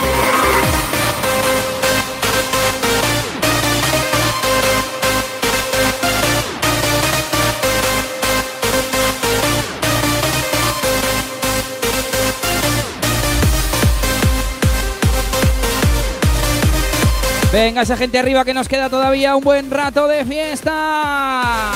[17.53, 21.75] Venga, esa gente arriba que nos queda todavía un buen rato de fiesta.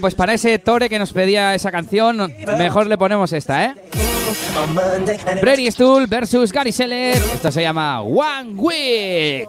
[0.00, 3.74] Pues para ese Tore que nos pedía esa canción, mejor le ponemos esta, ¿eh?
[5.40, 7.16] Brady Stool versus Gary Seller.
[7.34, 9.48] Esto se llama One Week.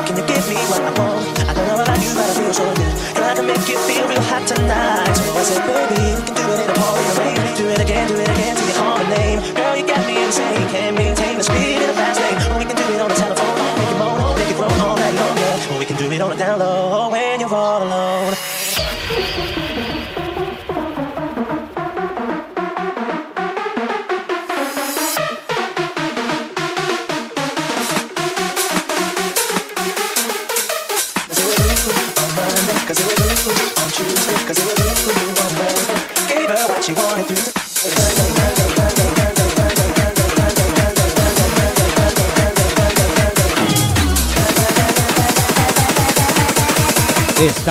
[0.00, 1.28] Can you give me what I want?
[1.44, 2.94] I don't know about you, but I feel so good.
[3.12, 5.12] Trying to make you feel real hot tonight.
[5.12, 7.48] So I said, baby, we can do it in a party, baby.
[7.60, 9.38] Do it again, do it again till you call my name.
[9.52, 10.64] Girl, you got me insane.
[10.72, 12.40] Can't maintain the speed in a fast lane.
[12.56, 15.14] We can do it on the telephone, make it moan, make it groan all night
[15.14, 15.36] long.
[15.36, 15.78] Yeah.
[15.78, 16.71] We can do it on the down low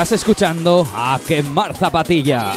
[0.01, 2.53] Estás escuchando a Quemar Zapatilla.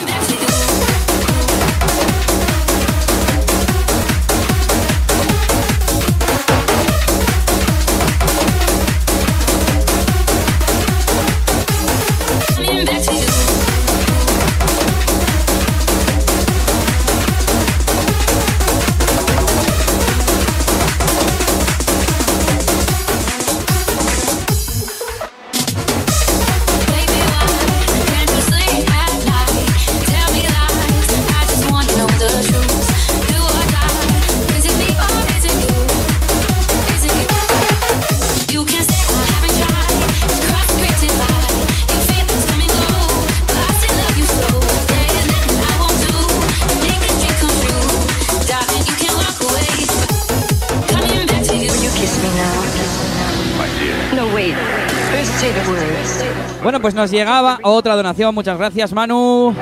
[56.84, 58.34] Pues nos llegaba otra donación.
[58.34, 59.54] Muchas gracias, Manu.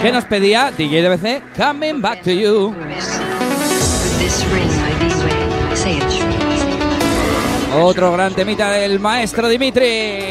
[0.00, 0.72] ¿Qué nos pedía?
[0.74, 2.74] DJ DBC, Coming Back to You.
[7.82, 10.25] Otro gran temita del maestro Dimitri.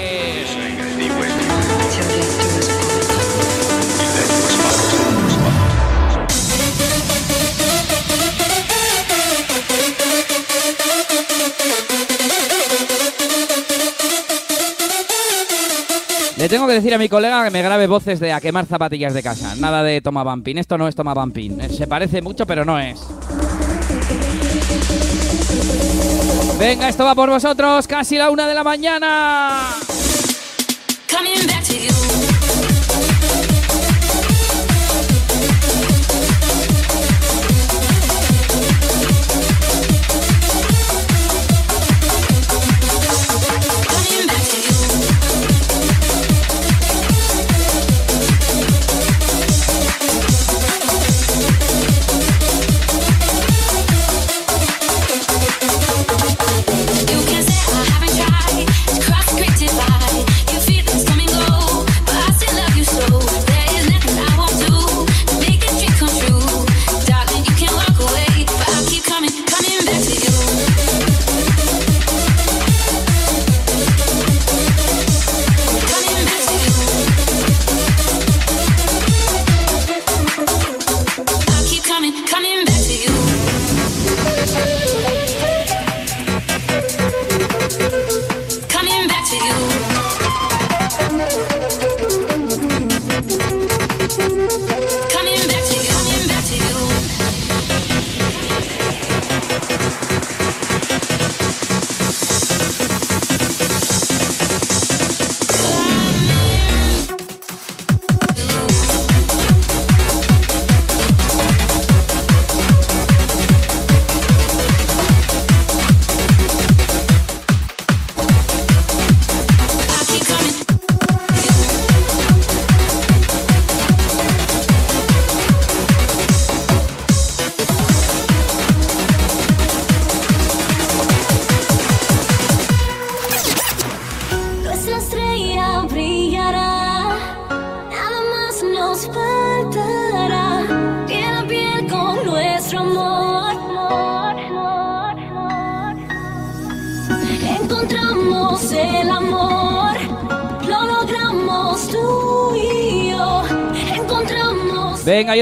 [16.56, 19.22] Tengo que decir a mi colega que me grabe voces de a quemar zapatillas de
[19.22, 19.56] casa.
[19.58, 20.58] Nada de toma vampin.
[20.58, 21.60] Esto no es toma vampin.
[21.60, 22.98] Eh, Se parece mucho, pero no es.
[26.58, 27.86] Venga, esto va por vosotros.
[27.88, 29.76] Casi la una de la mañana.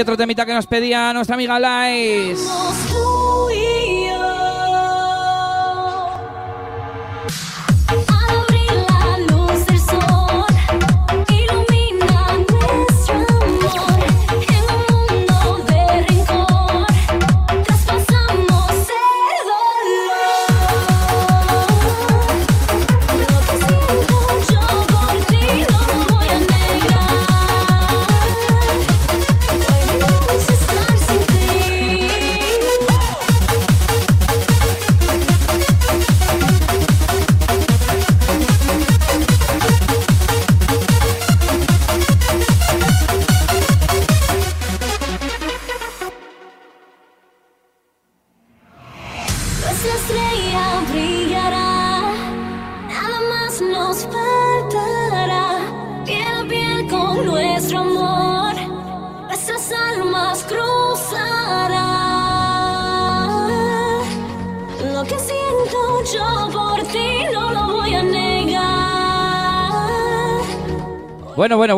[0.04, 2.38] Otro temita que nos pedía nuestra amiga Lais.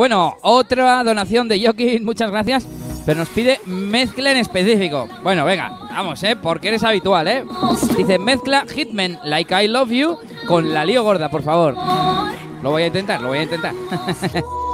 [0.07, 0.37] Bueno.
[0.43, 2.65] Otra donación de Joaquín, muchas gracias.
[3.05, 5.09] Pero nos pide mezcla en específico.
[5.25, 6.37] Bueno, venga, vamos, ¿eh?
[6.37, 7.45] Porque eres habitual, ¿eh?
[7.97, 11.75] Dice mezcla Hitman Like I Love You con la lío gorda, por favor.
[12.63, 13.75] Lo voy a intentar, lo voy a intentar.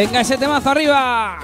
[0.00, 1.38] Venga, ese temazo arriba.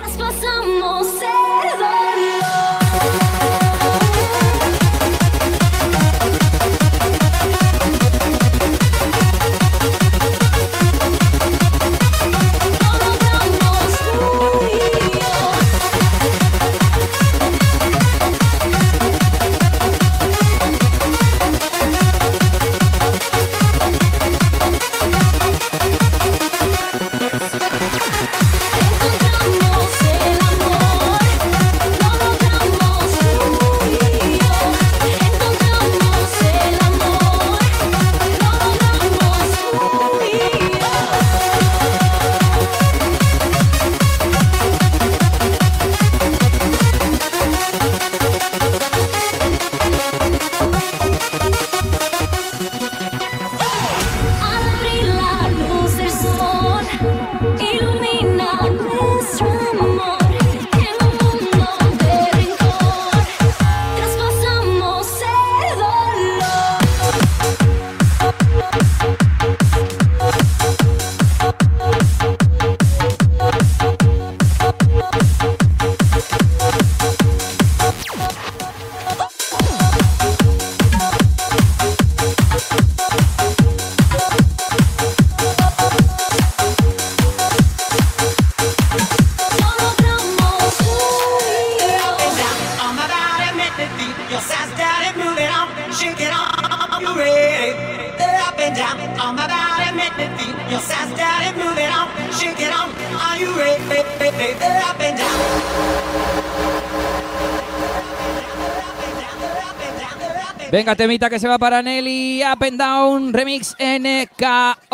[110.95, 112.43] Venga, que se va para Nelly.
[112.45, 114.87] Up and Down Remix NKO.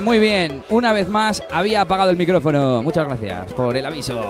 [0.00, 0.64] Muy bien.
[0.68, 2.82] Una vez más había apagado el micrófono.
[2.82, 4.20] Muchas gracias por el aviso.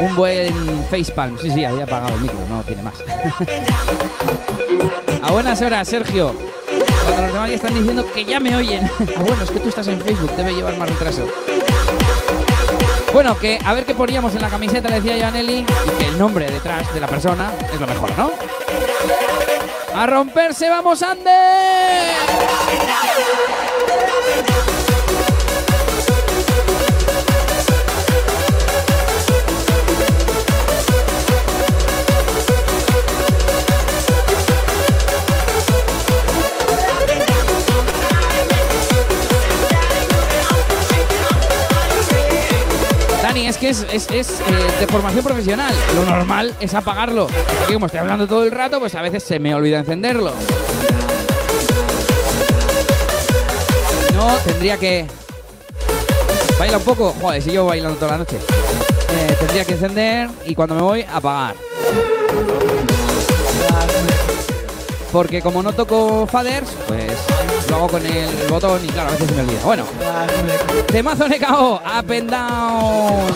[0.00, 1.38] Un buen facepalm.
[1.38, 2.94] Sí, sí, había apagado el micro, no tiene más.
[5.22, 6.34] A buenas horas, Sergio.
[7.04, 8.90] Cuando los demás ya están diciendo que ya me oyen.
[9.16, 11.26] Ah, bueno, es que tú estás en Facebook, debe llevar más retraso.
[13.12, 16.08] Bueno, que a ver qué poníamos en la camiseta, decía yo a Nelly, y que
[16.08, 18.30] el nombre detrás de la persona es lo mejor, ¿no?
[19.94, 21.83] ¡A romperse, vamos, Ander!
[43.68, 44.24] Es- es, eh,
[44.80, 45.72] de formación profesional.
[45.94, 47.28] Lo normal es apagarlo.
[47.64, 50.32] Aquí como estoy hablando todo el rato, pues a veces se me olvida encenderlo.
[54.14, 55.06] No, tendría que...
[56.58, 57.14] Baila un poco.
[57.20, 58.36] Joder, si yo bailando toda la noche.
[58.36, 61.54] Eh, tendría que encender y cuando me voy, apagar.
[65.14, 67.06] Porque como no toco faders, pues
[67.70, 69.60] lo hago con el botón y claro, a veces se me olvida.
[69.62, 69.84] Bueno,
[70.88, 73.32] temazo NKO, up and down.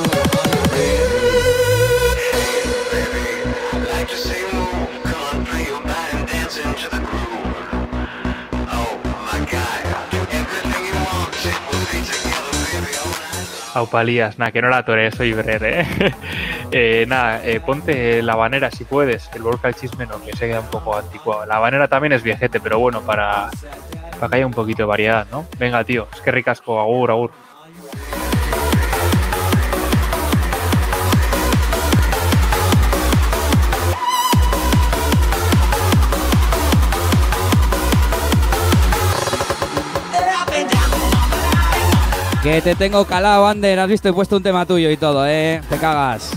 [13.75, 16.15] Aupalías, nada, que no la tore, soy Brer, ¿eh?
[16.71, 20.47] Eh, nada, eh, ponte la banera si puedes, el Volca el chisme no, que se
[20.47, 21.47] queda un poco anticuado.
[21.47, 23.49] La banera también es viejete, pero bueno, para,
[24.17, 25.47] para que haya un poquito de variedad, ¿no?
[25.59, 27.31] Venga, tío, es que ricasco, agur, agur.
[42.43, 43.81] Que te tengo calado, Ander.
[43.81, 45.61] Has visto, he puesto un tema tuyo y todo, ¿eh?
[45.69, 46.31] Te cagas.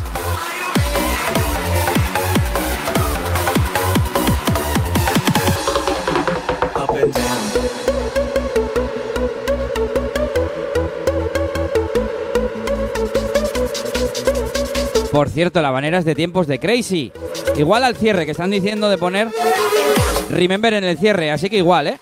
[15.11, 17.11] Por cierto, la banera es de tiempos de Crazy.
[17.57, 19.27] Igual al cierre, que están diciendo de poner
[20.29, 21.99] Remember en el cierre, así que igual, ¿eh?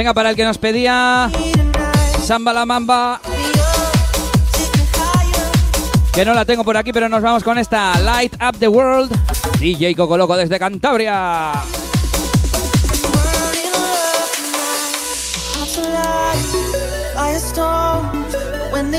[0.00, 1.30] Venga, para el que nos pedía
[2.24, 3.20] Samba la Mamba.
[6.14, 9.14] Que no la tengo por aquí, pero nos vamos con esta Light Up the World.
[9.58, 11.52] DJ Coco Loco desde Cantabria.
[15.52, 16.46] Hearts alive,
[17.14, 18.34] firestorms.
[18.72, 18.90] When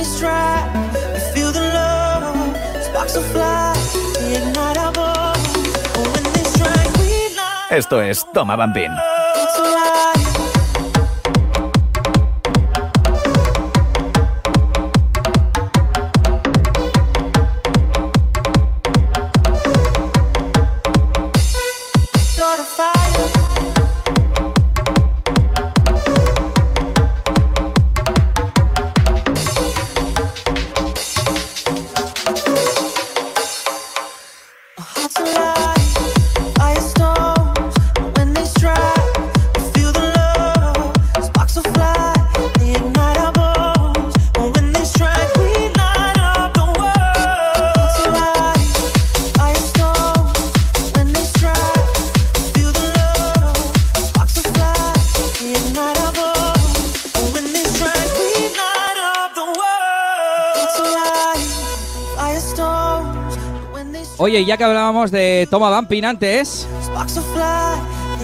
[64.42, 66.68] Oye, ya que hablábamos de Toma Bumping antes,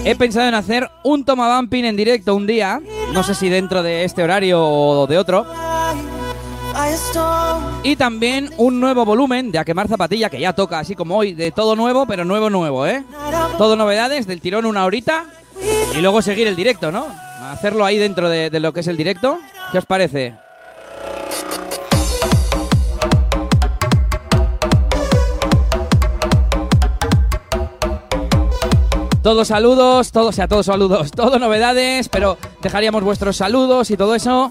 [0.04, 2.80] he pensado en hacer un Toma Bumping en directo un día.
[3.12, 5.46] No sé si dentro de este horario o de otro.
[7.84, 11.34] Y también un nuevo volumen de A Quemar Zapatilla, que ya toca así como hoy,
[11.34, 13.04] de todo nuevo, pero nuevo, nuevo, ¿eh?
[13.56, 15.26] Todo novedades, del tirón una horita.
[15.96, 17.06] Y luego seguir el directo, ¿no?
[17.42, 19.38] Hacerlo ahí dentro de, de lo que es el directo.
[19.70, 20.34] ¿Qué os parece?
[29.22, 34.14] Todos saludos, todos, o sea, todos saludos, todo novedades, pero dejaríamos vuestros saludos y todo
[34.14, 34.48] eso.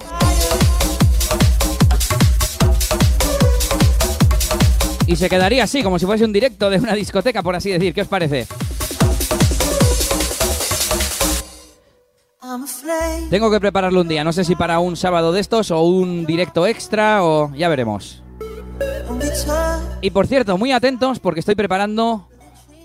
[5.07, 7.93] Y se quedaría así, como si fuese un directo de una discoteca, por así decir.
[7.93, 8.45] ¿Qué os parece?
[13.29, 16.25] Tengo que prepararlo un día, no sé si para un sábado de estos o un
[16.25, 18.21] directo extra o ya veremos.
[20.01, 22.27] Y por cierto, muy atentos porque estoy preparando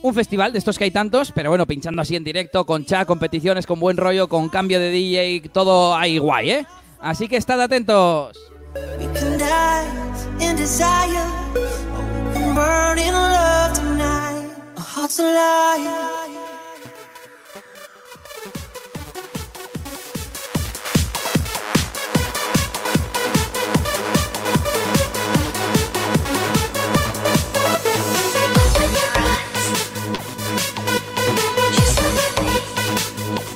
[0.03, 3.07] un festival de estos que hay tantos, pero bueno, pinchando así en directo, con chat,
[3.07, 6.67] competiciones, con buen rollo, con cambio de DJ, todo ahí guay, ¿eh?
[7.01, 8.37] Así que estad atentos.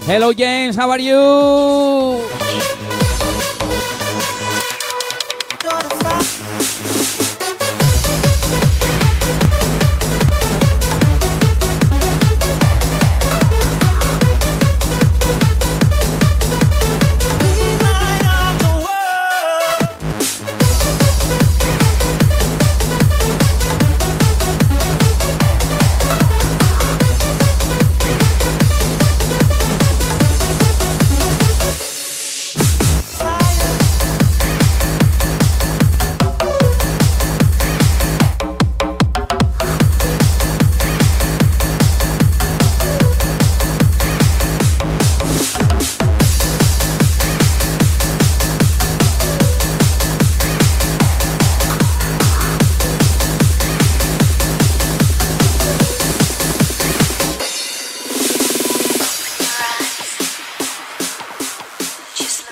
[0.07, 1.19] Hello James, how are you?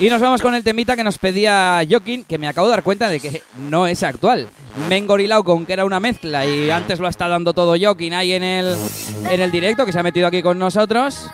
[0.05, 2.83] Y nos vamos con el temita que nos pedía Joaquín, que me acabo de dar
[2.83, 4.51] cuenta de que no es actual.
[4.87, 8.13] Me he engorilado con que era una mezcla y antes lo está dando todo Joaquín
[8.13, 8.77] ahí en el,
[9.31, 11.31] en el directo, que se ha metido aquí con nosotros.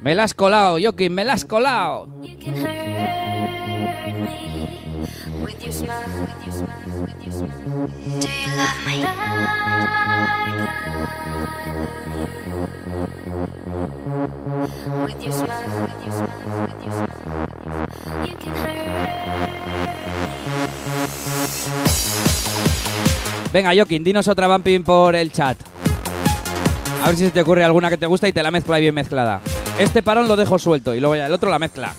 [0.00, 2.06] Me la has colado, Joaquín, me la has colado.
[23.52, 25.58] Venga, Joaquín, dinos otra bumping por el chat.
[27.02, 28.94] A ver si se te ocurre alguna que te gusta y te la mezcla bien
[28.94, 29.40] mezclada.
[29.78, 31.92] Este parón lo dejo suelto y luego ya el otro la mezcla.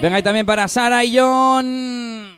[0.00, 2.33] Venga, y también para Sara y John.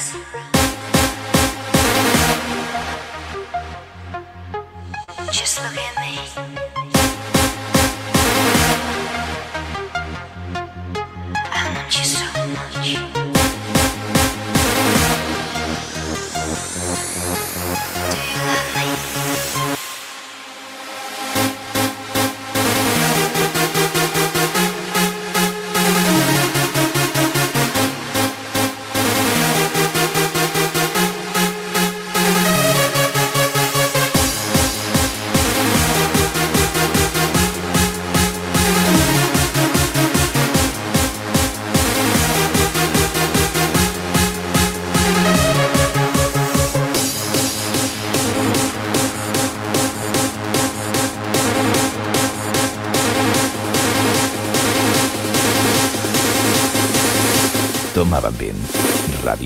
[0.00, 0.14] Just
[5.60, 5.99] look at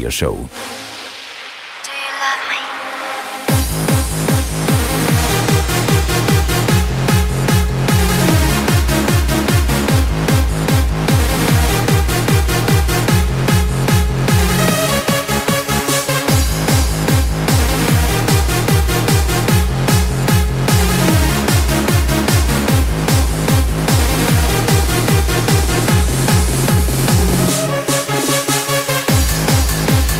[0.04, 0.63] Radio Show.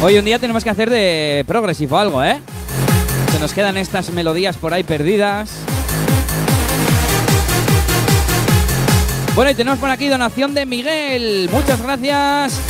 [0.05, 2.39] Hoy un día tenemos que hacer de progresivo algo, ¿eh?
[3.33, 5.51] Se nos quedan estas melodías por ahí perdidas.
[9.35, 11.49] Bueno, y tenemos por aquí donación de Miguel.
[11.51, 12.61] Muchas gracias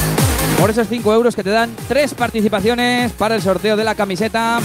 [0.60, 4.60] por esos 5 euros que te dan tres participaciones para el sorteo de la camiseta.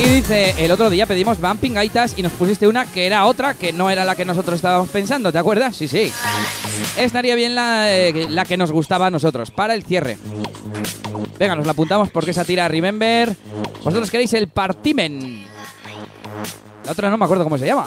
[0.00, 3.52] Y dice, el otro día pedimos Bumping Gaitas y nos pusiste una que era otra,
[3.52, 5.76] que no era la que nosotros estábamos pensando, ¿te acuerdas?
[5.76, 6.10] Sí, sí.
[6.96, 10.16] Estaría bien la, eh, la que nos gustaba a nosotros, para el cierre.
[11.38, 13.36] Venga, nos la apuntamos porque esa tira Remember.
[13.84, 15.44] Vosotros queréis el Partimen.
[16.86, 17.86] La otra no me acuerdo cómo se llama.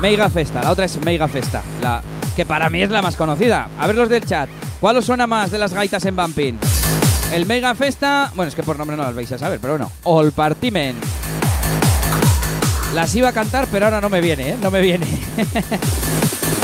[0.00, 2.02] Mega Festa, la otra es Mega Festa, la
[2.38, 3.68] que para mí es la más conocida.
[3.80, 4.48] A ver los del chat,
[4.80, 6.56] ¿cuál os suena más de las gaitas en Bumping?
[7.32, 9.90] El Mega Festa, bueno, es que por nombre no las vais a saber, pero bueno,
[10.04, 10.94] o el Partimen.
[12.94, 14.56] Las iba a cantar, pero ahora no me viene, ¿eh?
[14.62, 15.04] No me viene.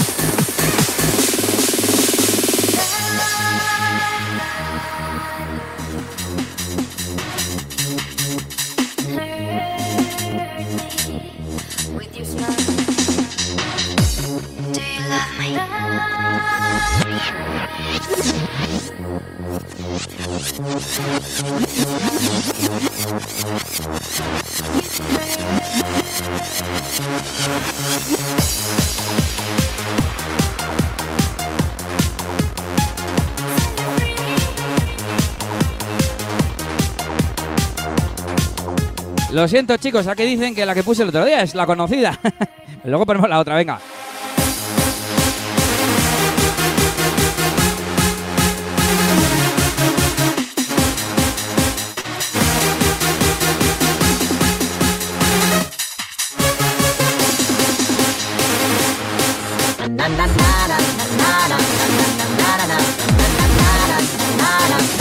[39.34, 42.20] Lo siento, chicos, aquí dicen que la que puse el otro día es la conocida.
[42.84, 43.80] Luego ponemos la otra, venga.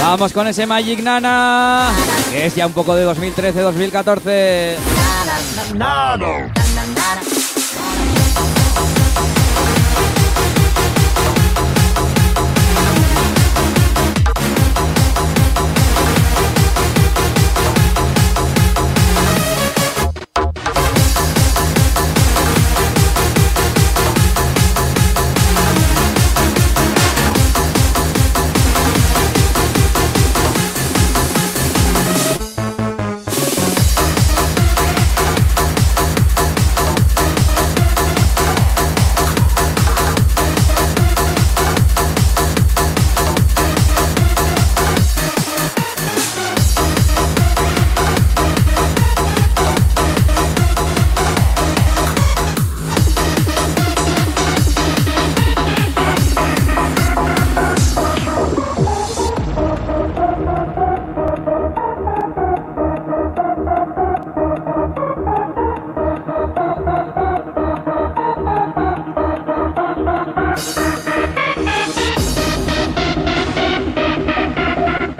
[0.05, 1.89] Vamos con ese Magic Nana,
[2.29, 4.75] que es ya un poco de 2013-2014.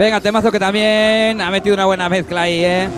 [0.03, 2.89] Venga, temazo que también ha metido una buena mezcla ahí, ¿eh?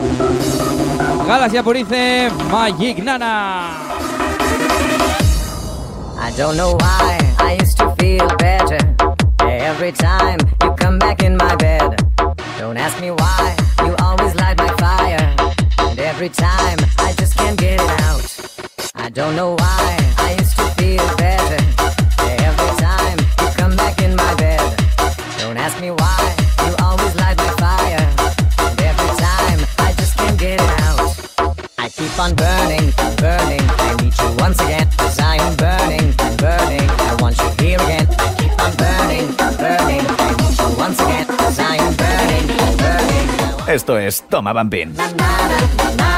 [1.27, 3.77] Galaxia Purice, Magic Nana.
[6.35, 8.79] don't know why I used to feel better
[9.39, 11.95] every time you come back in my bed.
[12.57, 15.35] Don't ask me why you always light my fire,
[15.77, 18.25] and every time I just can't get it out.
[18.95, 21.74] I don't know why I used to feel better
[32.15, 33.61] keep on burning, burning.
[33.77, 36.89] I need you once again, cause I am burning, burning.
[36.89, 38.07] I want you here again.
[38.17, 40.05] I keep on burning, burning.
[40.07, 43.67] I need you once again, cause I am burning, burning.
[43.67, 44.95] Esto es Toma Bambín.
[44.95, 46.14] Take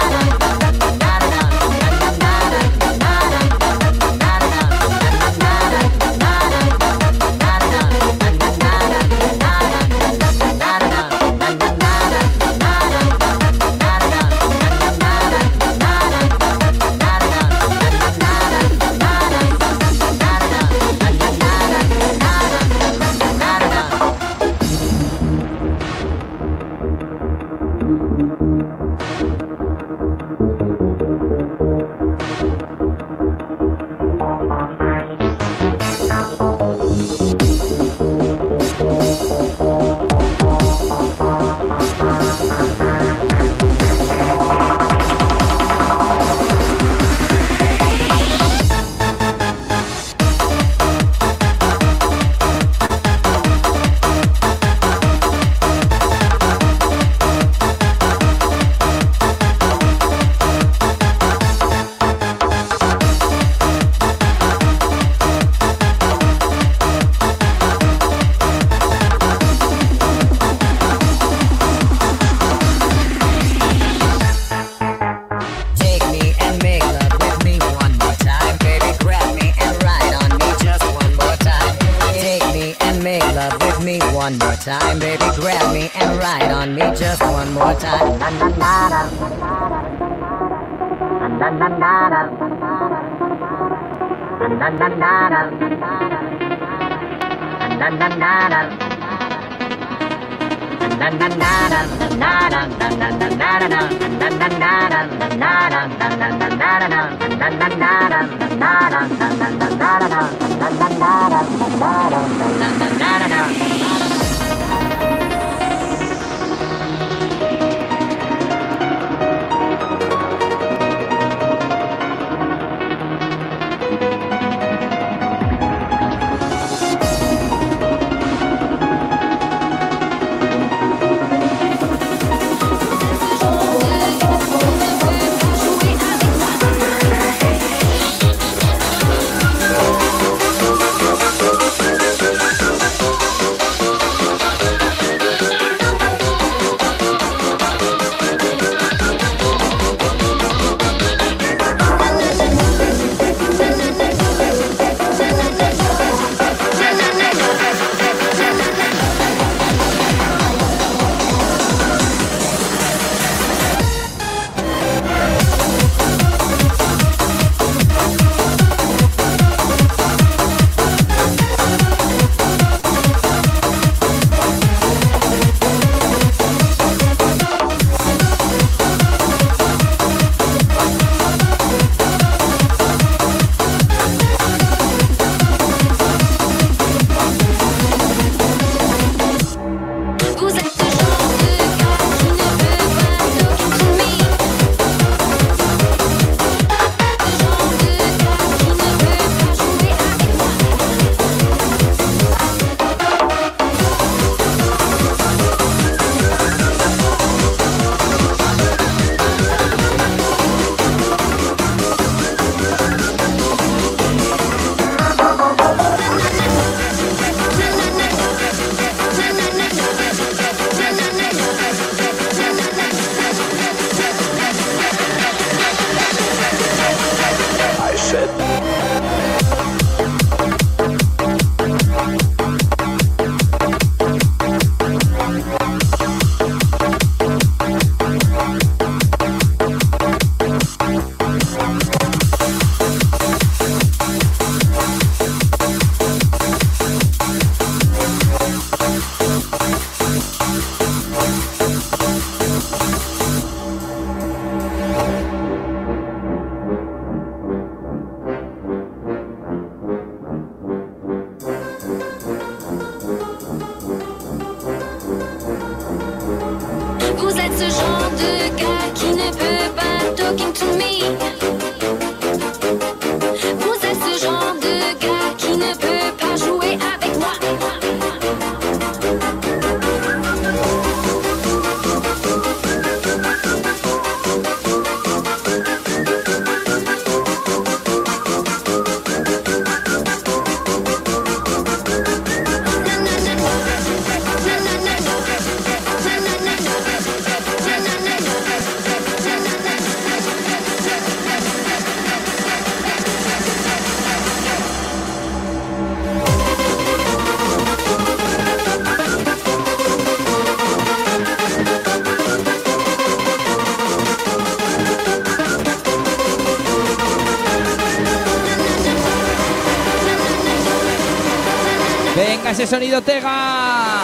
[322.67, 324.03] sonido Tega.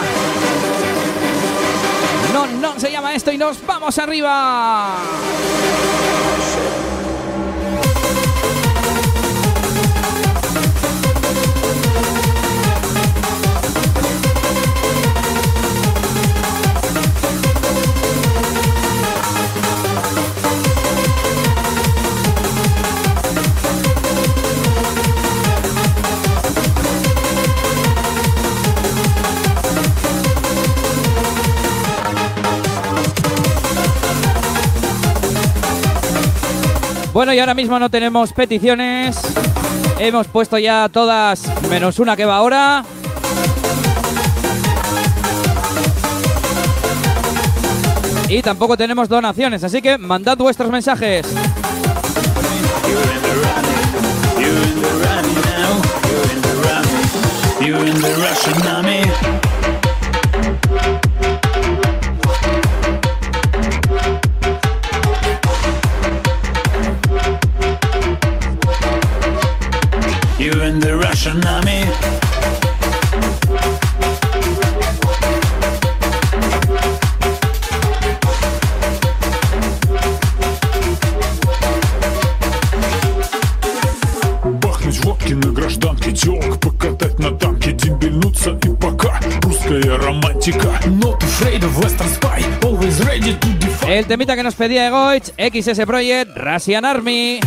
[2.32, 4.63] No, no se llama esto y nos vamos arriba.
[37.44, 39.18] Ahora mismo no tenemos peticiones.
[39.98, 42.82] Hemos puesto ya todas menos una que va ahora.
[48.30, 51.26] Y tampoco tenemos donaciones, así que mandad vuestros mensajes.
[94.04, 97.40] El temita que nos pedía Egoich, XS Project, Russian Army.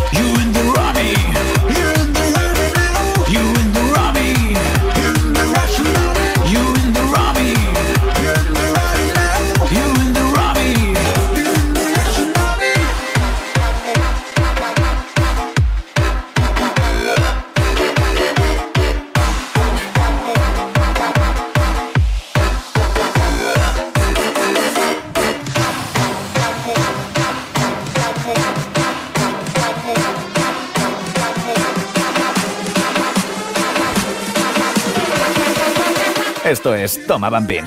[37.08, 37.64] Toma, Bambín.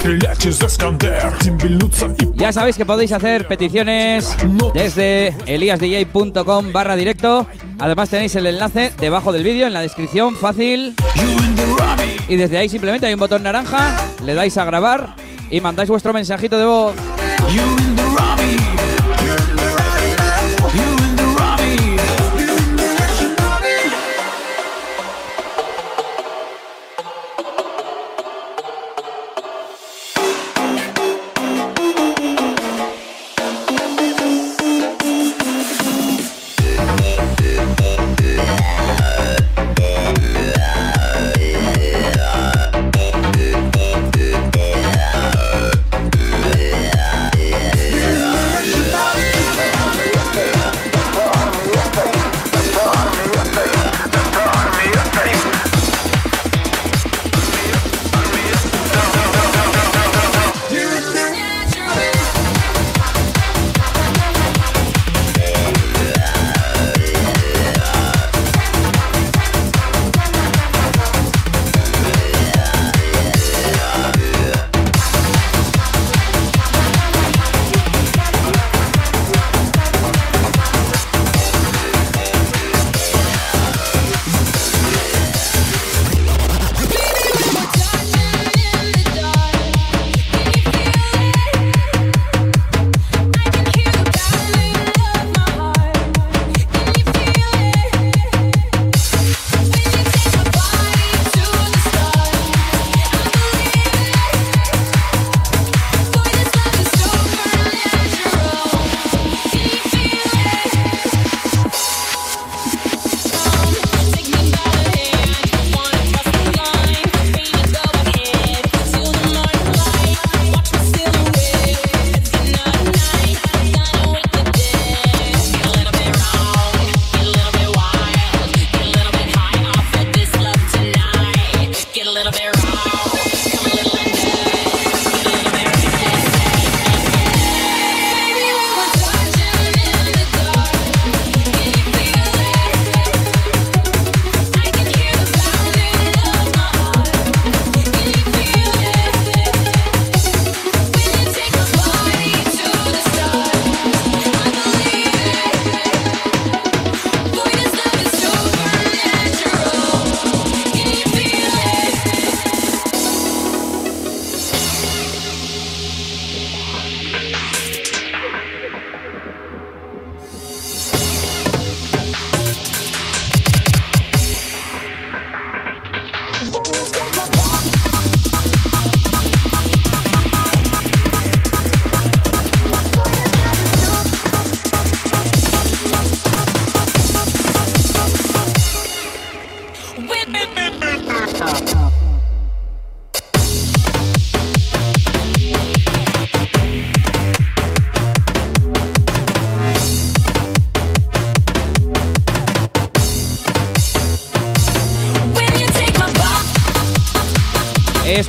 [0.00, 0.99] стрелять из-за скандала
[2.34, 4.36] Ya sabéis que podéis hacer peticiones
[4.74, 7.46] desde eliasdj.com barra directo.
[7.78, 10.94] Además tenéis el enlace debajo del vídeo en la descripción, fácil.
[12.28, 15.16] Y desde ahí simplemente hay un botón naranja, le dais a grabar
[15.50, 16.94] y mandáis vuestro mensajito de voz.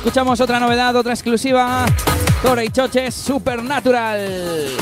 [0.02, 1.86] Escuchamos otra novedad, otra exclusiva.
[2.42, 4.76] Tora y Choches, Supernatural.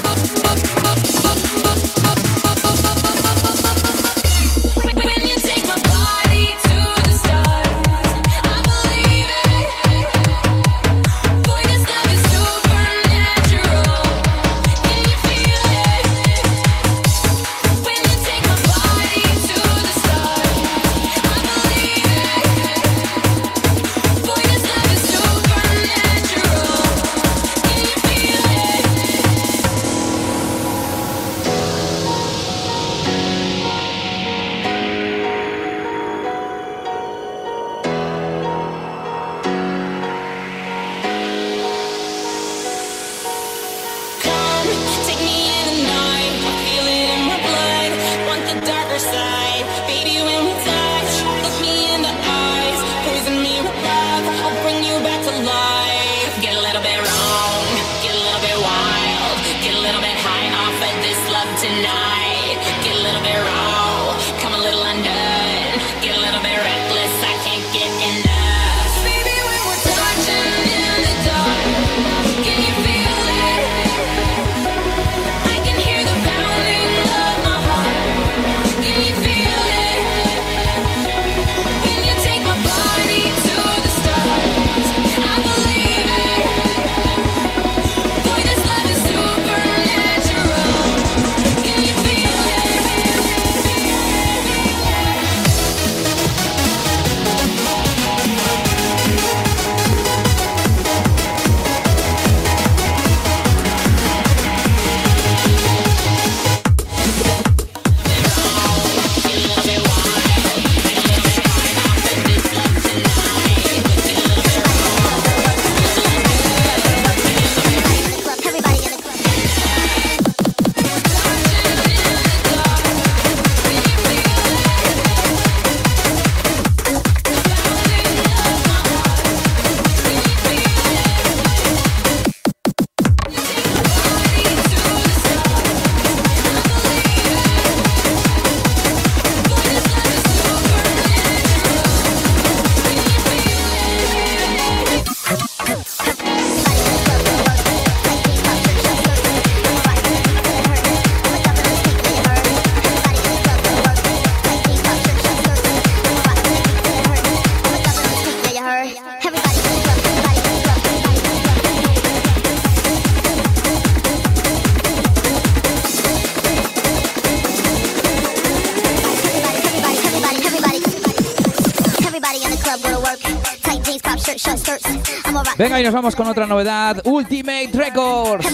[175.61, 178.47] Venga, y nos vamos con otra novedad, Ultimate Records.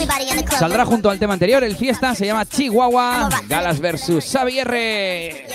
[0.59, 4.29] Saldrá junto al tema anterior, el fiesta, se llama Chihuahua, Galas vs.
[4.29, 5.46] Xavier.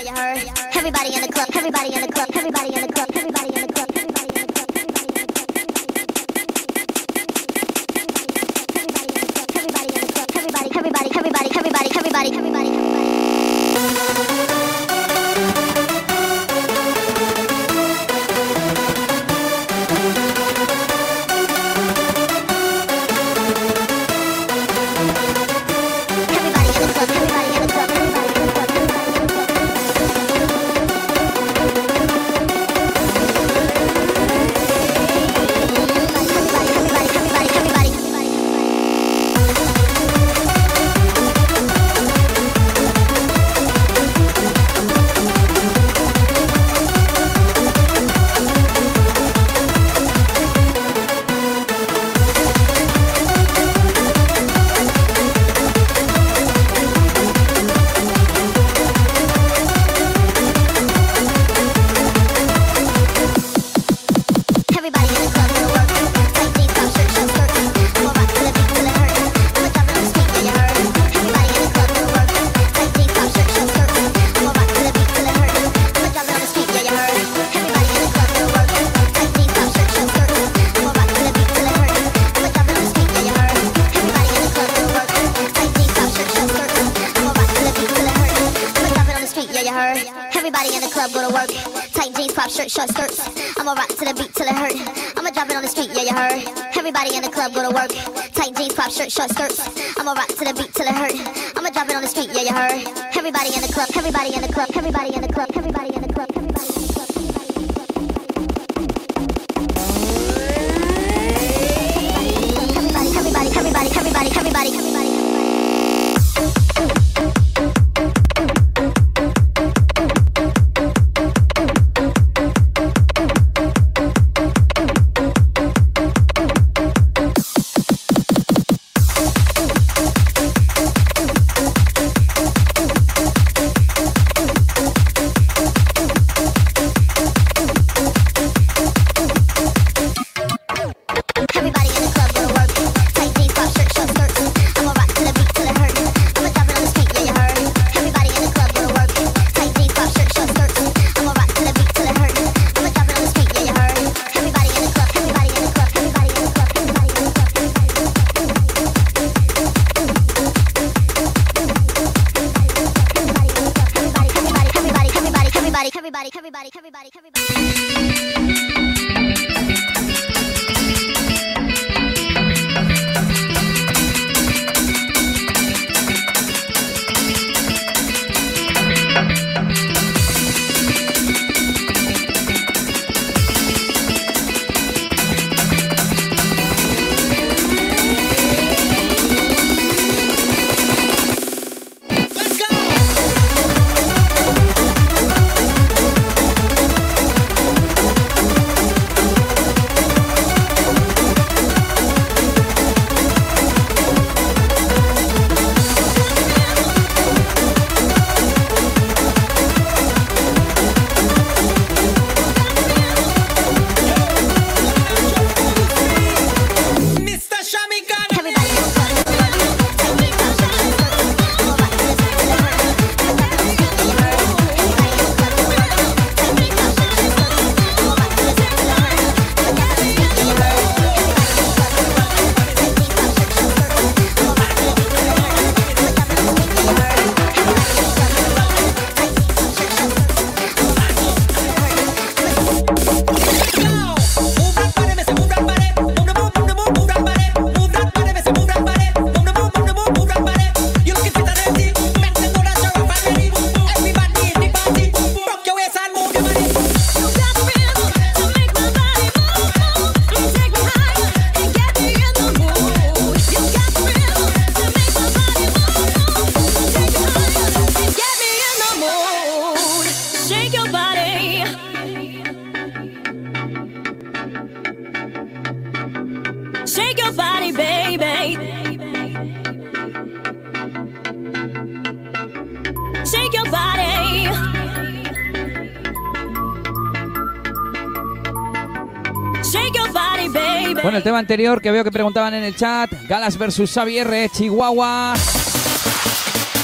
[291.42, 293.12] anterior que veo que preguntaban en el chat.
[293.28, 295.34] Galas versus Xavier, Chihuahua.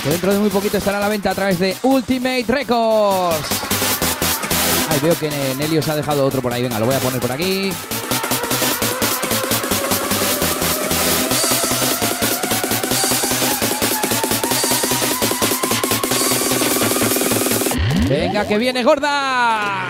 [0.04, 3.48] Que dentro de muy poquito estará a la venta a través de Ultimate Records.
[4.90, 6.64] Ay, veo que Nelio se ha dejado otro por ahí.
[6.64, 7.72] Venga, lo voy a poner por aquí.
[18.10, 19.87] Venga, que viene gorda.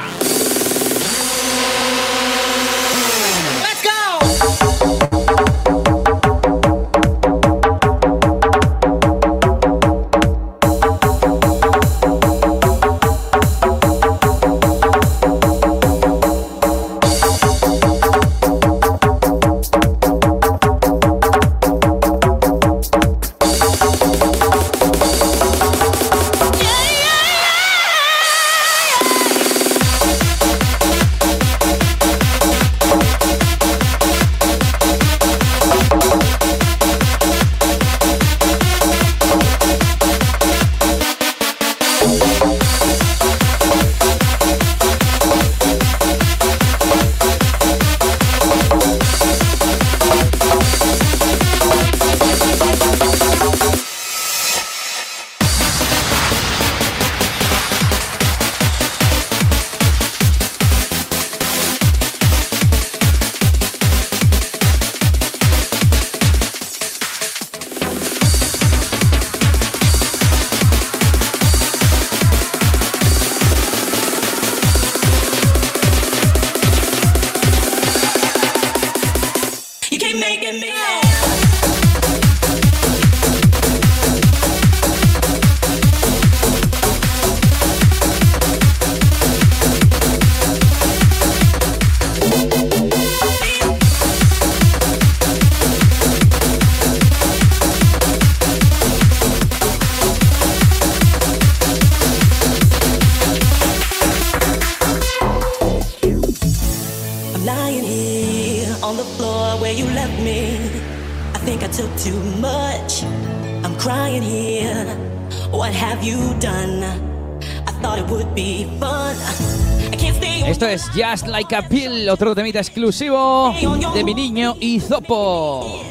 [122.09, 123.53] otro temita exclusivo
[123.93, 125.86] de mi niño Izopo.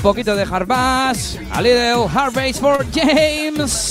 [0.00, 0.66] un poquito de hard
[1.52, 3.89] a little hard bass for James.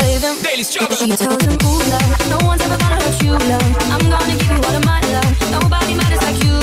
[0.00, 0.36] Save him.
[0.64, 0.78] She
[1.16, 3.62] tells him, ooh, love, no one's ever gonna hurt you, love.
[3.92, 5.50] I'm gonna give you all of my love.
[5.50, 6.56] Nobody matters like you.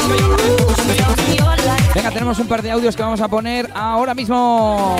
[0.75, 1.93] She tells him your life.
[1.95, 4.97] Venga, tenemos un par de audios que vamos a poner ahora mismo.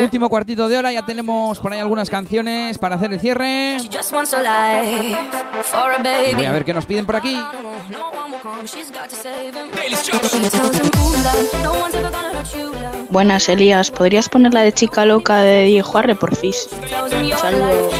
[0.00, 3.78] Último cuartito de hora, ya tenemos por ahí algunas canciones para hacer el cierre.
[3.80, 5.16] She just wants a life
[5.64, 6.34] for a Y baby.
[6.34, 7.38] voy a ver qué nos piden por aquí.
[13.10, 13.90] Buenas, Elías.
[13.90, 16.68] ¿Podrías poner la de chica loca de Diego Juarre, por fis?
[16.88, 17.94] Tells him your Saludos.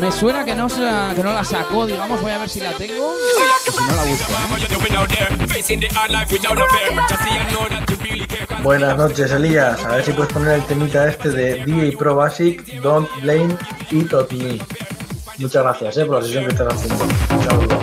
[0.00, 3.14] Me suena que no, que no la sacó, digamos, voy a ver si la tengo.
[3.64, 4.32] Si no la busco.
[8.62, 9.84] Buenas noches, Elías.
[9.84, 13.56] A ver si puedes poner el temita este de DJ Pro Basic, Don't Blame
[13.90, 14.58] It on Me.
[15.38, 17.04] Muchas gracias eh, por la sesión que estás haciendo.
[17.04, 17.75] Un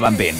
[0.00, 0.39] es Toma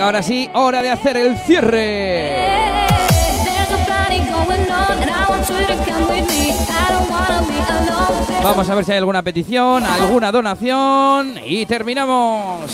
[0.00, 2.64] Ahora sí, hora de hacer el cierre.
[8.42, 12.70] Vamos a ver si hay alguna petición, alguna donación y terminamos.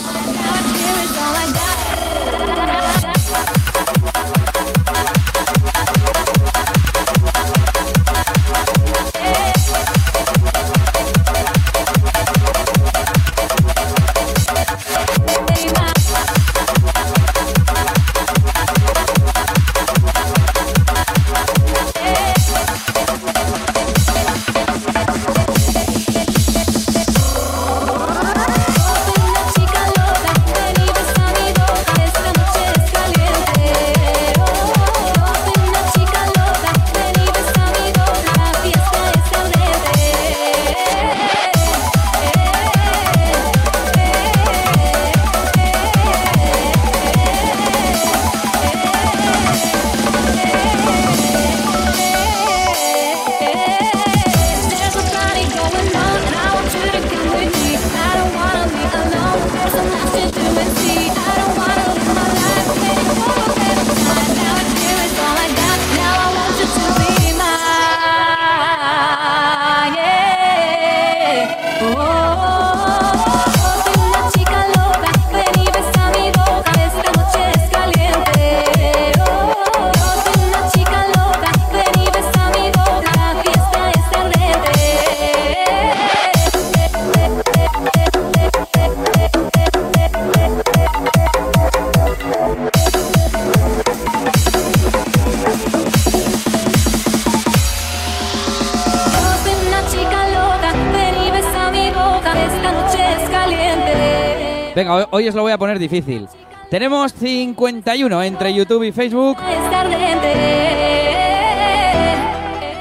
[105.21, 106.29] Hoy- os lo voy a poner difícil.
[106.71, 109.37] Tenemos 51 entre YouTube y Facebook.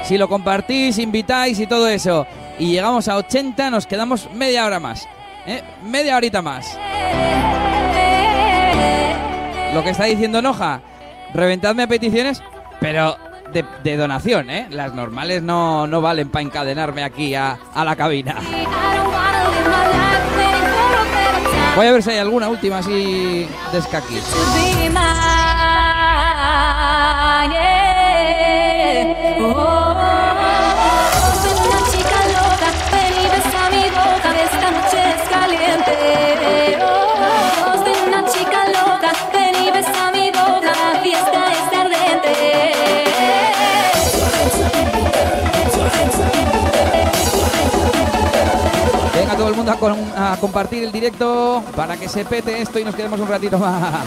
[0.04, 2.26] Si lo compartís, invitáis y todo eso,
[2.58, 5.08] y llegamos a 80, nos quedamos media hora más.
[5.46, 5.62] ¿eh?
[5.84, 6.78] Media horita más.
[9.74, 10.82] Lo que está diciendo Noja,
[11.34, 12.42] reventadme peticiones,
[12.80, 13.18] pero
[13.54, 14.66] de, de donación, ¿eh?
[14.72, 18.36] Las normales no, no valen para encadenarme aquí a, a la cabina.
[21.80, 24.22] Voy a ver si hay alguna última así de escaquis.
[49.72, 54.04] A, compartir el directo para que se pete esto y nos quedemos un ratito más.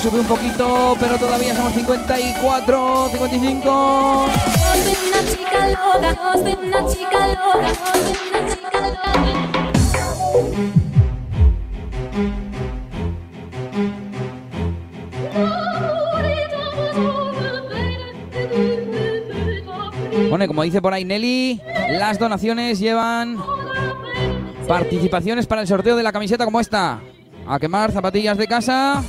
[0.00, 4.28] Sube un poquito, pero todavía somos 54, 55.
[4.72, 9.12] Soy una chica loca, soy una chica loca, soy una chica loca.
[20.30, 23.36] Bueno, como dice por ahí Nelly, las donaciones llevan
[24.66, 27.00] participaciones para el sorteo de la camiseta como esta.
[27.46, 29.02] A quemar zapatillas de casa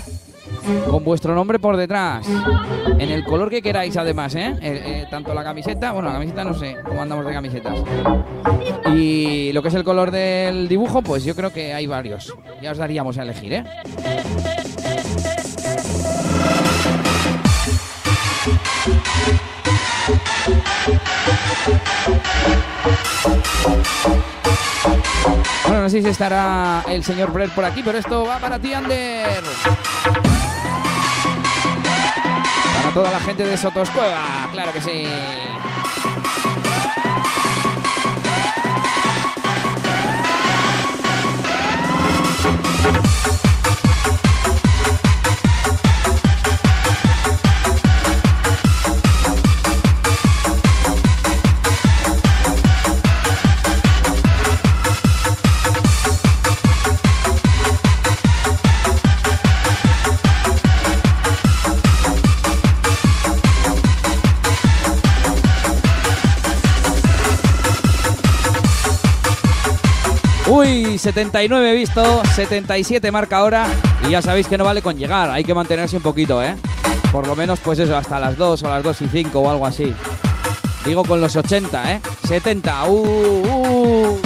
[0.90, 2.28] con vuestro nombre por detrás.
[3.00, 4.56] En el color que queráis además, ¿eh?
[4.62, 7.80] Eh, eh, tanto la camiseta, bueno, la camiseta no sé cómo andamos de camisetas.
[8.94, 12.34] Y lo que es el color del dibujo, pues yo creo que hay varios.
[12.62, 13.64] Ya os daríamos a elegir, ¿eh?
[25.66, 28.74] Bueno, no sé si estará el señor Brett por aquí, pero esto va para ti,
[28.74, 29.44] Ander.
[32.94, 35.08] Toda la gente de Sotoscueva, claro que sí.
[70.62, 73.66] Uy, 79 visto, 77 marca ahora.
[74.08, 76.56] Y ya sabéis que no vale con llegar, hay que mantenerse un poquito, ¿eh?
[77.12, 79.66] Por lo menos, pues eso, hasta las 2 o las 2 y 5 o algo
[79.66, 79.92] así.
[80.86, 82.02] Digo con los 80, ¿eh?
[82.28, 84.22] 70, uh, uh.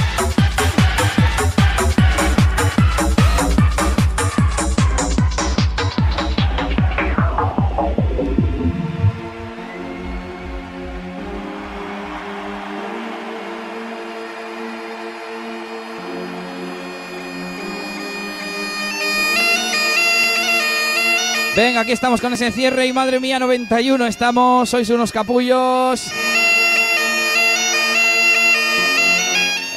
[21.56, 26.12] Venga, aquí estamos con ese cierre y madre mía, 91 estamos, sois unos capullos.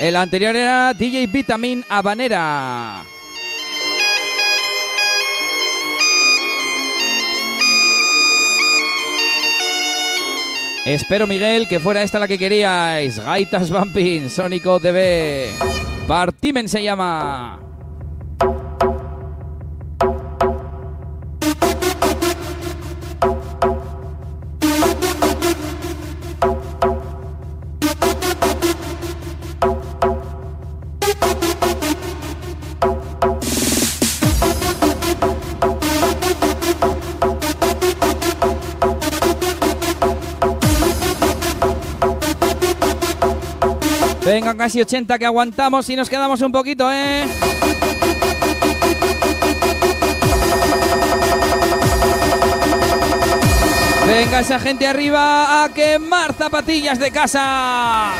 [0.01, 3.05] El anterior era DJ Vitamin Habanera.
[10.85, 13.21] Espero, Miguel, que fuera esta la que queríais.
[13.21, 15.51] Gaitas Bumping, Sónico TV.
[16.09, 17.68] Partimen se llama.
[44.59, 47.25] Casi 80 que aguantamos y nos quedamos un poquito, ¿eh?
[54.07, 58.15] Venga, esa gente arriba a quemar zapatillas de casa.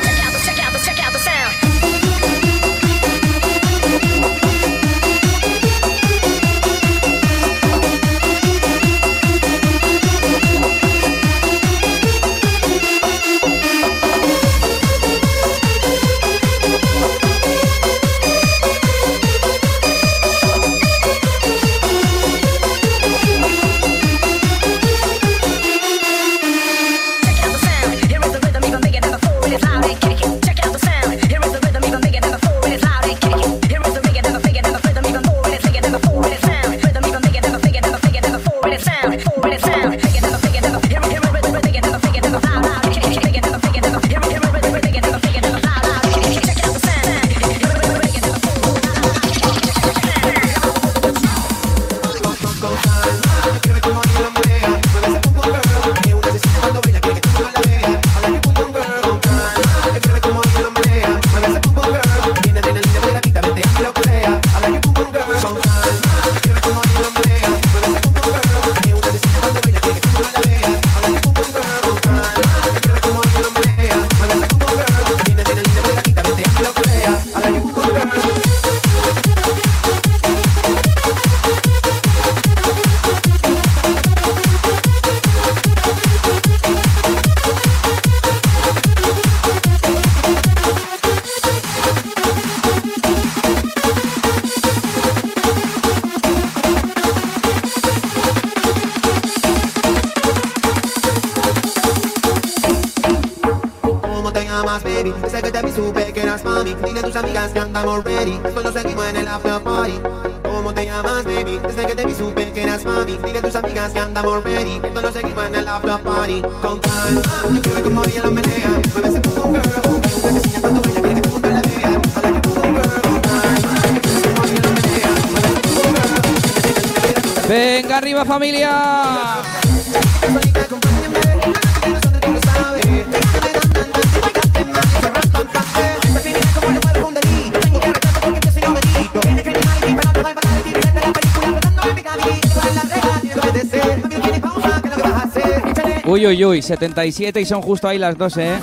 [146.09, 148.57] Uy, uy, uy, 77 y son justo ahí las dos, ¿eh?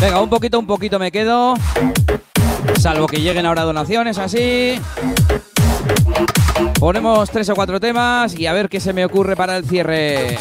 [0.00, 1.54] Venga, un poquito, un poquito me quedo.
[2.80, 4.80] Salvo que lleguen ahora donaciones así.
[6.80, 10.38] Ponemos tres o cuatro temas y a ver qué se me ocurre para el cierre.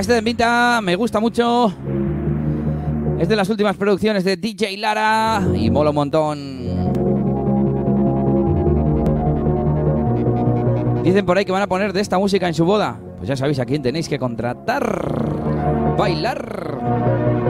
[0.00, 1.72] este de pinta, me gusta mucho.
[3.18, 6.60] Es de las últimas producciones de DJ Lara y mola un montón.
[11.04, 12.98] Dicen por ahí que van a poner de esta música en su boda.
[13.18, 15.96] Pues ya sabéis a quién tenéis que contratar.
[15.98, 17.49] Bailar.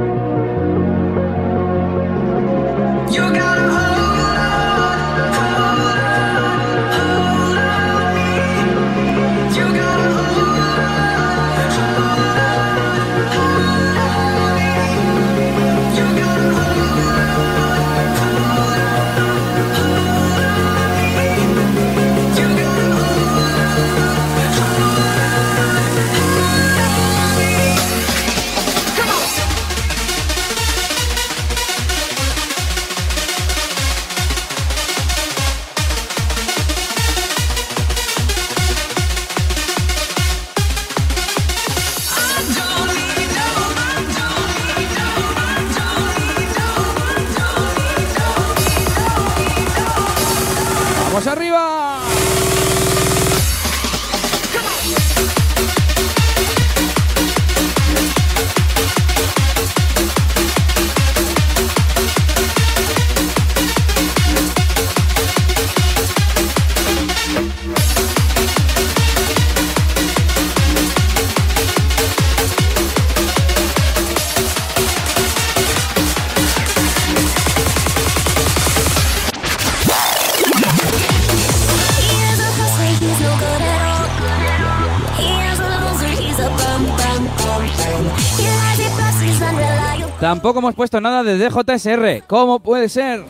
[90.31, 92.23] Tampoco hemos puesto nada de DJSR.
[92.29, 93.25] ¿Cómo puede ser?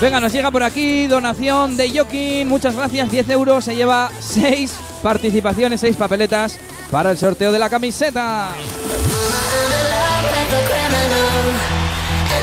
[0.00, 2.48] Venga, nos llega por aquí donación de Jokin.
[2.48, 3.08] Muchas gracias.
[3.08, 3.64] 10 euros.
[3.64, 6.58] Se lleva 6 participaciones, 6 papeletas
[6.90, 8.48] para el sorteo de la camiseta.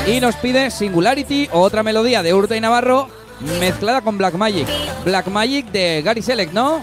[0.06, 3.08] Y nos pide Singularity otra melodía de Urta y Navarro
[3.60, 4.66] mezclada con Black Magic.
[5.04, 6.80] Black Magic de Gary Select, ¿no?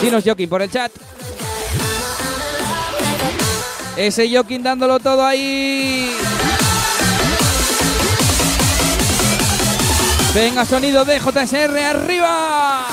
[0.00, 0.90] Dinos Jokin por el chat.
[3.96, 6.16] Ese Jokin dándolo todo ahí.
[10.34, 12.86] Venga, sonido de JSR arriba.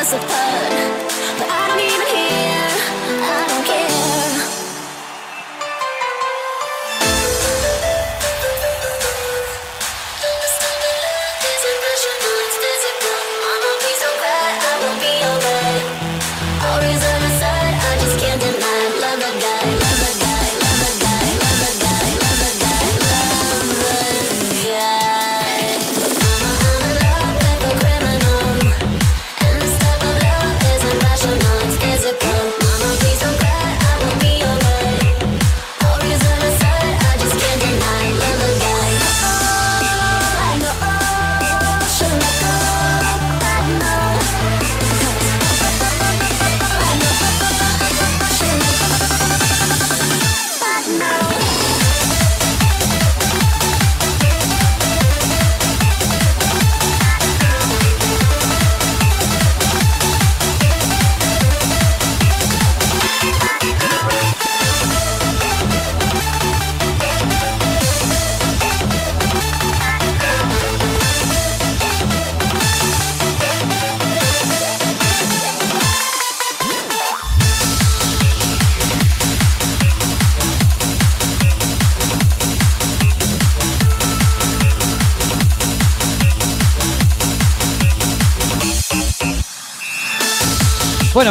[0.00, 0.99] was a fun.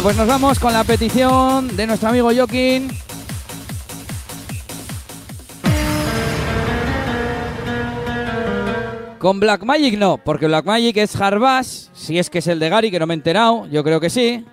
[0.01, 2.89] Pues nos vamos con la petición de nuestro amigo Jokin.
[9.19, 12.69] Con Black Magic no, porque Black Magic es Harbass, si es que es el de
[12.69, 14.45] Gary, que no me he enterado, yo creo que sí.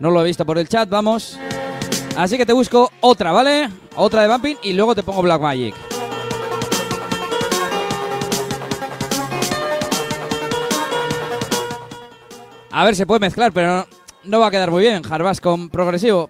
[0.00, 1.38] No lo he visto por el chat, vamos.
[2.16, 3.68] Así que te busco otra, ¿vale?
[3.96, 5.74] Otra de Bumping y luego te pongo Black Magic.
[12.70, 13.86] A ver, se puede mezclar, pero
[14.26, 15.02] no, va a quedar muy bien.
[15.08, 16.28] Harbass con progresivo.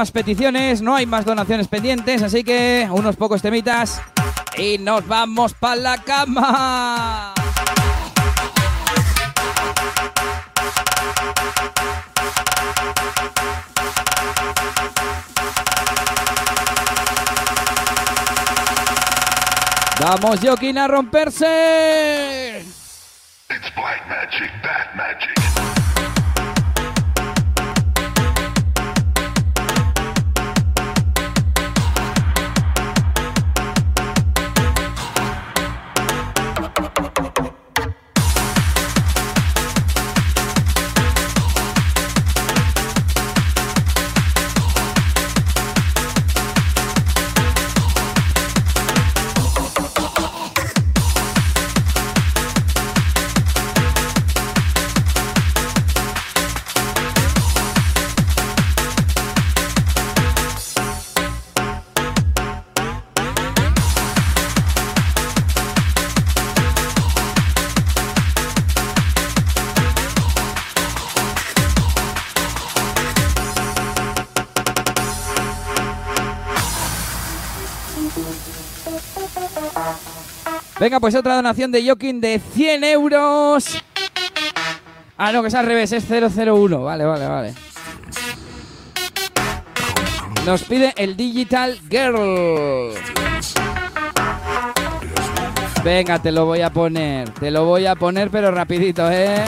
[0.00, 4.00] Más peticiones, no hay más donaciones pendientes, así que unos pocos temitas
[4.56, 7.34] y nos vamos para la cama.
[20.00, 22.29] Vamos, Joaquín, a romperse.
[80.80, 83.82] Venga, pues otra donación de Joaquín de 100 euros.
[85.18, 86.82] Ah, no, que es al revés, es 001.
[86.82, 87.54] Vale, vale, vale.
[90.46, 92.94] Nos pide el Digital Girl.
[95.84, 97.28] Venga, te lo voy a poner.
[97.28, 99.44] Te lo voy a poner, pero rapidito, ¿eh?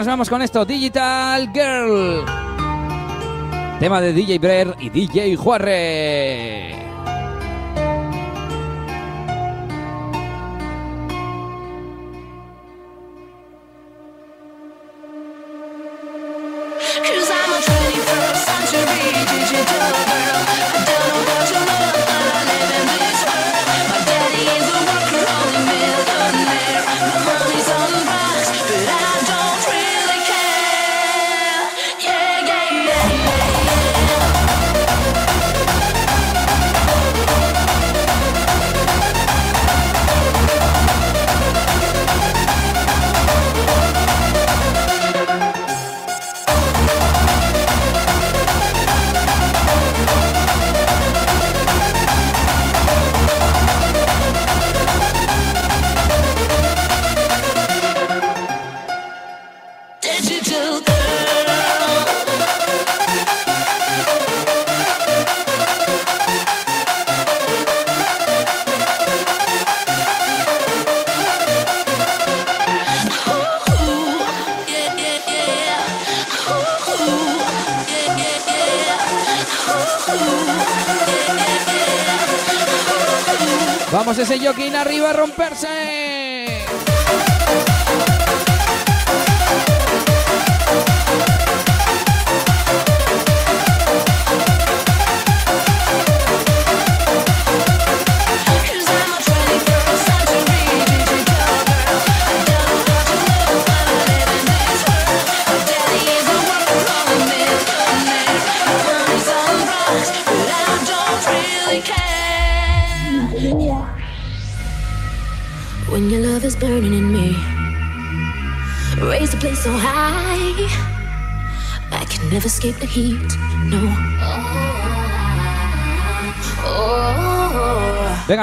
[0.00, 0.64] Nos vamos con esto.
[0.64, 2.24] Digital Girl.
[3.78, 6.79] Tema de DJ Brer y DJ Juarre.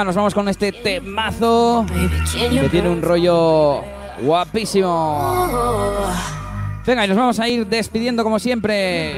[0.08, 1.84] Nos vamos con este temazo
[2.32, 3.82] que tiene un rollo
[4.22, 5.36] guapísimo.
[6.86, 9.16] Venga, y nos vamos a ir despidiendo como siempre.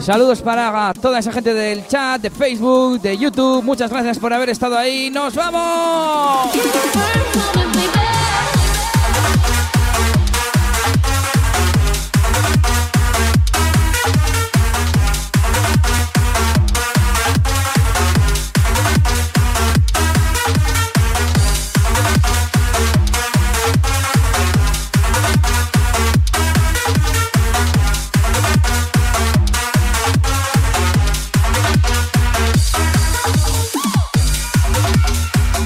[0.00, 3.62] Saludos para toda esa gente del chat, de Facebook, de YouTube.
[3.62, 5.10] Muchas gracias por haber estado ahí.
[5.10, 6.52] ¡Nos vamos!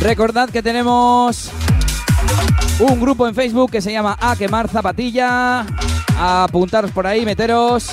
[0.07, 1.51] Recordad que tenemos
[2.79, 5.67] un grupo en Facebook que se llama A Quemar Zapatilla.
[6.17, 7.91] Apuntaros por ahí, meteros.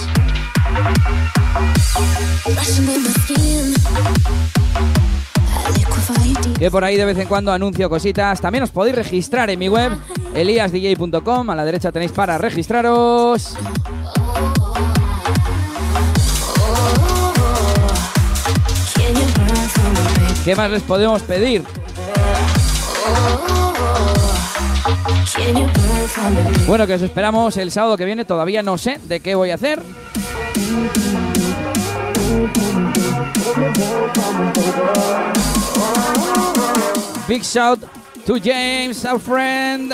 [6.59, 8.39] Que por ahí de vez en cuando anuncio cositas.
[8.39, 9.91] También os podéis registrar en mi web,
[10.35, 11.49] eliasdj.com.
[11.49, 13.55] A la derecha tenéis para registraros.
[20.45, 21.63] ¿Qué más les podemos pedir?
[26.67, 28.25] Bueno, que os esperamos el sábado que viene.
[28.25, 29.81] Todavía no sé de qué voy a hacer.
[37.27, 37.79] Big shout
[38.25, 39.93] to James, our friend.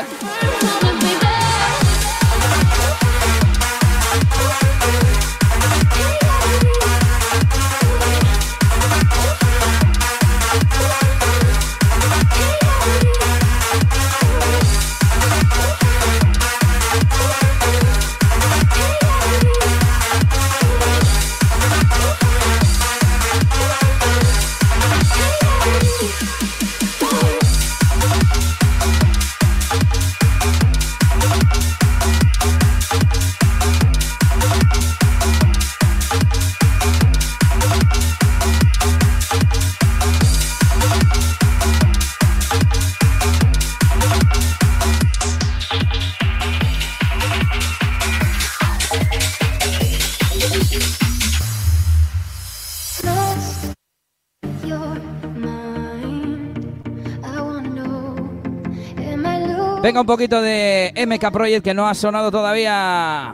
[59.81, 63.33] Venga, un poquito de MK Project que no ha sonado todavía.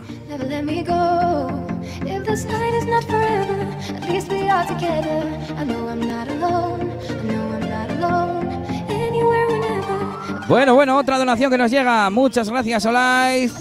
[10.47, 12.09] Bueno, bueno, otra donación que nos llega.
[12.11, 13.53] Muchas gracias, Olaiz.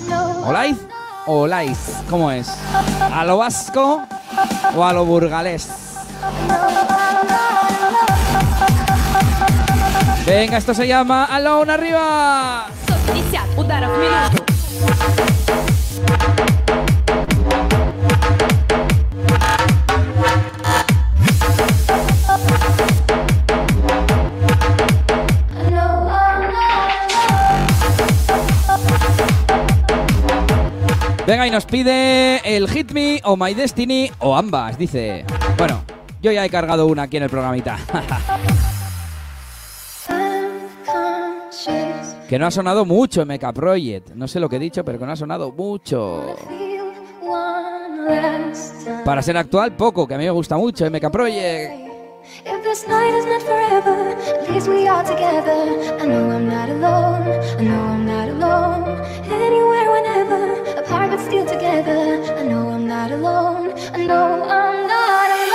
[0.44, 0.76] ¿Olaiz?
[1.26, 1.78] Olaiz,
[2.10, 2.48] ¿cómo es?
[3.00, 4.02] ¿A lo vasco
[4.76, 5.70] o a lo burgalés?
[10.26, 12.66] Venga, esto se llama Alone arriba.
[13.33, 14.43] 150 ударов в минуту.
[25.51, 26.89] I know I'm not
[31.25, 35.25] Venga, y nos pide el Hit Me o My Destiny o ambas, dice.
[35.57, 35.83] Bueno,
[36.21, 37.77] yo ya he cargado una aquí en el programita.
[42.28, 44.10] que no ha sonado mucho MK Project.
[44.14, 46.36] No sé lo que he dicho, pero que no ha sonado mucho.
[49.04, 51.84] Para ser actual, poco, que a mí me gusta mucho MK Project.
[60.76, 62.22] Apart but still together.
[62.38, 63.72] I know I'm not alone.
[63.94, 65.53] I know I'm not alone.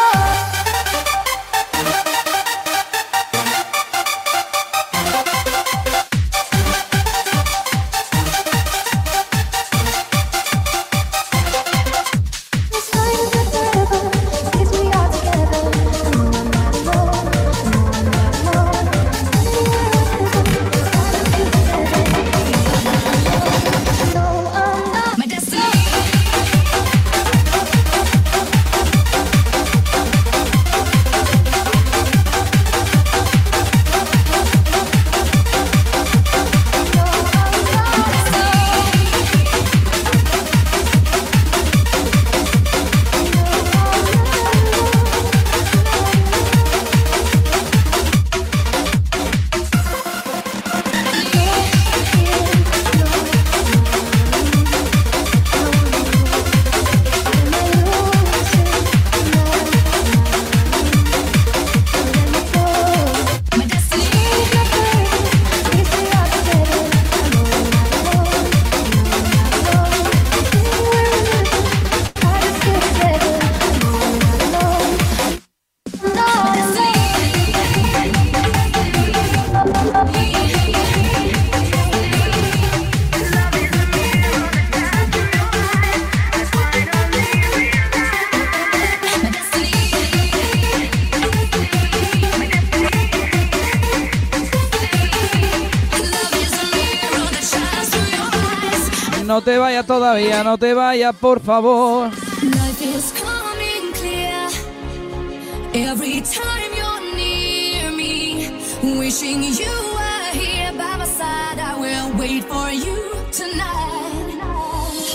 [112.43, 112.98] For you
[113.31, 114.38] tonight.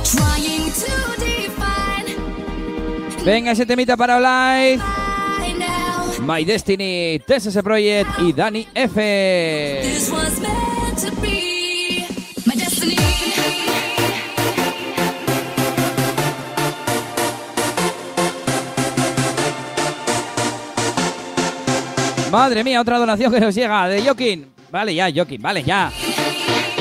[0.04, 2.08] Trying to define
[3.24, 4.82] Venga, ese temita para Live.
[6.20, 10.63] My Destiny, TSS Project y Dani F.
[22.34, 24.52] Madre mía, otra donación que nos llega de Jokin.
[24.72, 25.92] Vale, ya, Jokin, vale, ya.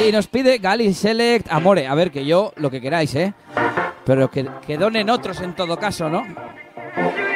[0.03, 1.85] Y nos pide Gali Select Amore.
[1.85, 3.35] A ver, que yo, lo que queráis, ¿eh?
[4.03, 6.25] Pero que, que donen otros en todo caso, ¿no?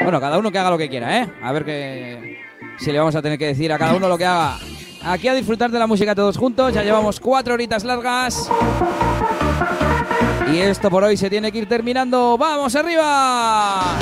[0.01, 1.31] Bueno, cada uno que haga lo que quiera, ¿eh?
[1.43, 2.39] A ver que
[2.79, 4.57] si le vamos a tener que decir a cada uno lo que haga.
[5.03, 6.73] Aquí a disfrutar de la música todos juntos.
[6.73, 8.49] Ya llevamos cuatro horitas largas.
[10.51, 12.35] Y esto por hoy se tiene que ir terminando.
[12.35, 13.95] ¡Vamos arriba!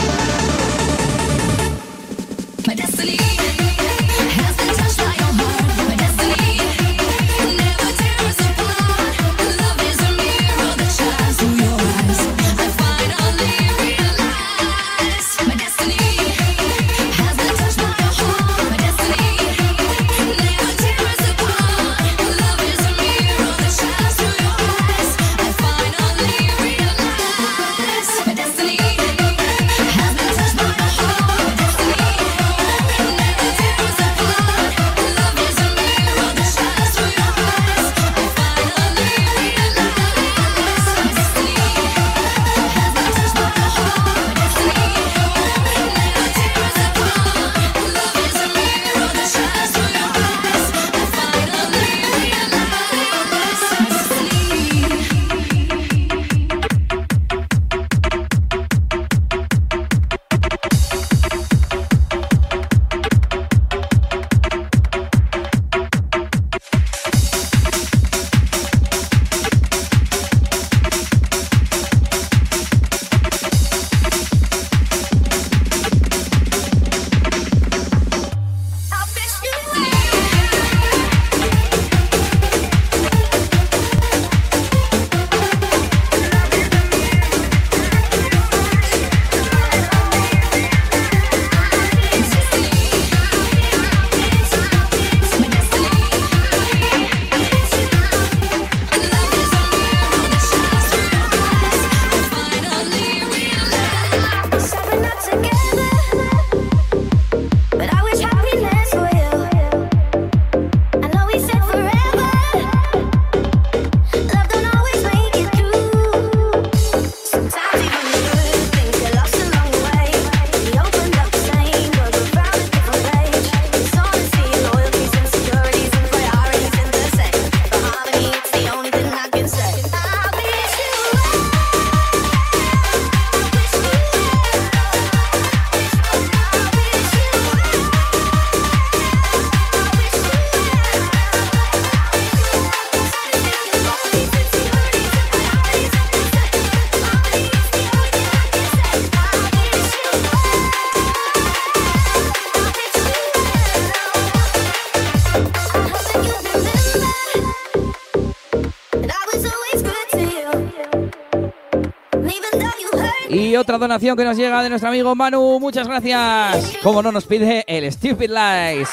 [163.58, 165.60] Otra donación que nos llega de nuestro amigo Manu.
[165.60, 166.74] Muchas gracias.
[166.84, 168.90] Como no nos pide el Stupid Lies.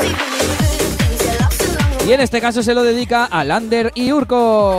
[2.07, 4.79] Y en este caso se lo dedica a Lander y Urco.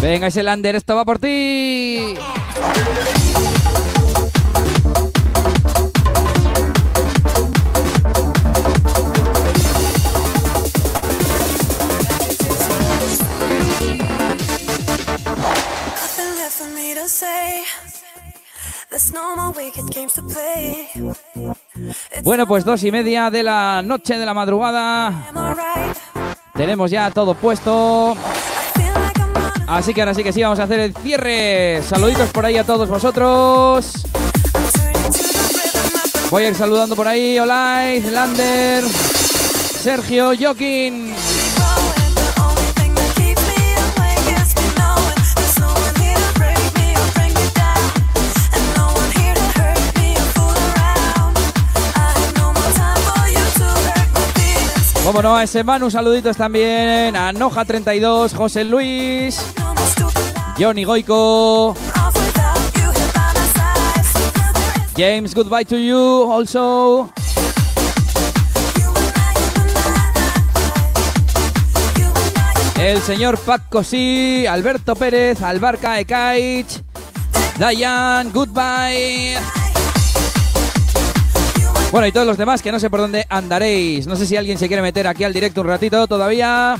[0.00, 2.14] Venga, ese Lander, esto va por ti.
[22.28, 25.30] Bueno, pues dos y media de la noche de la madrugada.
[26.52, 28.14] Tenemos ya todo puesto.
[29.66, 31.80] Así que ahora sí que sí, vamos a hacer el cierre.
[31.80, 34.04] Saluditos por ahí a todos vosotros.
[36.30, 37.38] Voy a ir saludando por ahí.
[37.38, 41.07] Olay, Lander, Sergio, Joaquín.
[55.08, 57.16] Como no, a ese Manu, saluditos también.
[57.16, 59.42] A Noja32, José Luis,
[60.58, 61.74] Johnny Goico.
[64.94, 67.10] James, goodbye to you also.
[72.78, 76.82] El señor Paco sí, Alberto Pérez, Albarca Ekaich,
[77.58, 79.38] Dayan, goodbye.
[81.90, 84.06] Bueno, y todos los demás que no sé por dónde andaréis.
[84.06, 86.76] No sé si alguien se quiere meter aquí al directo un ratito todavía.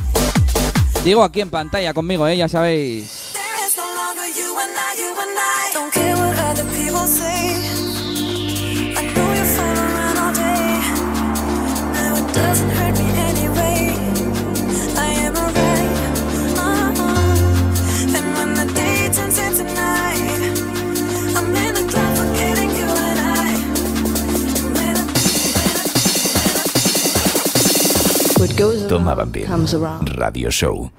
[1.03, 2.37] Digo aquí en pantalla conmigo, ¿eh?
[2.37, 3.29] ya sabéis.
[28.39, 29.47] Toma Vampir.
[29.47, 30.17] comes around.
[30.17, 30.93] Radio Show.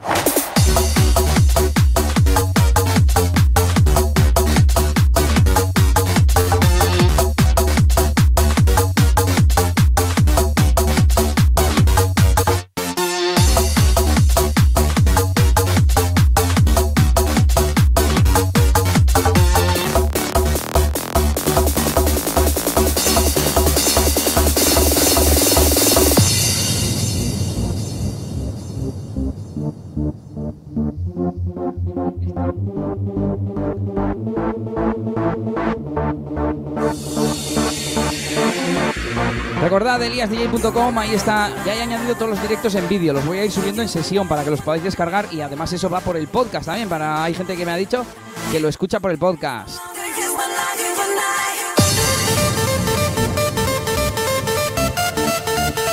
[40.20, 41.50] Eliasdj.com, ahí está.
[41.66, 43.14] Ya he añadido todos los directos en vídeo.
[43.14, 45.90] Los voy a ir subiendo en sesión para que los podáis descargar y además eso
[45.90, 46.90] va por el podcast también.
[46.90, 48.06] Para hay gente que me ha dicho
[48.52, 49.80] que lo escucha por el podcast.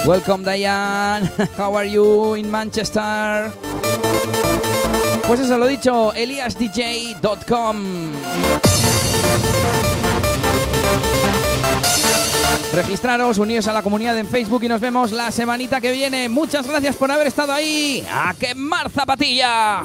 [0.05, 3.53] Welcome Diane, how are you in Manchester?
[5.27, 7.77] Pues eso lo dicho, eliasdj.com.
[12.73, 16.29] Registraros, uniros a la comunidad en Facebook y nos vemos la semanita que viene.
[16.29, 18.07] Muchas gracias por haber estado ahí.
[18.11, 19.83] ¡A quemar zapatilla!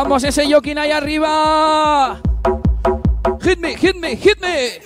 [0.00, 2.20] Vamos ese Joaquín ahí arriba.
[3.42, 4.78] Hit me, hit me, hit me.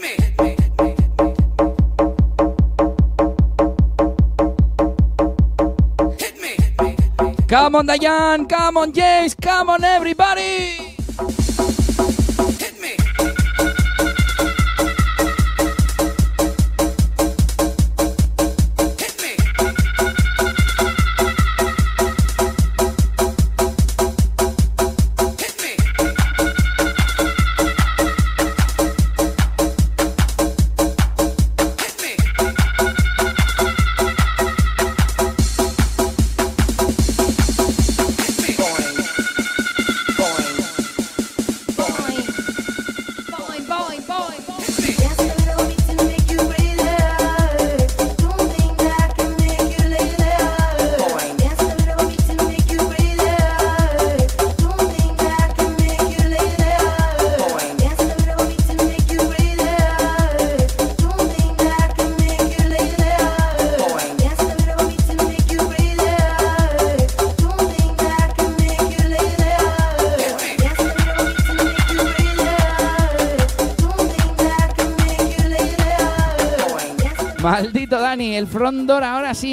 [7.47, 8.47] Come on, Diane.
[8.49, 9.34] Come on, James.
[9.34, 10.82] Come on, everybody.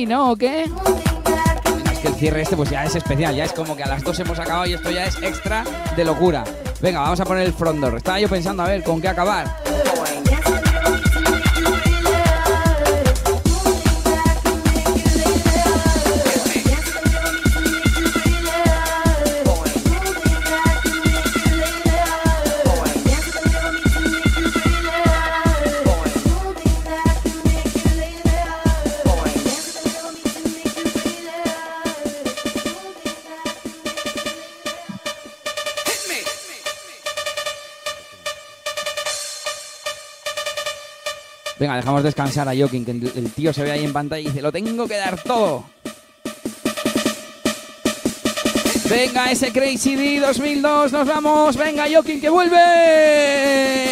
[0.09, 0.31] ¿No?
[0.31, 0.63] ¿O qué?
[1.91, 4.03] Es que el cierre este pues ya es especial, ya es como que a las
[4.03, 5.63] dos hemos acabado y esto ya es extra
[5.95, 6.43] de locura.
[6.81, 7.97] Venga, vamos a poner el front door.
[7.97, 9.68] Estaba yo pensando a ver con qué acabar.
[41.90, 44.51] Dejamos descansar a Joaquín, que el tío se ve ahí en pantalla y dice, lo
[44.51, 45.64] tengo que dar todo.
[48.88, 51.58] Venga, ese Crazy D 2002, nos vamos.
[51.58, 53.89] Venga, Joaquín, que vuelve.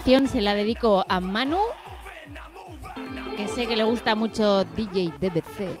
[0.00, 1.58] Canción se la dedico a Manu,
[3.36, 5.78] que sé que le gusta mucho DJ DBC.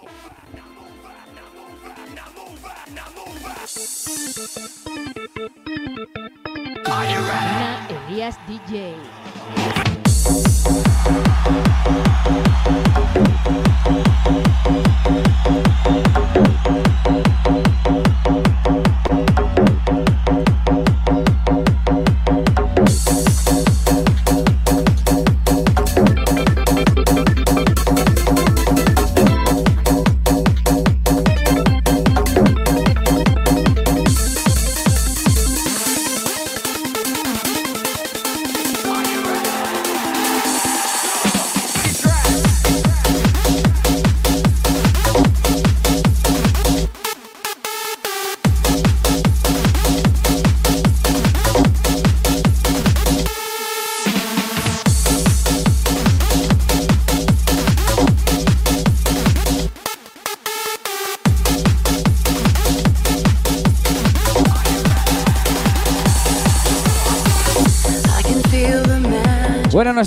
[8.08, 8.94] Elías DJ.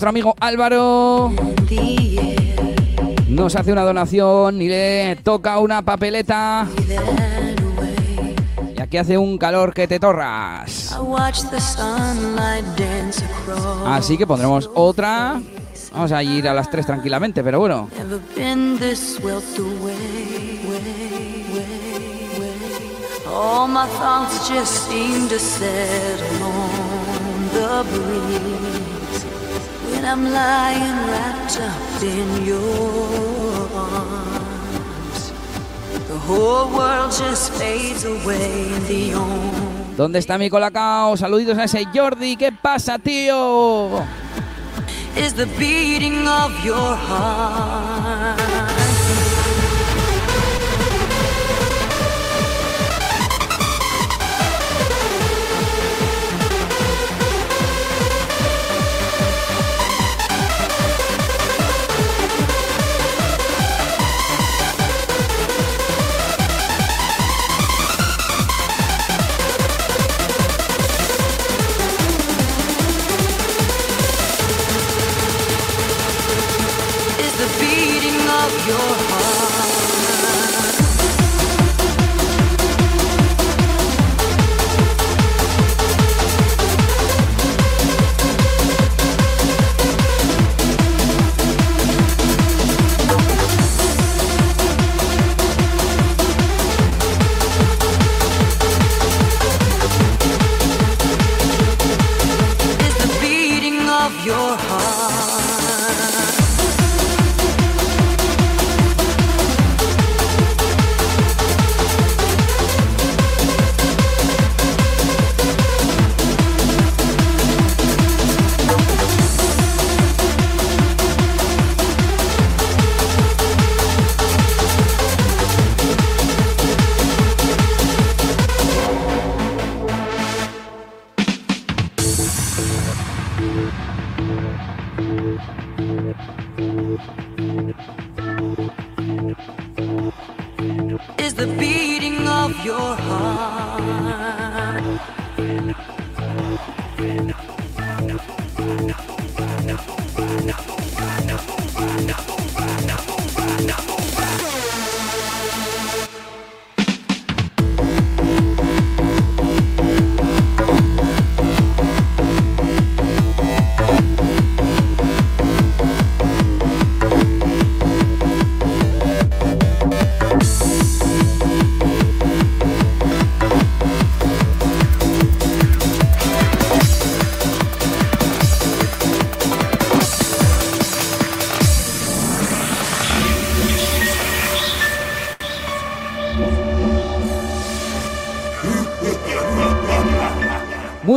[0.03, 1.31] Nuestro amigo Álvaro
[3.29, 6.67] nos hace una donación y le toca una papeleta.
[8.75, 10.93] Y aquí hace un calor que te torras.
[13.85, 15.41] Así que pondremos otra.
[15.93, 17.87] Vamos a ir a las tres tranquilamente, pero bueno.
[23.25, 28.42] All my thoughts just seem to settle on the breeze.
[30.03, 35.31] When I'm lying wrapped up in your arms,
[36.09, 41.15] the whole world just fades away in the only ¿Dónde está mi colacao?
[41.15, 42.35] Saluditos a ese Jordi.
[42.35, 44.03] ¿Qué pasa, tío?
[45.15, 47.92] is the beating of your heart.
[78.65, 78.92] Your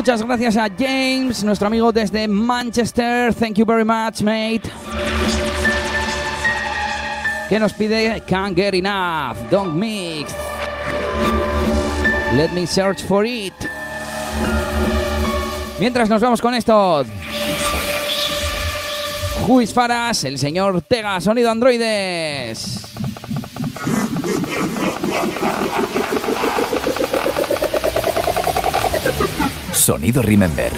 [0.06, 3.34] Muchas gracias a James, nuestro amigo desde Manchester.
[3.34, 4.62] Thank you very much, mate.
[7.48, 10.32] que nos pide Can't Get Enough, Don't Mix.
[12.36, 13.52] Let me search for it.
[15.80, 17.04] Mientras nos vamos con esto.
[19.44, 22.75] Juiz Faras, el señor Tega, sonido androides.
[29.86, 30.72] Sonido Remember.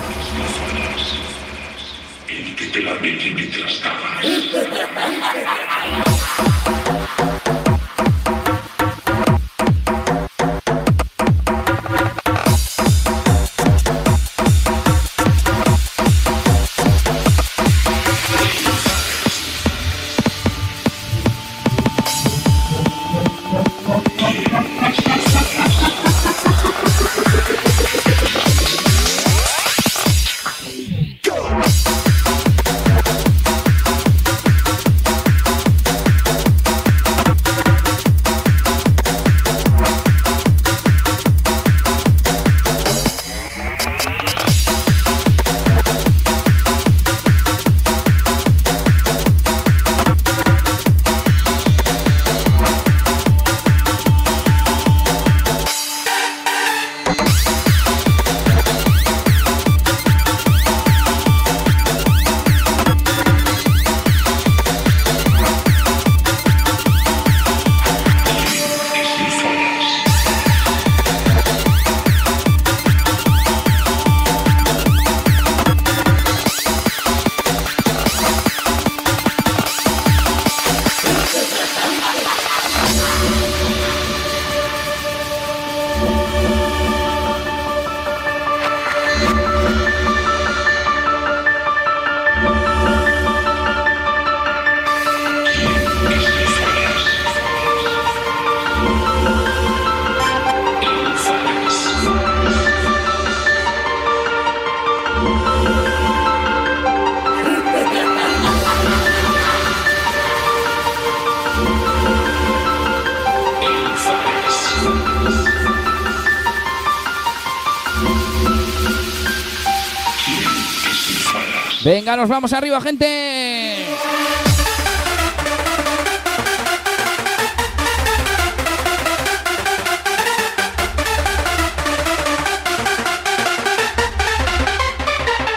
[122.09, 123.85] Venga, nos vamos arriba, gente.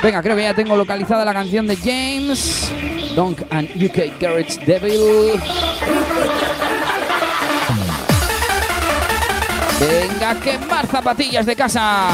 [0.03, 2.69] Venga, creo que ya tengo localizada la canción de James.
[3.16, 5.40] Donk and UK Garage Devil.
[9.80, 12.10] Venga, quemar zapatillas de casa.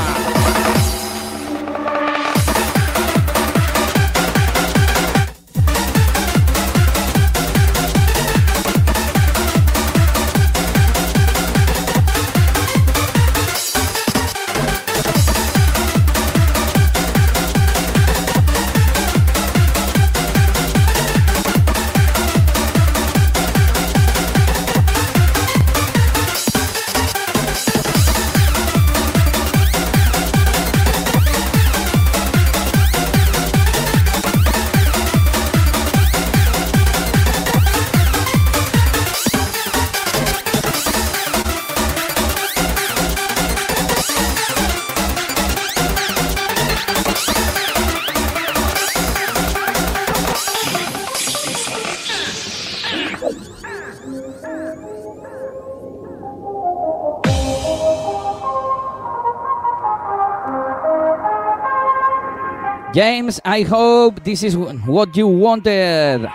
[62.98, 66.28] James, I hope this is what you wanted.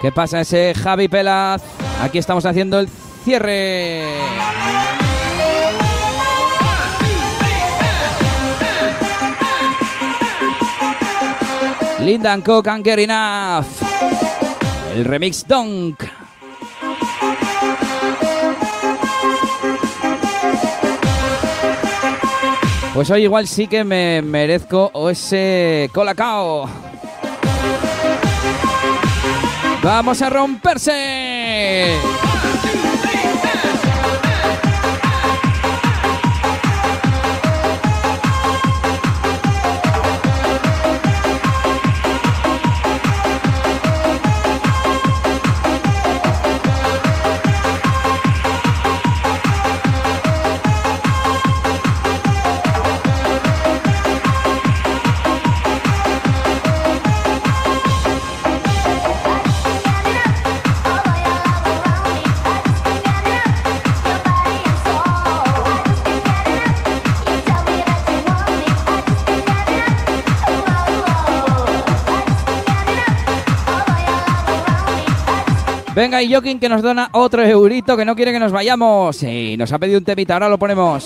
[0.00, 1.60] ¿Qué pasa ese Javi Pelaz?
[2.00, 2.88] Aquí estamos haciendo el
[3.24, 4.04] cierre.
[11.98, 13.66] Linda and Cook and Get Enough.
[14.94, 16.09] El remix Donk.
[23.00, 26.68] Pues hoy igual sí que me merezco ese colacao.
[29.82, 31.96] Vamos a romperse.
[76.00, 79.16] Venga, y Joaquín que nos dona otro eurito que no quiere que nos vayamos.
[79.16, 81.04] Sí, nos ha pedido un temita, ahora lo ponemos.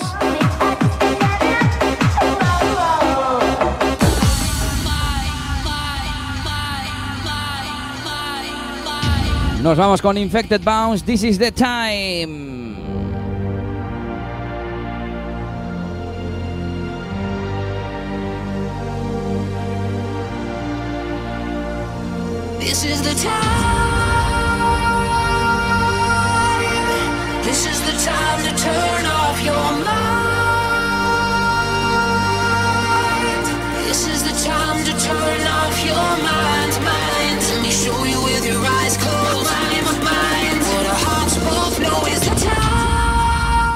[9.61, 12.77] Nos vamos con Infected Bounce, This is the time.
[22.61, 23.84] This is the time.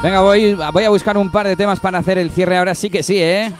[0.02, 2.58] Venga, voy, voy a buscar un par de temas para hacer el cierre.
[2.58, 3.52] Ahora sí que sí, ¿eh?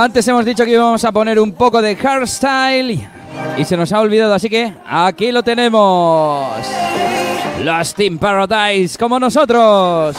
[0.00, 3.08] Antes hemos dicho que íbamos a poner un poco de hardstyle
[3.56, 6.52] y se nos ha olvidado, así que aquí lo tenemos.
[7.64, 10.16] Los Team Paradise, como nosotros.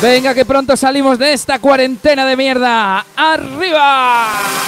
[0.00, 3.04] Venga, que pronto salimos de esta cuarentena de mierda.
[3.16, 4.67] ¡Arriba!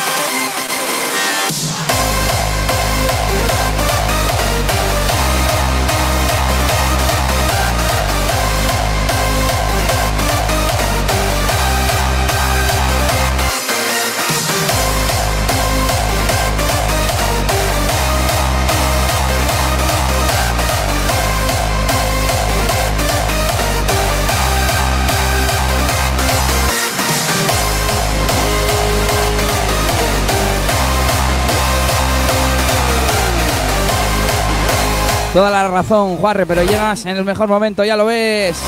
[35.33, 38.61] Toda la razón, Juarre, pero llegas en el mejor momento, ya lo ves.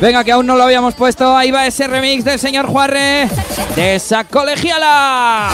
[0.00, 1.36] Venga, que aún no lo habíamos puesto.
[1.36, 3.28] Ahí va ese remix del señor Juarre
[3.76, 5.50] de esa colegiala.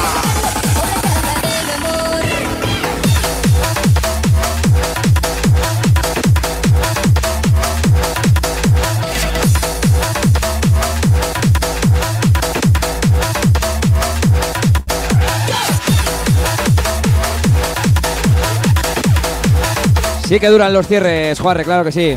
[20.28, 22.14] Sí que duran los cierres, Juarre, claro que sí.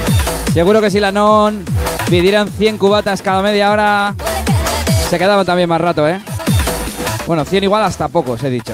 [0.53, 1.78] Seguro que si la non
[2.09, 4.15] pidieran 100 cubatas cada media hora,
[5.09, 6.19] se quedaban también más rato, ¿eh?
[7.27, 8.73] Bueno, 100 igual hasta pocos, he dicho.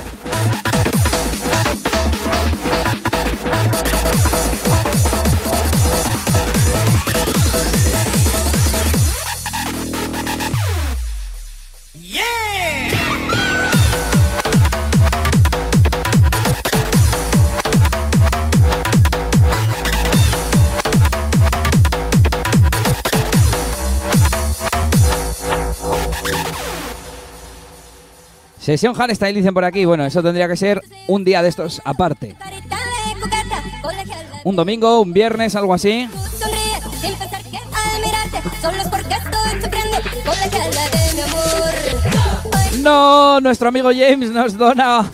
[28.66, 29.86] Sesión hardstyle dicen por aquí.
[29.86, 32.36] Bueno, eso tendría que ser un día de estos aparte.
[34.44, 36.10] Un domingo, un viernes, algo así.
[42.80, 45.12] No, nuestro amigo James nos dona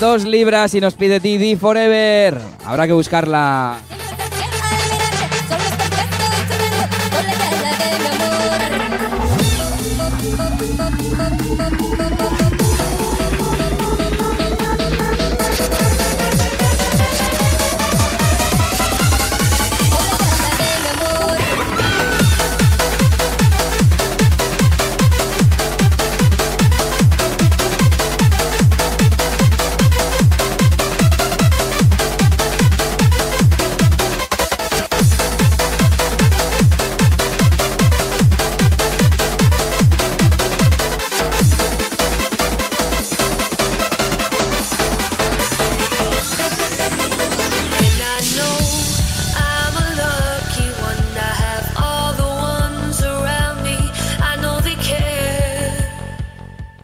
[0.00, 2.40] dos libras y nos pide Didi Forever.
[2.64, 3.80] Habrá que buscarla.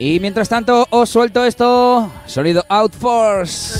[0.08, 2.10] Y mientras tanto, os suelto esto.
[2.24, 3.78] Sonido Outforce.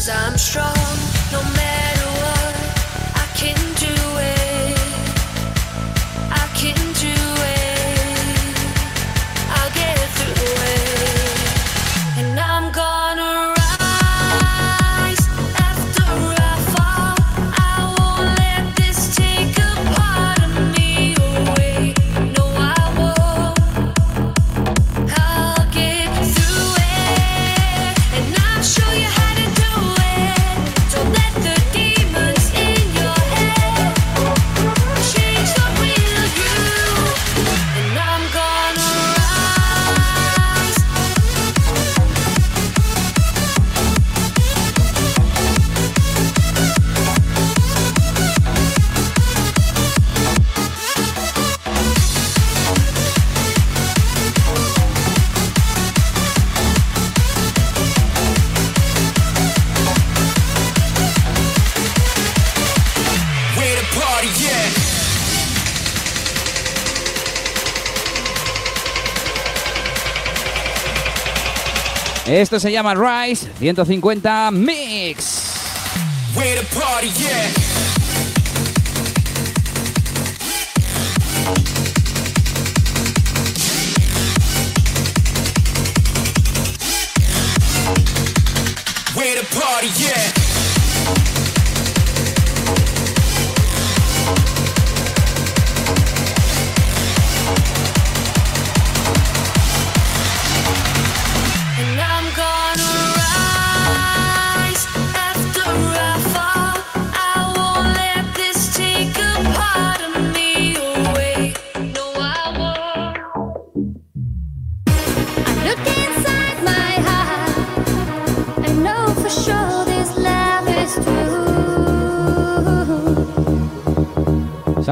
[72.39, 75.43] Esto se llama Rise 150 Mix.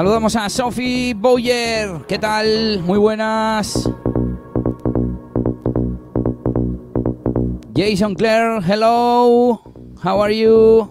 [0.06, 2.06] Saludamos a Sophie Boyer.
[2.06, 2.80] ¿Qué tal?
[2.84, 3.90] Muy buenas.
[7.74, 9.60] Jason Clare, hello.
[10.04, 10.88] How are you?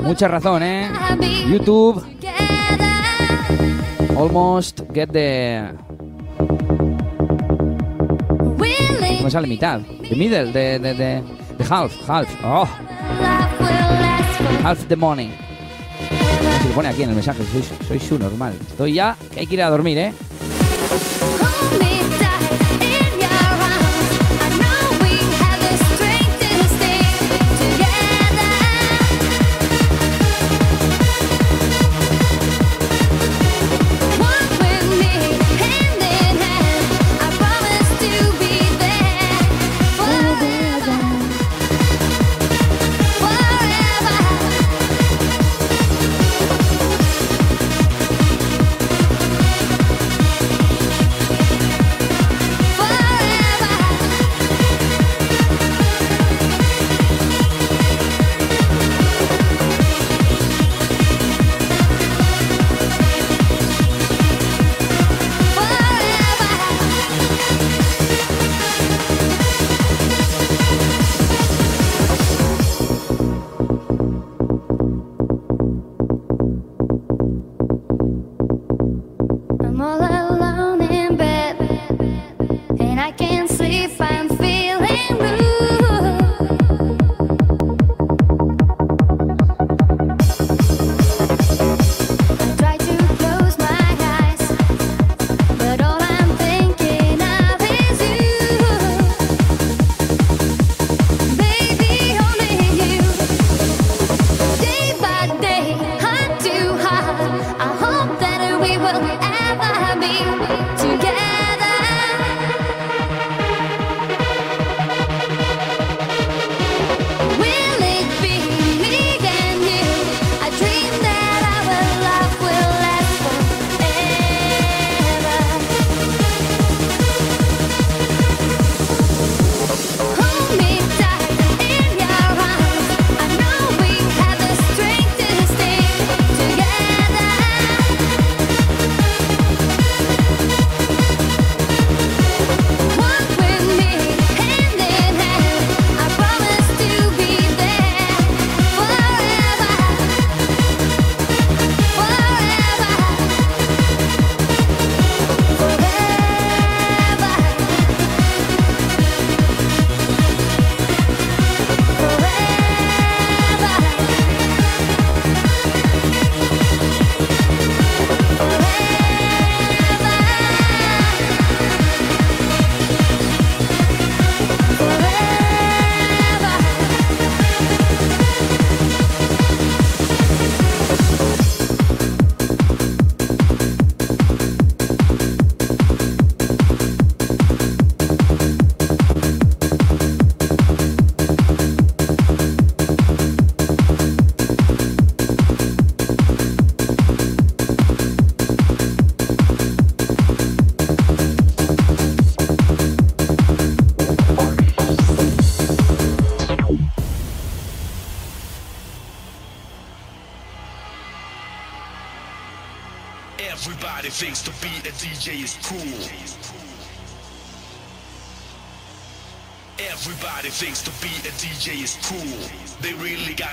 [0.00, 0.88] Mucha razón, ¿eh?
[1.48, 2.04] YouTube.
[4.16, 5.72] Almost get the.
[9.18, 9.80] ¿Cómo sale mitad?
[10.10, 11.22] The middle, de, de, de
[11.70, 12.26] half, half.
[12.42, 12.66] Oh.
[14.64, 15.30] Half the money.
[16.62, 18.54] Se lo pone aquí en el mensaje, soy, soy su normal.
[18.60, 20.12] Estoy ya, que hay que ir a dormir, ¿eh?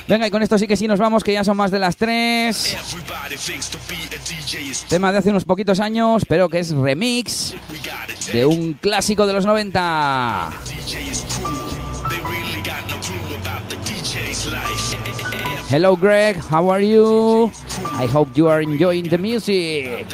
[0.07, 1.97] Venga, y con esto sí que sí nos vamos, que ya son más de las
[1.97, 2.73] 3.
[2.73, 6.59] everybody thinks to be a DJ is Tema de hace unos poquitos años, pero que
[6.59, 7.53] es remix
[8.31, 10.49] de un clásico de los 90.
[10.65, 12.09] DJ is cool.
[12.09, 14.97] They really got no clue about the DJ's life.
[15.69, 17.51] Hello Greg, how are you?
[17.99, 20.07] I hope you are enjoying the music.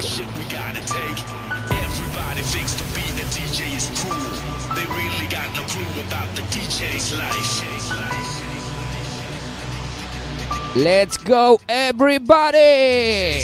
[10.75, 13.43] Let's go everybody.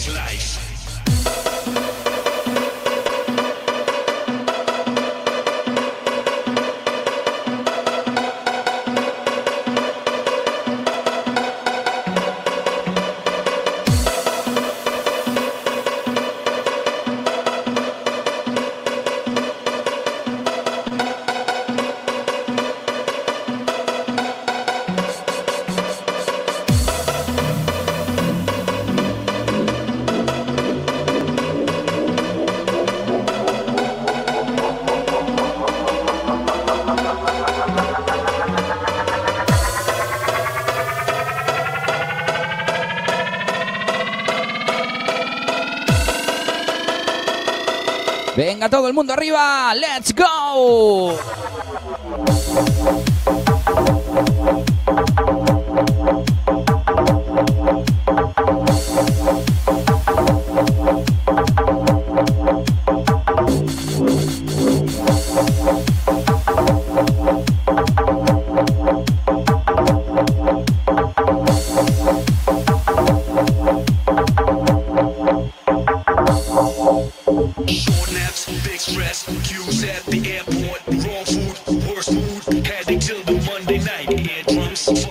[48.89, 51.38] El mundo arriba, let's go.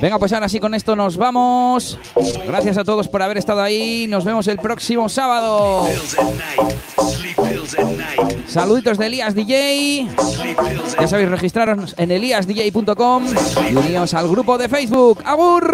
[0.09, 1.99] Venga, pues ahora sí con esto nos vamos.
[2.47, 4.07] Gracias a todos por haber estado ahí.
[4.09, 5.87] Nos vemos el próximo sábado.
[8.47, 10.09] Saluditos de Elías DJ.
[10.99, 13.27] Ya sabéis, registraros en eliasdj.com
[13.71, 15.21] y uníos al grupo de Facebook.
[15.27, 15.68] ¡Agur!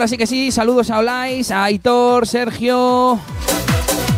[0.00, 0.50] Ahora sí que sí.
[0.50, 3.18] Saludos a Olais, a Aitor, Sergio,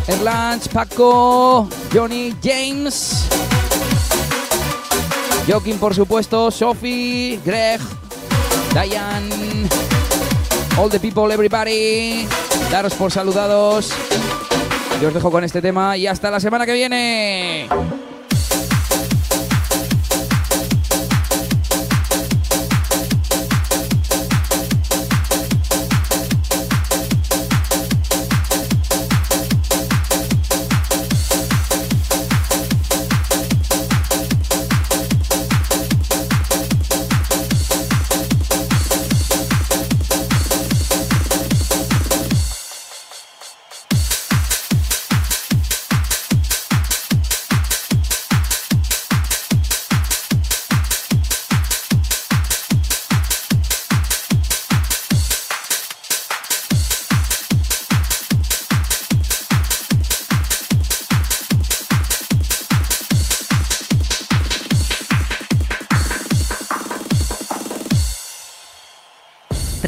[0.07, 3.27] Erlanch, Paco, Johnny, James,
[5.45, 7.81] Joaquín, por supuesto, Sophie, Greg,
[8.71, 9.67] Diane,
[10.77, 12.29] all the people, everybody.
[12.71, 13.91] Daros por saludados.
[15.01, 17.67] Yo os dejo con este tema y hasta la semana que viene.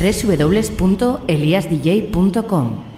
[0.05, 2.94] www.eliasdj.com